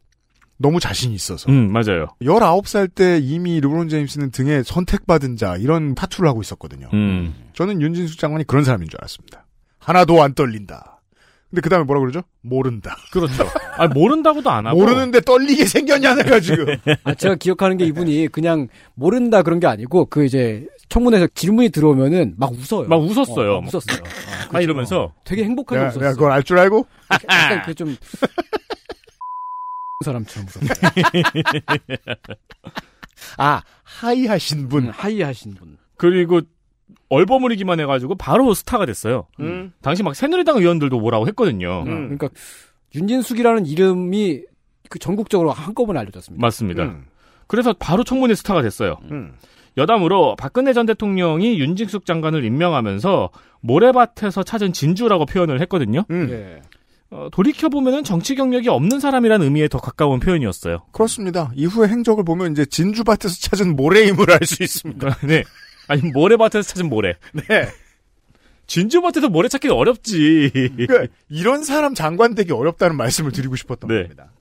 너무 0.57 0.79
자신이 0.79 1.15
있어서. 1.15 1.51
음, 1.51 1.73
맞아요. 1.73 2.09
19살 2.23 2.95
때 2.95 3.19
이미 3.19 3.61
르브론 3.61 3.89
제임스는 3.89 4.31
등에 4.31 4.63
선택받은 4.63 5.37
자 5.37 5.57
이런 5.57 5.95
타투를 5.95 6.29
하고 6.29 6.43
있었거든요. 6.43 6.89
음. 6.93 7.35
저는 7.55 7.81
윤진숙 7.81 8.19
장관이 8.19 8.45
그런 8.45 8.65
사람인 8.65 8.89
줄 8.89 8.99
알았습니다. 9.01 9.47
하나도 9.79 10.23
안 10.23 10.35
떨린다. 10.35 10.94
근데 11.55 11.61
그 11.63 11.69
다음에 11.71 11.85
뭐라 11.85 12.01
그러죠? 12.01 12.23
모른다. 12.41 12.97
그렇죠. 13.13 13.49
아, 13.77 13.87
모른다고도 13.87 14.51
안 14.51 14.67
하고. 14.67 14.81
모르는데 14.81 15.21
떨리게 15.21 15.67
생겼냐, 15.67 16.17
내가 16.17 16.41
지금. 16.41 16.67
아, 17.05 17.15
제가 17.15 17.37
기억하는 17.37 17.77
게 17.77 17.85
이분이 17.87 18.27
그냥 18.33 18.67
모른다 18.95 19.43
그런 19.43 19.61
게 19.61 19.69
아니고 19.69 20.07
그 20.07 20.25
이제 20.25 20.67
청문회에서 20.89 21.29
질문이 21.33 21.69
들어오면은 21.69 22.35
막 22.39 22.51
웃어요. 22.53 22.89
막 22.89 22.97
웃었어요. 22.97 23.59
어, 23.59 23.61
막 23.61 23.73
웃었어요. 23.73 24.03
아, 24.03 24.49
막 24.53 24.61
이러면서. 24.63 25.13
되게 25.25 25.45
행복하게 25.45 25.79
내가, 25.79 25.91
웃었어요. 25.91 26.01
내가 26.03 26.13
그걸 26.15 26.33
알 26.33 26.43
줄 26.43 26.59
알고? 26.59 26.87
약간 27.13 27.63
그좀 27.63 27.97
사람처럼 30.05 30.49
웃었어요. 30.49 30.93
아, 33.39 33.63
하이하신 33.85 34.69
분. 34.69 34.87
음, 34.87 34.91
하이하신 34.91 35.55
분. 35.55 35.79
그리고 35.97 36.41
얼버무리기만 37.15 37.81
해가지고 37.81 38.17
바로 38.17 38.53
스타가 38.55 38.87
됐어요. 38.87 39.27
음. 39.41 39.73
당시 39.83 40.03
막 40.03 40.15
새누리당 40.15 40.59
의원들도 40.59 40.99
뭐라고 40.99 41.27
했거든요. 41.29 41.85
음. 41.87 42.17
그러니까 42.17 42.29
윤진숙이라는 42.95 43.67
이름이 43.67 44.43
그 44.91 44.99
전국적으로 44.99 45.51
한꺼번에 45.51 45.99
알려졌습니다. 46.01 46.41
맞습니다. 46.45 46.85
음. 46.85 47.05
그래서 47.47 47.73
바로 47.79 48.05
청문회 48.05 48.35
스타가 48.35 48.63
됐어요. 48.63 48.97
음. 49.11 49.35
여담으로 49.77 50.37
박근혜 50.37 50.73
전 50.73 50.87
대통령이 50.87 51.59
윤직숙 51.59 52.07
장관을 52.07 52.45
임명하면서 52.45 53.31
모래밭에서 53.61 54.43
찾은 54.45 54.73
진주라고 54.73 55.27
표현을 55.27 55.61
했거든요. 55.63 56.05
음. 56.11 56.29
예. 56.31 56.63
어, 57.11 57.29
돌이켜보면 57.33 58.03
정치 58.05 58.35
경력이 58.35 58.69
없는 58.69 58.99
사람이라는 59.01 59.45
의미에 59.45 59.69
더 59.69 59.79
가까운 59.79 60.21
표현이었어요. 60.21 60.83
그렇습니다. 60.93 61.51
이후의 61.55 61.89
행적을 61.89 62.25
보면 62.25 62.53
이제 62.53 62.65
진주밭에서 62.65 63.35
찾은 63.41 63.77
모래임을 63.77 64.31
알 64.31 64.45
수 64.45 64.63
있습니다. 64.63 65.19
네. 65.27 65.45
아니, 65.89 66.03
모래밭에서 66.13 66.63
찾은 66.63 66.89
모래. 66.89 67.15
네. 67.33 67.69
진주밭에서 68.67 69.29
모래 69.29 69.49
찾기 69.49 69.69
어렵지. 69.69 70.51
그러니까 70.77 71.13
이런 71.29 71.65
사람 71.65 71.95
장관 71.95 72.35
되기 72.35 72.53
어렵다는 72.53 72.97
말씀을 72.97 73.33
드리고 73.33 73.57
싶었던 73.57 73.89
네. 73.89 74.03
겁니다. 74.03 74.33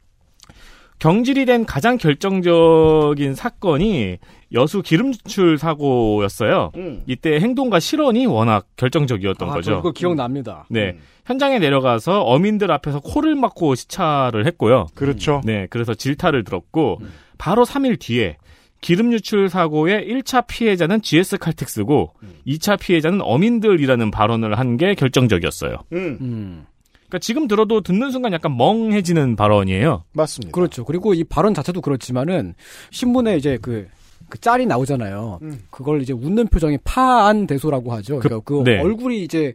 경질이 1.00 1.46
된 1.46 1.66
가장 1.66 1.98
결정적인 1.98 3.36
사건이 3.36 4.20
여수 4.54 4.82
기름 4.82 5.10
유출 5.10 5.58
사고였어요. 5.58 6.72
음. 6.76 7.04
이때 7.08 7.40
행동과 7.40 7.82
실언이 7.82 8.26
워낙 8.26 8.68
결정적이었던 8.78 9.50
아, 9.50 9.54
거죠. 9.54 9.72
저 9.72 9.78
그거 9.78 9.92
기억납니다. 9.92 10.66
네. 10.70 10.98
현장에 11.26 11.60
내려가서 11.60 12.22
어민들 12.22 12.72
앞에서 12.72 13.02
코를 13.02 13.36
막고 13.36 13.76
시찰을 13.76 14.46
했고요. 14.46 14.88
그렇죠. 14.94 15.42
네. 15.44 15.68
그래서 15.70 15.94
질타를 15.94 16.46
들었고 16.46 17.02
바로 17.38 17.66
3일 17.66 18.00
뒤에 18.00 18.38
기름 18.84 19.14
유출 19.14 19.48
사고의 19.50 20.06
1차 20.08 20.46
피해자는 20.46 21.02
GS 21.02 21.38
칼텍스고 21.38 22.12
2차 22.46 22.78
피해자는 22.80 23.22
어민들이라는 23.22 24.12
발언을 24.12 24.60
한 24.60 24.78
게 24.78 24.94
결정적이었어요. 24.94 25.78
음. 25.94 26.66
그러니까 27.08 27.20
지금 27.20 27.48
들어도 27.48 27.82
듣는 27.82 28.12
순간 28.12 28.34
약간 28.34 28.58
멍해지는 28.58 29.36
발언이에요. 29.36 30.04
맞습니다. 30.14 30.52
그렇죠. 30.52 30.84
그리고 30.84 31.14
이 31.14 31.24
발언 31.24 31.54
자체도 31.54 31.80
그렇지만은 31.82 32.56
신문에 32.92 33.38
이제 33.38 33.58
그, 33.62 33.88
그 34.30 34.40
짤이 34.40 34.66
나오잖아요. 34.66 35.40
그걸 35.70 36.02
이제 36.02 36.12
웃는 36.12 36.48
표정이 36.48 36.80
파안 36.84 37.48
대소라고 37.48 37.94
하죠. 37.94 38.16
그- 38.20 38.28
그러니까 38.28 38.44
그 38.46 38.64
네. 38.64 38.80
얼굴이 38.82 39.24
이제 39.24 39.54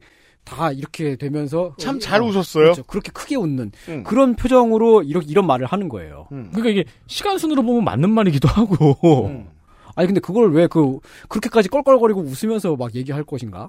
다 0.48 0.72
이렇게 0.72 1.16
되면서 1.16 1.74
참잘 1.78 2.22
어, 2.22 2.26
웃었어요. 2.26 2.64
그렇죠. 2.64 2.82
그렇게 2.84 3.10
크게 3.12 3.36
웃는 3.36 3.72
그런 4.04 4.34
표정으로 4.34 5.02
이렇게 5.02 5.26
이런 5.28 5.46
말을 5.46 5.66
하는 5.66 5.88
거예요. 5.88 6.26
그러니까 6.30 6.68
이게 6.70 6.84
시간 7.06 7.38
순으로 7.38 7.62
보면 7.62 7.84
맞는 7.84 8.10
말이기도 8.10 8.48
하고. 8.48 9.44
아니 9.94 10.06
근데 10.06 10.20
그걸 10.20 10.52
왜 10.52 10.66
그 10.68 10.98
그렇게까지 11.28 11.68
껄껄거리고 11.68 12.20
웃으면서 12.22 12.76
막 12.76 12.94
얘기할 12.94 13.24
것인가? 13.24 13.68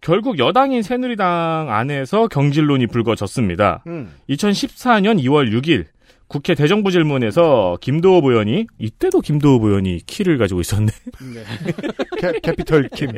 결국 0.00 0.38
여당인 0.38 0.82
새누리당 0.82 1.66
안에서 1.70 2.28
경질론이 2.28 2.86
불거졌습니다. 2.86 3.82
음. 3.88 4.12
2014년 4.30 5.20
2월 5.24 5.50
6일 5.52 5.86
국회 6.28 6.54
대정부 6.54 6.90
질문에서 6.90 7.78
김도읍 7.80 8.26
의원이 8.26 8.66
이때도 8.78 9.20
김도읍 9.22 9.64
의원이 9.64 10.00
키를 10.06 10.36
가지고 10.38 10.60
있었네. 10.60 10.92
캐, 12.20 12.32
캐피털 12.42 12.90
킴. 12.90 13.12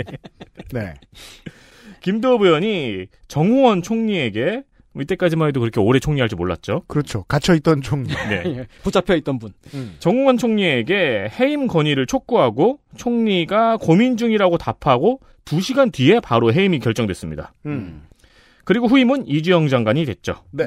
네. 0.73 0.95
김도읍 2.01 2.43
의원이 2.43 3.07
정우원 3.29 3.83
총리에게 3.83 4.63
뭐 4.93 5.03
이때까지만 5.03 5.49
해도 5.49 5.61
그렇게 5.61 5.81
오래 5.81 5.99
총리할 6.01 6.29
줄 6.29 6.37
몰랐죠. 6.37 6.83
그렇죠. 6.89 7.25
갇혀있던 7.25 7.83
총리. 7.83 8.09
네. 8.09 8.67
붙잡혀 8.83 9.15
있던 9.17 9.39
분. 9.39 9.53
정우원 10.01 10.37
총리에게 10.37 11.31
해임 11.39 11.67
건의를 11.67 12.07
촉구하고 12.07 12.81
총리가 12.97 13.77
고민 13.77 14.17
중이라고 14.17 14.59
답하고 14.59 15.21
2시간 15.45 15.93
뒤에 15.93 16.21
바로 16.21 16.53
해임이 16.53 16.81
결정됐습니다. 16.81 17.53
음. 17.67 18.03
그리고 18.65 18.87
후임은 18.87 19.27
이주영 19.27 19.69
장관이 19.69 20.05
됐죠. 20.05 20.37
네. 20.51 20.67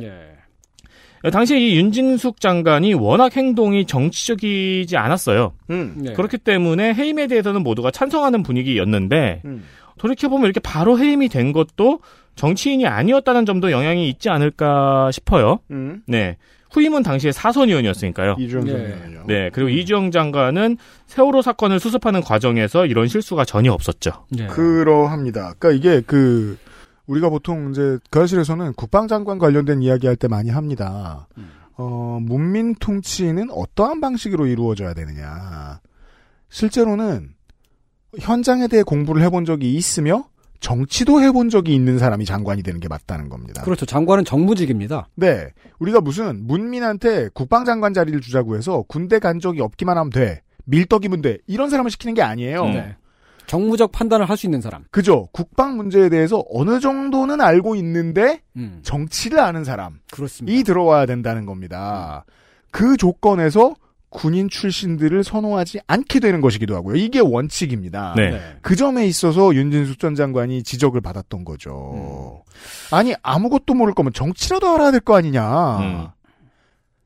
당시에 1.32 1.58
이 1.58 1.78
윤진숙 1.78 2.42
장관이 2.42 2.96
워낙 2.96 3.36
행동이 3.36 3.86
정치적이지 3.86 4.98
않았어요. 4.98 5.54
음. 5.70 5.96
네. 5.98 6.14
그렇기 6.14 6.38
때문에 6.38 6.94
해임에 6.94 7.28
대해서는 7.28 7.64
모두가 7.64 7.92
찬성하는 7.92 8.44
분위기였는데 8.44 9.42
음. 9.46 9.64
돌이켜보면 10.04 10.46
이렇게 10.46 10.60
바로 10.60 11.00
해임이 11.00 11.30
된 11.30 11.54
것도 11.54 12.02
정치인이 12.36 12.86
아니었다는 12.86 13.46
점도 13.46 13.72
영향이 13.72 14.10
있지 14.10 14.30
않을까 14.30 15.12
싶어요. 15.12 15.60
음. 15.72 16.04
네. 16.08 16.38
후임은 16.72 17.04
당시에 17.04 17.32
사선 17.32 17.70
의원이었으니까요. 17.70 18.36
이주영 18.38 18.66
네. 18.66 18.90
장관이요. 18.90 19.24
네. 19.28 19.50
그리고 19.54 19.70
이주영 19.70 20.12
장관은 20.12 20.78
세월호 21.06 21.42
사건을 21.42 21.80
수습하는 21.80 22.22
과정에서 22.22 22.86
이런 22.86 23.08
실수가 23.08 23.46
전혀 23.46 23.72
없었죠. 23.72 24.26
네. 24.30 24.48
그러합니다. 24.48 25.54
그러니까 25.58 25.72
이게 25.72 26.02
그 26.06 26.58
우리가 27.06 27.30
보통 27.30 27.72
이제 27.72 27.98
그사실에서는 28.10 28.74
국방장관 28.74 29.38
관련된 29.38 29.82
이야기할 29.84 30.16
때 30.16 30.28
많이 30.28 30.50
합니다. 30.50 31.28
어, 31.78 32.20
문민 32.22 32.76
통치는 32.76 33.52
어떠한 33.52 34.02
방식으로 34.02 34.48
이루어져야 34.48 34.94
되느냐. 34.94 35.80
실제로는 36.50 37.30
현장에 38.20 38.68
대해 38.68 38.84
공부를 38.84 39.22
해본 39.24 39.46
적이 39.46 39.74
있으며 39.76 40.26
정치도 40.60 41.22
해본 41.22 41.50
적이 41.50 41.76
있는 41.76 42.00
사람이 42.00 42.26
장관이 42.26 42.64
되는 42.64 42.80
게 42.80 42.88
맞다는 42.88 43.28
겁니다. 43.28 43.64
그렇죠. 43.64 43.86
장관은 43.86 44.24
정무직입니다. 44.24 45.10
네. 45.16 45.50
우리가 45.80 46.00
무슨 46.00 46.48
문민한테 46.48 47.30
국방장관 47.34 47.94
자리를 47.94 48.22
주자고 48.22 48.56
해서 48.56 48.84
군대 48.88 49.20
간 49.20 49.40
적이 49.40 49.62
없기만 49.62 49.98
하면 49.98 50.10
돼. 50.10 50.42
밀떡이면 50.66 51.22
돼. 51.22 51.40
이런 51.48 51.70
사람을 51.70 51.92
시키는 51.92 52.14
게 52.14 52.22
아니에요. 52.22 52.64
네. 52.66 52.96
정무적 53.46 53.92
판단을 53.92 54.30
할 54.30 54.38
수 54.38 54.48
있는 54.48 54.62
사람. 54.62 54.86
그죠. 54.90 55.28
국방 55.34 55.76
문제에 55.76 56.08
대해서 56.08 56.46
어느 56.50 56.80
정도는 56.80 57.42
알고 57.42 57.76
있는데 57.76 58.42
음. 58.56 58.80
정치를 58.84 59.40
아는 59.42 59.66
사람이 59.66 59.98
그렇습니다. 60.12 60.64
들어와야 60.64 61.06
된다는 61.06 61.46
겁니다. 61.46 62.24
그 62.72 62.96
조건에서 62.96 63.76
군인 64.16 64.48
출신들을 64.48 65.24
선호하지 65.24 65.80
않게 65.88 66.20
되는 66.20 66.40
것이기도 66.40 66.76
하고요. 66.76 66.96
이게 66.96 67.20
원칙입니다. 67.20 68.14
네. 68.16 68.40
그 68.62 68.76
점에 68.76 69.08
있어서 69.08 69.56
윤진숙 69.56 69.98
전 69.98 70.14
장관이 70.14 70.62
지적을 70.62 71.02
받았던 71.02 71.44
거죠. 71.44 72.44
아니 72.92 73.16
아무것도 73.24 73.74
모를 73.74 73.96
거면 73.96 74.14
정치라도 74.14 74.70
알아야 74.70 74.92
될 74.92 75.00
거 75.02 75.16
아니냐. 75.18 75.78
음. 75.80 76.08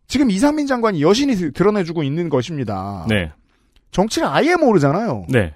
지금 0.07 0.29
이상민 0.29 0.67
장관이 0.67 1.01
여신이 1.01 1.35
드- 1.35 1.51
드러내주고 1.53 2.03
있는 2.03 2.27
것입니다. 2.29 3.05
네. 3.09 3.31
정치를 3.91 4.27
아예 4.27 4.55
모르잖아요. 4.55 5.25
네. 5.29 5.53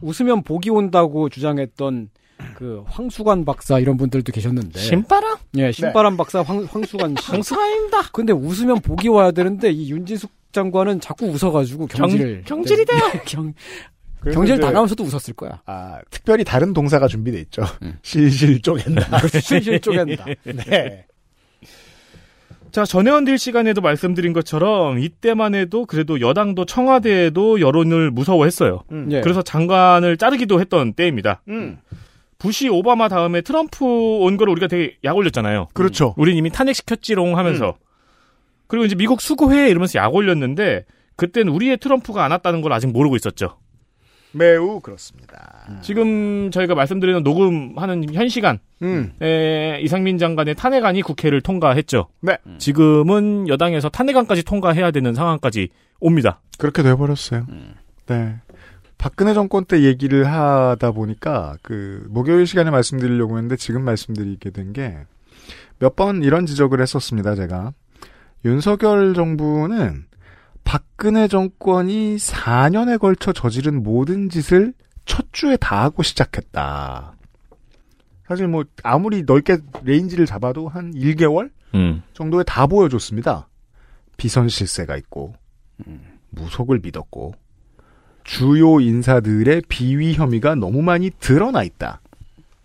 웃으면 0.00 0.42
복이 0.42 0.70
온다고 0.70 1.28
주장했던 1.28 2.08
그 2.54 2.84
황수관 2.86 3.44
박사 3.44 3.78
이런 3.78 3.96
분들도 3.96 4.32
계셨는데. 4.32 4.78
신바람? 4.78 5.36
예, 5.58 5.72
신바람 5.72 6.16
박사 6.16 6.42
황, 6.42 6.64
황수관 6.64 7.14
씨. 7.20 7.30
황수관입니다. 7.30 8.10
근데 8.12 8.32
웃으면 8.32 8.80
복이 8.80 9.08
와야 9.08 9.30
되는데 9.30 9.70
이 9.70 9.90
윤진숙 9.90 10.30
장관은 10.52 11.00
자꾸 11.00 11.26
웃어가지고 11.26 11.86
경질을 11.86 12.42
경, 12.46 12.64
질이 12.64 12.84
돼요. 12.84 13.00
경, 13.24 13.54
경질 14.32 14.56
이제 14.56 14.60
당하면서도 14.62 15.02
웃었을 15.04 15.34
거야. 15.34 15.62
아, 15.66 16.00
특별히 16.10 16.44
다른 16.44 16.72
동사가 16.72 17.06
준비돼 17.08 17.38
있죠. 17.42 17.62
실실 18.02 18.60
쪼갠다. 18.60 19.26
실실 19.40 19.80
쪼갠다. 19.80 20.24
네. 20.44 21.06
자, 22.72 22.84
전혜원 22.84 23.24
딜 23.24 23.36
시간에도 23.36 23.80
말씀드린 23.80 24.32
것처럼 24.32 25.00
이때만 25.00 25.54
해도 25.56 25.86
그래도 25.86 26.20
여당도 26.20 26.66
청와대에도 26.66 27.60
여론을 27.60 28.12
무서워했어요. 28.12 28.84
예. 29.10 29.20
그래서 29.22 29.42
장관을 29.42 30.16
자르기도 30.16 30.60
했던 30.60 30.92
때입니다. 30.92 31.42
음. 31.48 31.78
부시 32.40 32.68
오바마 32.68 33.08
다음에 33.08 33.42
트럼프 33.42 33.84
온 33.84 34.36
거를 34.36 34.50
우리가 34.52 34.66
되게 34.66 34.96
약 35.04 35.16
올렸잖아요. 35.16 35.68
그렇죠. 35.74 36.14
우린 36.16 36.36
이미 36.36 36.50
탄핵시켰지롱 36.50 37.38
하면서. 37.38 37.76
그리고 38.66 38.86
이제 38.86 38.94
미국 38.96 39.20
수고해 39.20 39.68
이러면서 39.68 39.98
약 39.98 40.14
올렸는데 40.14 40.86
그때는 41.16 41.52
우리의 41.52 41.76
트럼프가 41.76 42.24
안 42.24 42.30
왔다는 42.30 42.62
걸 42.62 42.72
아직 42.72 42.86
모르고 42.88 43.14
있었죠. 43.16 43.58
매우 44.32 44.80
그렇습니다. 44.80 45.80
지금 45.82 46.50
저희가 46.50 46.74
말씀드리는 46.74 47.22
녹음하는 47.22 48.14
현 48.14 48.28
시간 48.28 48.58
음. 48.80 49.12
에, 49.20 49.80
이상민 49.82 50.18
장관의 50.18 50.54
탄핵안이 50.54 51.02
국회를 51.02 51.40
통과했죠. 51.40 52.08
네. 52.20 52.38
지금은 52.58 53.48
여당에서 53.48 53.88
탄핵안까지 53.88 54.44
통과해야 54.44 54.92
되는 54.92 55.14
상황까지 55.14 55.68
옵니다. 55.98 56.40
그렇게 56.58 56.82
돼버렸어요. 56.82 57.44
네. 58.06 58.36
박근혜 59.00 59.32
정권 59.32 59.64
때 59.64 59.82
얘기를 59.82 60.30
하다 60.30 60.90
보니까 60.92 61.56
그 61.62 62.06
목요일 62.10 62.46
시간에 62.46 62.70
말씀드리려고 62.70 63.36
했는데 63.38 63.56
지금 63.56 63.82
말씀드리게 63.82 64.50
된 64.50 64.72
게 64.74 64.98
몇 65.80 65.96
번 65.96 66.22
이런 66.22 66.44
지적을 66.44 66.82
했었습니다. 66.82 67.34
제가 67.34 67.72
윤석열 68.44 69.14
정부는 69.14 70.04
박근혜 70.64 71.26
정권이 71.26 72.16
4년에 72.16 72.98
걸쳐 72.98 73.32
저지른 73.32 73.82
모든 73.82 74.28
짓을 74.28 74.74
첫 75.06 75.24
주에 75.32 75.56
다 75.56 75.82
하고 75.82 76.02
시작했다. 76.02 77.14
사실 78.28 78.46
뭐 78.46 78.64
아무리 78.82 79.22
넓게 79.22 79.56
range를 79.82 80.26
잡아도 80.26 80.68
한 80.68 80.92
1개월 80.92 81.50
음. 81.74 82.02
정도에 82.12 82.44
다 82.44 82.66
보여줬습니다. 82.66 83.48
비선 84.18 84.50
실세가 84.50 84.98
있고 84.98 85.32
무속을 86.28 86.80
믿었고 86.82 87.32
주요 88.30 88.78
인사들의 88.78 89.62
비위 89.68 90.14
혐의가 90.14 90.54
너무 90.54 90.82
많이 90.82 91.10
드러나 91.18 91.64
있다. 91.64 92.00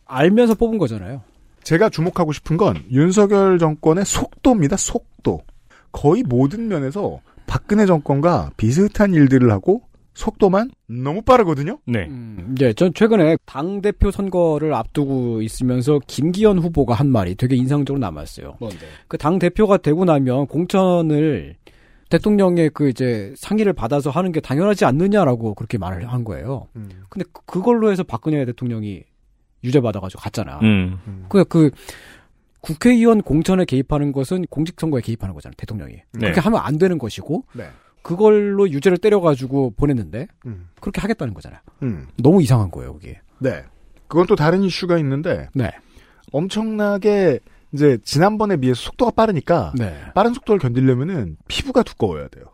알면서 0.06 0.54
뽑은 0.54 0.78
거잖아요. 0.78 1.22
제가 1.64 1.90
주목하고 1.90 2.34
싶은 2.34 2.56
건 2.56 2.84
윤석열 2.92 3.58
정권의 3.58 4.06
속도입니다. 4.06 4.78
속도. 4.78 5.42
거의 5.92 6.22
모든 6.22 6.68
면에서 6.68 7.20
박근혜 7.48 7.88
정권과 7.88 8.52
비슷한 8.58 9.16
일들을 9.16 9.52
하고 9.52 9.82
속도만 10.14 10.70
너무 10.88 11.24
빠르거든요. 11.24 11.80
네. 11.88 12.06
음, 12.10 12.56
예, 12.62 12.72
전 12.74 12.94
최근에 12.94 13.36
당 13.48 13.82
대표 13.82 14.12
선거를 14.12 14.72
앞두고 14.76 15.42
있으면서 15.42 16.00
김기현 16.06 16.60
후보가 16.60 16.94
한 16.94 17.08
말이 17.10 17.34
되게 17.34 17.56
인상적으로 17.56 18.00
남았어요. 18.00 18.58
뭔데? 18.60 18.86
그 19.08 19.18
당 19.18 19.40
대표가 19.40 19.78
되고 19.78 20.06
나면 20.06 20.46
공천을 20.46 21.56
대통령의 22.18 22.70
그 22.74 22.90
이제 22.90 23.34
상의를 23.38 23.74
받아서 23.74 24.10
하는 24.10 24.32
게 24.32 24.40
당연하지 24.40 24.86
않느냐라고 24.86 25.54
그렇게 25.54 25.78
말을 25.78 26.12
한 26.12 26.24
거예요. 26.24 26.68
음. 26.76 26.90
근데 27.10 27.26
그- 27.32 27.42
그걸로 27.46 27.92
해서 27.92 28.04
박근혜 28.04 28.46
대통령이 28.46 29.04
유죄 29.64 29.82
받아가지고 29.82 30.22
갔잖아. 30.22 30.60
음. 30.62 31.26
그, 31.30 31.44
그, 31.46 31.72
국회의원 32.62 33.22
공천에 33.22 33.66
개입하는 33.66 34.12
것은 34.12 34.46
공직선거에 34.50 35.02
개입하는 35.02 35.36
거잖아요, 35.36 35.54
대통령이. 35.58 35.94
네. 35.94 36.20
그렇게 36.20 36.40
하면 36.42 36.60
안 36.64 36.78
되는 36.78 36.98
것이고, 36.98 37.46
네. 37.54 37.68
그걸로 38.02 38.70
유죄를 38.70 38.98
때려가지고 38.98 39.72
보냈는데, 39.78 40.28
음. 40.48 40.70
그렇게 40.80 41.02
하겠다는 41.02 41.34
거잖아요. 41.34 41.60
음. 41.84 42.08
너무 42.18 42.42
이상한 42.42 42.72
거예요, 42.72 42.94
그게. 42.94 43.20
네. 43.40 43.64
그건 44.08 44.26
또 44.28 44.36
다른 44.36 44.62
이슈가 44.64 44.98
있는데 45.00 45.50
네. 45.56 45.72
엄청나게 46.32 47.40
이제 47.76 47.98
지난번에 48.04 48.58
비해서 48.58 48.82
속도가 48.82 49.12
빠르니까 49.12 49.74
네. 49.78 49.96
빠른 50.16 50.34
속도를 50.34 50.60
견디려면은 50.60 51.38
피부가 51.48 51.84
두꺼워야 51.84 52.28
돼요. 52.30 52.46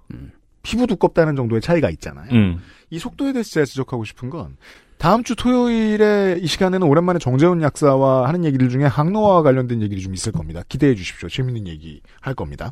피부 0.63 0.85
두껍다는 0.87 1.35
정도의 1.35 1.61
차이가 1.61 1.89
있잖아요. 1.91 2.27
음. 2.33 2.59
이 2.89 2.99
속도에 2.99 3.31
대해서 3.31 3.49
제가 3.51 3.65
지적하고 3.65 4.03
싶은 4.03 4.29
건 4.29 4.57
다음 4.97 5.23
주 5.23 5.35
토요일에 5.35 6.37
이 6.41 6.45
시간에는 6.47 6.85
오랜만에 6.87 7.17
정재훈 7.19 7.61
약사와 7.61 8.27
하는 8.27 8.43
얘기들 8.45 8.69
중에 8.69 8.83
항노화와 8.85 9.41
관련된 9.43 9.81
얘기를 9.81 10.03
좀 10.03 10.13
있을 10.13 10.31
겁니다. 10.31 10.61
기대해 10.67 10.93
주십시오. 10.93 11.29
재밌는 11.29 11.67
얘기 11.67 12.01
할 12.19 12.35
겁니다. 12.35 12.71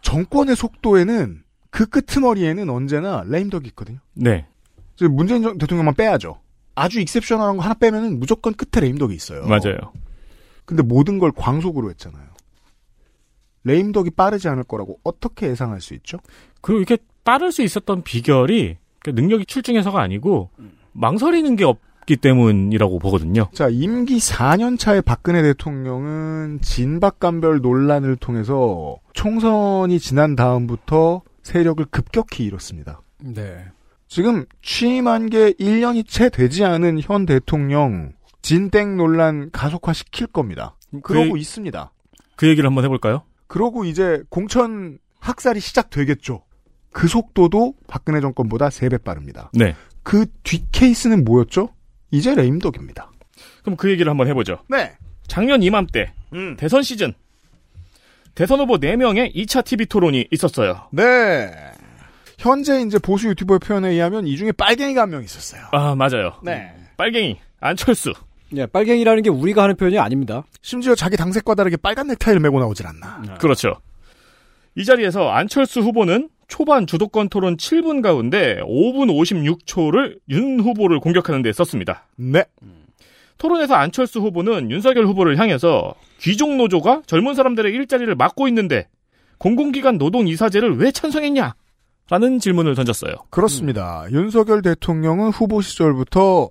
정권의 0.00 0.56
속도에는 0.56 1.42
그 1.70 1.86
끄트머리에는 1.86 2.68
언제나 2.70 3.22
레임덕이 3.26 3.68
있거든요. 3.68 3.98
네. 4.14 4.46
문재인 5.10 5.42
정- 5.42 5.58
대통령만 5.58 5.94
빼야죠. 5.94 6.38
아주 6.74 7.00
익셉셔널한 7.00 7.56
거 7.58 7.62
하나 7.62 7.74
빼면은 7.74 8.18
무조건 8.18 8.54
끝에 8.54 8.80
레임덕이 8.84 9.14
있어요. 9.14 9.46
맞아요. 9.46 9.76
근데 10.64 10.82
모든 10.82 11.18
걸 11.18 11.32
광속으로 11.32 11.90
했잖아요. 11.90 12.24
레임덕이 13.64 14.10
빠르지 14.10 14.48
않을 14.48 14.64
거라고 14.64 14.98
어떻게 15.04 15.48
예상할 15.48 15.80
수 15.80 15.94
있죠? 15.94 16.18
그리고 16.60 16.80
이렇게 16.80 16.98
빠를 17.24 17.52
수 17.52 17.62
있었던 17.62 18.02
비결이 18.02 18.76
그 19.00 19.10
능력이 19.10 19.46
출중해서가 19.46 20.00
아니고 20.00 20.50
망설이는 20.92 21.56
게 21.56 21.64
없기 21.64 22.16
때문이라고 22.16 22.98
보거든요. 22.98 23.48
자, 23.52 23.68
임기 23.68 24.18
4년 24.18 24.78
차의 24.78 25.02
박근혜 25.02 25.42
대통령은 25.42 26.60
진박감별 26.62 27.60
논란을 27.60 28.16
통해서 28.16 28.98
총선이 29.12 29.98
지난 29.98 30.36
다음부터 30.36 31.22
세력을 31.42 31.84
급격히 31.86 32.44
잃었습니다. 32.44 33.02
네. 33.20 33.64
지금 34.08 34.44
취임한 34.60 35.30
게 35.30 35.52
1년이 35.52 36.06
채 36.06 36.28
되지 36.28 36.64
않은 36.64 37.00
현 37.00 37.24
대통령 37.26 38.12
진땡 38.42 38.96
논란 38.96 39.50
가속화 39.50 39.92
시킬 39.92 40.26
겁니다. 40.26 40.76
그러고 41.02 41.32
그- 41.32 41.38
있습니다. 41.38 41.92
그 42.36 42.48
얘기를 42.48 42.66
한번 42.68 42.84
해볼까요? 42.84 43.22
그러고 43.46 43.84
이제 43.84 44.22
공천 44.28 44.98
학살이 45.20 45.60
시작되겠죠. 45.60 46.42
그 46.92 47.06
속도도 47.08 47.74
박근혜 47.86 48.20
정권보다 48.20 48.68
3배 48.68 49.02
빠릅니다. 49.04 49.50
네. 49.54 49.74
그 50.02 50.26
뒷 50.42 50.64
케이스는 50.72 51.24
뭐였죠? 51.24 51.68
이제 52.10 52.34
레임덕입니다. 52.34 53.10
그럼 53.62 53.76
그 53.76 53.90
얘기를 53.90 54.10
한번 54.10 54.26
해보죠. 54.28 54.58
네. 54.68 54.92
작년 55.28 55.62
이맘때 55.62 56.12
대선 56.58 56.82
시즌 56.82 57.14
대선 58.34 58.58
후보 58.60 58.78
4명의 58.78 59.34
2차 59.34 59.64
TV 59.64 59.86
토론이 59.86 60.26
있었어요. 60.30 60.88
네. 60.90 61.50
현재 62.38 62.80
이제 62.82 62.98
보수 62.98 63.28
유튜버의 63.28 63.60
표현에 63.60 63.90
의하면 63.90 64.26
이 64.26 64.36
중에 64.36 64.52
빨갱이가 64.52 65.02
한 65.02 65.10
명 65.10 65.22
있었어요. 65.22 65.62
아 65.70 65.94
맞아요. 65.94 66.32
네. 66.42 66.74
빨갱이 66.96 67.38
안철수. 67.60 68.12
예, 68.56 68.66
빨갱이라는 68.66 69.22
게 69.22 69.30
우리가 69.30 69.62
하는 69.62 69.76
표현이 69.76 69.98
아닙니다. 69.98 70.44
심지어 70.60 70.94
자기 70.94 71.16
당색과 71.16 71.54
다르게 71.54 71.76
빨간 71.76 72.06
넥타이를 72.08 72.40
메고 72.40 72.58
나오질 72.60 72.86
않나. 72.86 73.22
그렇죠. 73.38 73.74
이 74.74 74.84
자리에서 74.84 75.30
안철수 75.30 75.80
후보는 75.80 76.28
초반 76.48 76.86
주도권 76.86 77.28
토론 77.28 77.56
7분 77.56 78.02
가운데 78.02 78.60
5분 78.62 79.10
56초를 79.66 80.18
윤 80.30 80.60
후보를 80.60 81.00
공격하는 81.00 81.42
데 81.42 81.52
썼습니다. 81.52 82.06
네. 82.16 82.44
토론에서 83.38 83.74
안철수 83.74 84.20
후보는 84.20 84.70
윤석열 84.70 85.06
후보를 85.06 85.38
향해서 85.38 85.94
귀족 86.20 86.54
노조가 86.54 87.02
젊은 87.06 87.34
사람들의 87.34 87.72
일자리를 87.72 88.14
막고 88.14 88.48
있는데 88.48 88.88
공공기관 89.38 89.98
노동 89.98 90.28
이사제를 90.28 90.76
왜 90.76 90.92
찬성했냐? 90.92 91.54
라는 92.10 92.38
질문을 92.38 92.74
던졌어요. 92.74 93.14
그렇습니다. 93.30 94.06
윤석열 94.10 94.60
대통령은 94.60 95.30
후보 95.30 95.62
시절부터 95.62 96.50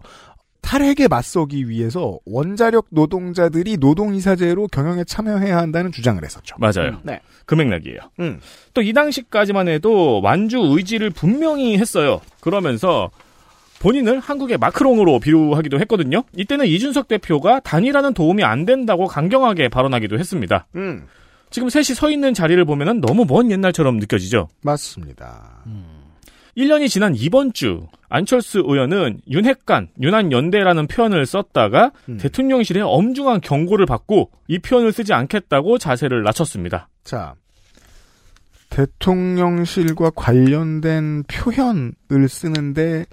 탈핵에 0.62 1.08
맞서기 1.08 1.68
위해서 1.68 2.20
원자력 2.26 2.88
노동자들이 2.90 3.78
노동이사제로 3.78 4.68
경영에 4.68 5.04
참여해야 5.04 5.58
한다는 5.58 5.92
주장을 5.92 6.24
했었죠. 6.24 6.56
맞아요. 6.60 7.00
네. 7.04 7.20
그 7.46 7.56
맥락이에요. 7.56 8.00
음. 8.20 8.40
또이 8.74 8.94
당시까지만 8.94 9.68
해도 9.68 10.22
완주 10.22 10.58
의지를 10.60 11.10
분명히 11.10 11.78
했어요. 11.78 12.22
그러면서 12.40 13.10
본인을 13.80 14.20
한국의 14.20 14.60
마크롱으로 14.60 15.20
비유하기도 15.20 15.80
했거든요. 15.82 16.24
이때는 16.38 16.68
이준석 16.68 17.08
대표가 17.08 17.60
단일화는 17.62 18.14
도움이 18.14 18.44
안 18.44 18.66
된다고 18.66 19.08
강경하게 19.08 19.70
발언하기도 19.70 20.20
했습니다. 20.20 20.68
음. 20.76 21.08
지금 21.50 21.68
셋이 21.68 21.86
서 21.96 22.10
있는 22.10 22.34
자리를 22.34 22.64
보면 22.64 23.02
너무 23.02 23.26
먼 23.28 23.52
옛날처럼 23.52 23.98
느껴지죠. 23.98 24.48
맞습니다. 24.62 25.64
1년이 26.58 26.90
지난 26.90 27.16
이번 27.16 27.54
주 27.54 27.88
안철수 28.10 28.60
의원은 28.60 29.22
윤핵관, 29.30 29.90
윤한연대라는 30.02 30.88
표현을 30.88 31.26
썼다가 31.26 31.92
대통령실에 32.20 32.82
엄중한 32.82 33.42
경고를 33.42 33.86
받고 33.86 34.32
이 34.48 34.60
표현을 34.60 34.92
쓰지 34.92 35.14
않겠다고 35.14 35.78
자세를 35.78 36.24
낮췄습니다. 36.24 36.90
자, 37.04 37.36
대통령실과 38.70 40.12
관련된 40.12 41.24
표현을 41.24 42.28
쓰는데 42.28 43.06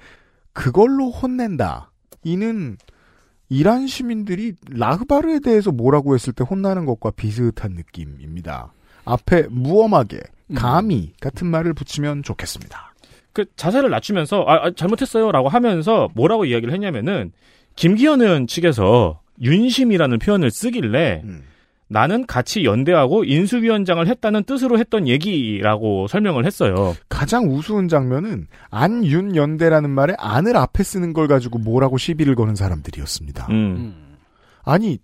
그걸로 0.53 1.11
혼낸다. 1.11 1.93
이는 2.25 2.77
이란 3.49 3.87
시민들이 3.87 4.55
라흐바르에 4.71 5.39
대해서 5.41 5.71
뭐라고 5.71 6.15
했을 6.15 6.33
때 6.33 6.45
혼나는 6.45 6.85
것과 6.85 7.13
비슷한 7.13 7.73
느낌입니다. 7.73 8.73
앞에 9.05 9.47
무엄하게, 9.49 10.21
감히 10.55 11.13
같은 11.21 11.47
말을 11.47 11.73
붙이면 11.73 12.23
좋겠습니다. 12.25 12.88
그 13.39 13.45
자세를 13.55 13.89
낮추면서 13.91 14.43
아, 14.49 14.67
아, 14.67 14.71
잘못했어요라고 14.73 15.49
하면서 15.49 16.09
뭐라고 16.15 16.45
이야기를 16.45 16.75
했냐면은 16.75 17.31
김기현 17.77 18.21
의원 18.21 18.49
측에서 18.49 19.21
윤심이라는 19.41 20.19
표현을 20.19 20.51
쓰길래 20.51 21.23
나는 21.87 22.27
같이 22.27 22.65
연대하고 22.65 23.23
인수위원장을 23.23 24.05
했다는 24.05 24.43
뜻으로 24.43 24.81
했던 24.81 25.07
얘기라고 25.07 26.09
설명을 26.09 26.47
했어요. 26.47 26.97
가장 27.09 27.45
우스운 27.49 27.87
장면은 27.87 28.49
안윤연대라는 28.71 29.89
말에 29.89 30.15
안을 30.19 30.57
앞에 30.57 30.83
쓰는 30.83 31.13
걸 31.13 31.29
가지고 31.29 31.61
뭐라고 31.61 31.97
시비를 31.97 32.35
거는 32.35 32.57
사람들이었습니다. 32.57 33.47
음. 33.51 34.17
아니 34.65 34.99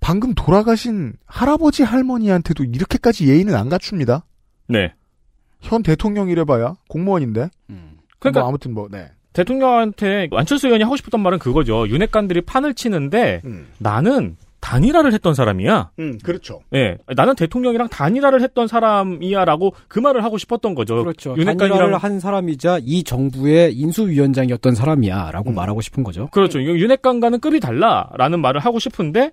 방금 0.00 0.32
돌아가신 0.32 1.12
할아버지 1.26 1.82
할머니한테도 1.82 2.64
이렇게까지 2.64 3.28
예의는 3.28 3.54
안 3.54 3.68
갖춥니다. 3.68 4.24
네. 4.68 4.94
현 5.62 5.82
대통령이래봐야 5.82 6.74
공무원인데. 6.88 7.48
그러니까 8.18 8.40
뭐 8.40 8.48
아무튼 8.48 8.74
뭐 8.74 8.88
네. 8.90 9.10
대통령한테 9.32 10.28
안철수 10.32 10.66
의원이 10.66 10.84
하고 10.84 10.96
싶었던 10.96 11.20
말은 11.20 11.38
그거죠. 11.38 11.88
윤핵관들이 11.88 12.42
판을 12.42 12.74
치는데 12.74 13.40
음. 13.44 13.68
나는 13.78 14.36
단일화를 14.60 15.12
했던 15.12 15.34
사람이야. 15.34 15.90
음, 15.98 16.18
그렇죠. 16.22 16.60
예, 16.72 16.96
나는 17.16 17.34
대통령이랑 17.34 17.88
단일화를 17.88 18.42
했던 18.42 18.68
사람이야라고 18.68 19.74
그 19.88 19.98
말을 19.98 20.22
하고 20.22 20.38
싶었던 20.38 20.76
거죠. 20.76 21.02
그렇죠. 21.02 21.34
단일화를 21.34 21.98
한 21.98 22.20
사람이자 22.20 22.78
이 22.82 23.02
정부의 23.02 23.74
인수위원장이었던 23.74 24.76
사람이야라고 24.76 25.50
말하고 25.50 25.80
싶은 25.80 26.04
거죠. 26.04 26.28
그렇죠. 26.30 26.60
이거 26.60 26.74
윤핵관과는 26.74 27.40
급이 27.40 27.58
달라라는 27.58 28.40
말을 28.40 28.60
하고 28.60 28.78
싶은데 28.78 29.32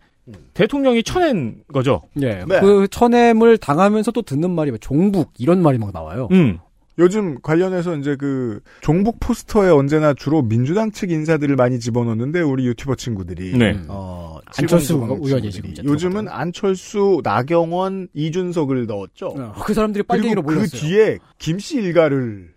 대통령이 0.54 1.04
쳐낸 1.04 1.64
거죠. 1.74 2.02
예. 2.22 2.44
네. 2.48 2.60
그 2.60 2.88
천엠을 2.90 3.58
당하면서 3.58 4.12
또 4.12 4.22
듣는 4.22 4.52
말이 4.52 4.72
막 4.72 4.80
종북 4.82 5.32
이런 5.38 5.62
말이 5.62 5.78
막 5.78 5.92
나와요. 5.92 6.28
음. 6.32 6.60
요즘 6.98 7.40
관련해서 7.42 7.96
이제 7.96 8.18
그 8.18 8.60
종북 8.82 9.22
포스터에 9.22 9.70
언제나 9.70 10.14
주로 10.14 10.42
민주당 10.42 10.92
측 10.92 11.12
인사들을 11.12 11.56
많이 11.56 11.80
집어넣는데 11.80 12.42
우리 12.42 12.66
유튜버 12.68 12.96
친구들이 12.96 13.58
네. 13.58 13.80
어, 13.88 14.38
안철수 14.58 15.00
친구들이 15.24 15.52
지금 15.52 15.74
요즘은 15.86 16.28
안철수, 16.28 17.22
나경원, 17.24 18.10
이준석을 18.14 18.86
넣었죠. 18.86 19.54
그 19.64 19.74
사람들이 19.74 20.04
빨갱이로 20.04 20.42
그리고 20.42 20.62
그 20.62 20.68
몰렸어요. 20.68 20.82
뒤에 20.82 21.18
김씨 21.38 21.78
일가를 21.78 22.54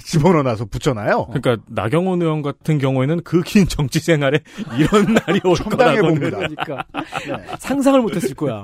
집어넣어서 0.04 0.64
붙여놔요. 0.66 1.26
그러니까 1.32 1.56
나경원 1.68 2.20
의원 2.22 2.42
같은 2.42 2.78
경우에는 2.78 3.22
그 3.22 3.42
긴 3.42 3.66
정치 3.68 4.00
생활에 4.00 4.40
이런 4.78 5.14
날이 5.14 5.40
올 5.44 5.54
거라고는 5.56 6.02
봅니다. 6.30 6.38
그러니까 6.38 6.84
상상을 7.58 8.00
못했을 8.00 8.34
거야. 8.34 8.62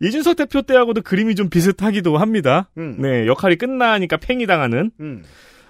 이준석 0.00 0.36
대표 0.36 0.62
때하고도 0.62 1.02
그림이 1.02 1.34
좀 1.34 1.50
비슷하기도 1.50 2.18
합니다. 2.18 2.68
음. 2.78 2.96
네, 3.00 3.26
역할이 3.26 3.56
끝나니까 3.56 4.16
팽이 4.18 4.46
당하는. 4.46 4.90
음. 5.00 5.24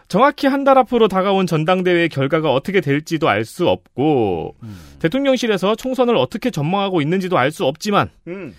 정확히 0.08 0.46
한 0.46 0.64
달 0.64 0.78
앞으로 0.78 1.06
다가온 1.08 1.46
전당대회 1.46 2.08
결과가 2.08 2.50
어떻게 2.52 2.80
될지도 2.80 3.28
알 3.28 3.44
수 3.44 3.68
없고 3.68 4.54
대통령실에서 5.00 5.74
총선을 5.76 6.16
어떻게 6.16 6.50
전망하고 6.50 7.02
있는지도 7.02 7.36
알 7.36 7.50
수 7.52 7.64
없지만 7.66 8.08
음. 8.26 8.54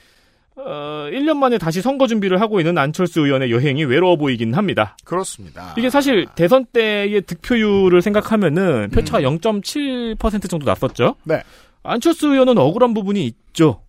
어, 0.65 1.09
1년 1.11 1.37
만에 1.37 1.57
다시 1.57 1.81
선거 1.81 2.07
준비를 2.07 2.41
하고 2.41 2.59
있는 2.59 2.77
안철수 2.77 3.21
의원의 3.21 3.51
여행이 3.51 3.85
외로워 3.85 4.17
보이긴 4.17 4.53
합니다. 4.53 4.97
그렇습니다. 5.03 5.73
이게 5.77 5.89
사실 5.89 6.27
대선 6.35 6.65
때의 6.65 7.21
득표율을 7.21 8.01
생각하면은 8.01 8.89
표차가 8.91 9.21
0.7% 9.21 10.49
정도 10.49 10.65
났었죠. 10.65 11.15
네. 11.23 11.41
안철수 11.83 12.27
의원은 12.27 12.57
억울한 12.57 12.93
부분이 12.93 13.25
있죠. 13.25 13.83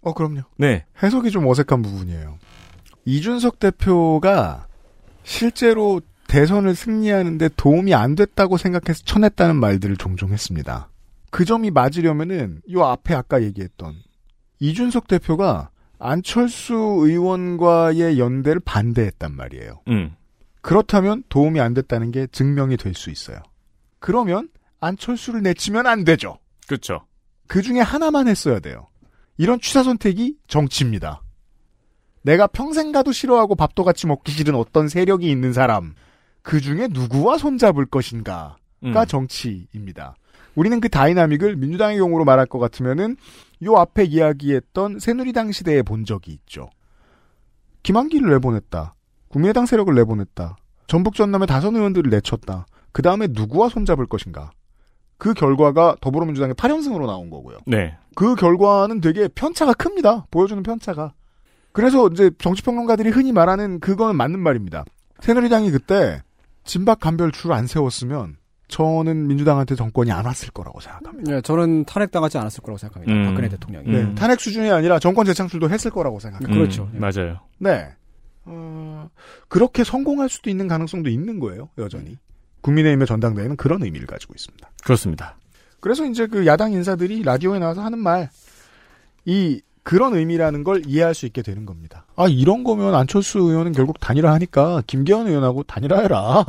어, 0.00 0.14
그럼요. 0.14 0.42
네. 0.56 0.84
해석이 1.02 1.30
좀 1.30 1.46
어색한 1.46 1.82
부분이에요. 1.82 2.38
이준석 3.04 3.58
대표가 3.58 4.66
실제로 5.24 6.00
대선을 6.28 6.74
승리하는데 6.74 7.50
도움이 7.56 7.94
안 7.94 8.14
됐다고 8.14 8.56
생각해서 8.56 9.02
쳐냈다는 9.04 9.56
말들을 9.56 9.96
종종 9.96 10.30
했습니다. 10.30 10.90
그 11.30 11.44
점이 11.44 11.70
맞으려면은 11.70 12.60
요 12.72 12.84
앞에 12.84 13.14
아까 13.14 13.42
얘기했던 13.42 13.94
이준석 14.60 15.08
대표가 15.08 15.70
안철수 15.98 16.74
의원과의 16.74 18.18
연대를 18.18 18.60
반대했단 18.64 19.34
말이에요. 19.34 19.80
음. 19.88 20.14
그렇다면 20.60 21.22
도움이 21.28 21.60
안 21.60 21.74
됐다는 21.74 22.10
게 22.10 22.26
증명이 22.30 22.76
될 22.76 22.94
수 22.94 23.10
있어요. 23.10 23.38
그러면 23.98 24.48
안철수를 24.80 25.42
내치면 25.42 25.86
안 25.86 26.04
되죠. 26.04 26.38
그렇죠. 26.66 27.04
그 27.46 27.62
중에 27.62 27.80
하나만 27.80 28.28
했어야 28.28 28.60
돼요. 28.60 28.88
이런 29.38 29.60
취사 29.60 29.82
선택이 29.82 30.36
정치입니다. 30.46 31.22
내가 32.22 32.46
평생 32.46 32.92
가도 32.92 33.12
싫어하고 33.12 33.54
밥도 33.54 33.84
같이 33.84 34.06
먹기 34.06 34.32
싫은 34.32 34.54
어떤 34.54 34.88
세력이 34.88 35.30
있는 35.30 35.52
사람, 35.52 35.94
그 36.42 36.60
중에 36.60 36.88
누구와 36.90 37.38
손잡을 37.38 37.86
것인가가 37.86 38.56
음. 38.84 38.92
정치입니다. 39.06 40.14
우리는 40.58 40.80
그 40.80 40.88
다이나믹을 40.88 41.54
민주당의 41.54 41.98
경우로 41.98 42.24
말할 42.24 42.46
것 42.46 42.58
같으면은 42.58 43.16
요 43.62 43.76
앞에 43.76 44.02
이야기했던 44.02 44.98
새누리당 44.98 45.52
시대에 45.52 45.82
본 45.82 46.04
적이 46.04 46.32
있죠. 46.32 46.68
김한기를 47.84 48.28
내보냈다. 48.28 48.96
국민의당 49.28 49.66
세력을 49.66 49.94
내보냈다. 49.94 50.56
전북 50.88 51.14
전남의 51.14 51.46
다선 51.46 51.76
의원들을 51.76 52.10
내쳤다. 52.10 52.66
그 52.90 53.02
다음에 53.02 53.28
누구와 53.30 53.68
손잡을 53.68 54.06
것인가. 54.06 54.50
그 55.16 55.32
결과가 55.32 55.94
더불어민주당의 56.00 56.56
8연승으로 56.56 57.06
나온 57.06 57.30
거고요. 57.30 57.58
네. 57.64 57.96
그 58.16 58.34
결과는 58.34 59.00
되게 59.00 59.28
편차가 59.28 59.74
큽니다. 59.74 60.26
보여주는 60.32 60.60
편차가. 60.64 61.12
그래서 61.70 62.08
이제 62.08 62.32
정치평론가들이 62.36 63.10
흔히 63.10 63.30
말하는 63.30 63.78
그거는 63.78 64.16
맞는 64.16 64.40
말입니다. 64.40 64.84
새누리당이 65.20 65.70
그때 65.70 66.20
진박 66.64 66.98
간별 66.98 67.30
줄 67.30 67.52
안 67.52 67.68
세웠으면 67.68 68.37
저는 68.68 69.26
민주당한테 69.26 69.74
정권이 69.74 70.12
안 70.12 70.26
왔을 70.26 70.50
거라고 70.50 70.80
생각합니다. 70.80 71.32
네, 71.32 71.40
저는 71.40 71.84
탄핵당하지 71.86 72.38
않았을 72.38 72.62
거라고 72.62 72.78
생각합니다. 72.78 73.12
음. 73.12 73.24
박근혜 73.26 73.48
대통령이. 73.48 73.88
네, 73.88 74.14
탄핵 74.14 74.40
수준이 74.40 74.70
아니라 74.70 74.98
정권 74.98 75.24
재창출도 75.26 75.70
했을 75.70 75.90
거라고 75.90 76.20
생각합니다. 76.20 76.54
그렇죠. 76.54 76.90
음, 76.92 77.00
맞아요. 77.00 77.40
네. 77.58 77.88
어, 78.44 79.08
그렇게 79.48 79.84
성공할 79.84 80.28
수도 80.28 80.50
있는 80.50 80.68
가능성도 80.68 81.10
있는 81.10 81.38
거예요, 81.40 81.70
여전히. 81.78 82.18
국민의힘의 82.60 83.06
전당대회는 83.06 83.56
그런 83.56 83.82
의미를 83.82 84.06
가지고 84.06 84.34
있습니다. 84.36 84.70
그렇습니다. 84.84 85.36
그래서 85.80 86.04
이제 86.04 86.26
그 86.26 86.46
야당 86.46 86.72
인사들이 86.72 87.22
라디오에 87.22 87.58
나와서 87.58 87.82
하는 87.82 87.98
말, 87.98 88.30
이, 89.24 89.60
그런 89.88 90.14
의미라는 90.14 90.64
걸 90.64 90.82
이해할 90.86 91.14
수 91.14 91.24
있게 91.24 91.40
되는 91.40 91.64
겁니다. 91.64 92.04
아, 92.14 92.26
이런 92.28 92.62
거면 92.62 92.94
안철수 92.94 93.38
의원은 93.38 93.72
결국 93.72 93.98
단일화 93.98 94.30
하니까 94.34 94.82
김기현 94.86 95.26
의원하고 95.26 95.62
단일화해라. 95.62 96.44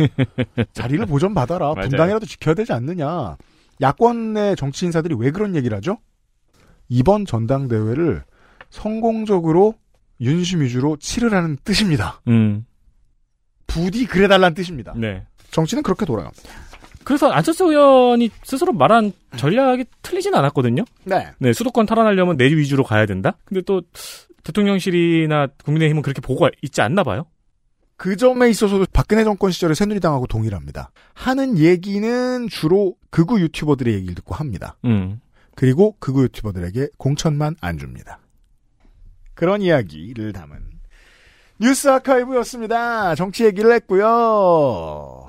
자리를 0.72 1.04
보전 1.04 1.34
받아라. 1.34 1.74
맞아요. 1.74 1.90
분당이라도 1.90 2.24
지켜야 2.24 2.54
되지 2.54 2.72
않느냐. 2.72 3.36
야권의 3.82 4.56
정치 4.56 4.86
인사들이 4.86 5.14
왜 5.18 5.30
그런 5.30 5.54
얘기를 5.54 5.76
하죠? 5.76 5.98
이번 6.88 7.26
전당대회를 7.26 8.24
성공적으로 8.70 9.74
윤심 10.22 10.62
위주로 10.62 10.96
치르라는 10.96 11.58
뜻입니다. 11.64 12.22
음. 12.28 12.64
부디 13.66 14.06
그래달라는 14.06 14.54
뜻입니다. 14.54 14.94
네. 14.96 15.26
정치는 15.50 15.82
그렇게 15.82 16.06
돌아갑니다. 16.06 16.48
그래서 17.04 17.30
안철수 17.30 17.64
의원이 17.64 18.30
스스로 18.44 18.72
말한 18.72 19.12
전략이 19.36 19.84
틀리진 20.02 20.34
않았거든요. 20.34 20.84
네. 21.04 21.28
네, 21.38 21.52
수도권 21.52 21.86
탈환하려면 21.86 22.36
내리 22.36 22.56
위주로 22.56 22.84
가야 22.84 23.06
된다. 23.06 23.36
근데 23.44 23.60
또 23.62 23.82
대통령실이나 24.44 25.48
국민의힘은 25.64 26.02
그렇게 26.02 26.20
보고 26.20 26.48
있지 26.62 26.80
않나 26.80 27.02
봐요. 27.04 27.26
그 27.96 28.16
점에 28.16 28.50
있어서도 28.50 28.86
박근혜 28.92 29.22
정권 29.22 29.52
시절에 29.52 29.74
새누리당하고 29.74 30.26
동일합니다. 30.26 30.90
하는 31.14 31.56
얘기는 31.58 32.48
주로 32.48 32.96
극우 33.10 33.38
유튜버들의 33.40 33.94
얘기를 33.94 34.14
듣고 34.16 34.34
합니다. 34.34 34.76
음. 34.84 35.20
그리고 35.54 35.94
극우 36.00 36.24
유튜버들에게 36.24 36.88
공천만 36.96 37.54
안 37.60 37.78
줍니다. 37.78 38.18
그런 39.34 39.62
이야기를 39.62 40.32
담은 40.32 40.58
뉴스 41.60 41.88
아카이브였습니다. 41.88 43.14
정치 43.14 43.44
얘기를 43.44 43.72
했고요. 43.72 45.21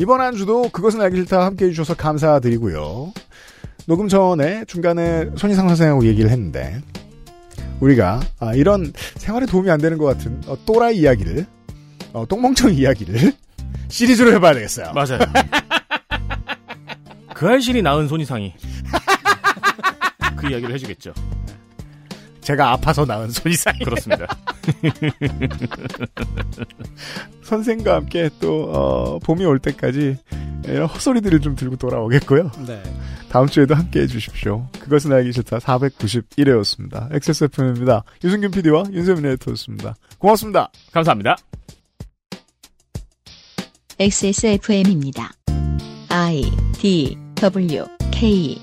이번 0.00 0.22
한 0.22 0.34
주도 0.34 0.70
그것은 0.70 1.02
알기 1.02 1.18
싫다 1.18 1.44
함께 1.44 1.66
해주셔서 1.66 1.94
감사드리고요. 1.94 3.12
녹음 3.84 4.08
전에 4.08 4.64
중간에 4.64 5.28
손희상 5.36 5.68
선생하고 5.68 6.06
얘기를 6.06 6.30
했는데 6.30 6.80
우리가 7.80 8.20
아, 8.38 8.54
이런 8.54 8.94
생활에 9.16 9.44
도움이 9.44 9.70
안 9.70 9.78
되는 9.78 9.98
것 9.98 10.06
같은 10.06 10.40
어, 10.46 10.56
또라이 10.64 11.00
이야기를 11.00 11.44
어, 12.14 12.24
똥멍청 12.26 12.72
이야기를 12.72 13.34
시리즈로 13.88 14.32
해봐야 14.32 14.54
되겠어요. 14.54 14.90
맞아요. 14.94 15.18
그 17.34 17.46
알실이 17.46 17.82
낳은 17.82 18.08
손이상이 18.08 18.54
그 20.34 20.48
이야기를 20.48 20.72
해주겠죠. 20.76 21.12
제가 22.40 22.72
아파서 22.72 23.04
낳은 23.04 23.30
손이상 23.30 23.74
그렇습니다. 23.84 24.26
선생과 27.42 27.96
함께 27.96 28.30
또 28.40 28.70
어, 28.72 29.18
봄이 29.20 29.44
올 29.44 29.58
때까지 29.58 30.16
이런 30.64 30.86
헛소리들을 30.86 31.40
좀 31.40 31.56
들고 31.56 31.76
돌아오겠고요. 31.76 32.50
네. 32.66 32.82
다음 33.28 33.46
주에도 33.46 33.74
함께 33.74 34.00
해주십시오. 34.00 34.68
그것은 34.80 35.12
알기 35.12 35.32
싫다 35.32 35.58
491회였습니다. 35.58 37.12
XSFM입니다. 37.14 38.04
유승균 38.24 38.50
PD와 38.50 38.84
윤세민 38.92 39.24
에디터였습니다. 39.26 39.94
고맙습니다. 40.18 40.70
감사합니다. 40.92 41.36
XSFM입니다. 43.98 45.30
I 46.08 46.42
D 46.72 47.16
W 47.36 47.84
K 48.10 48.58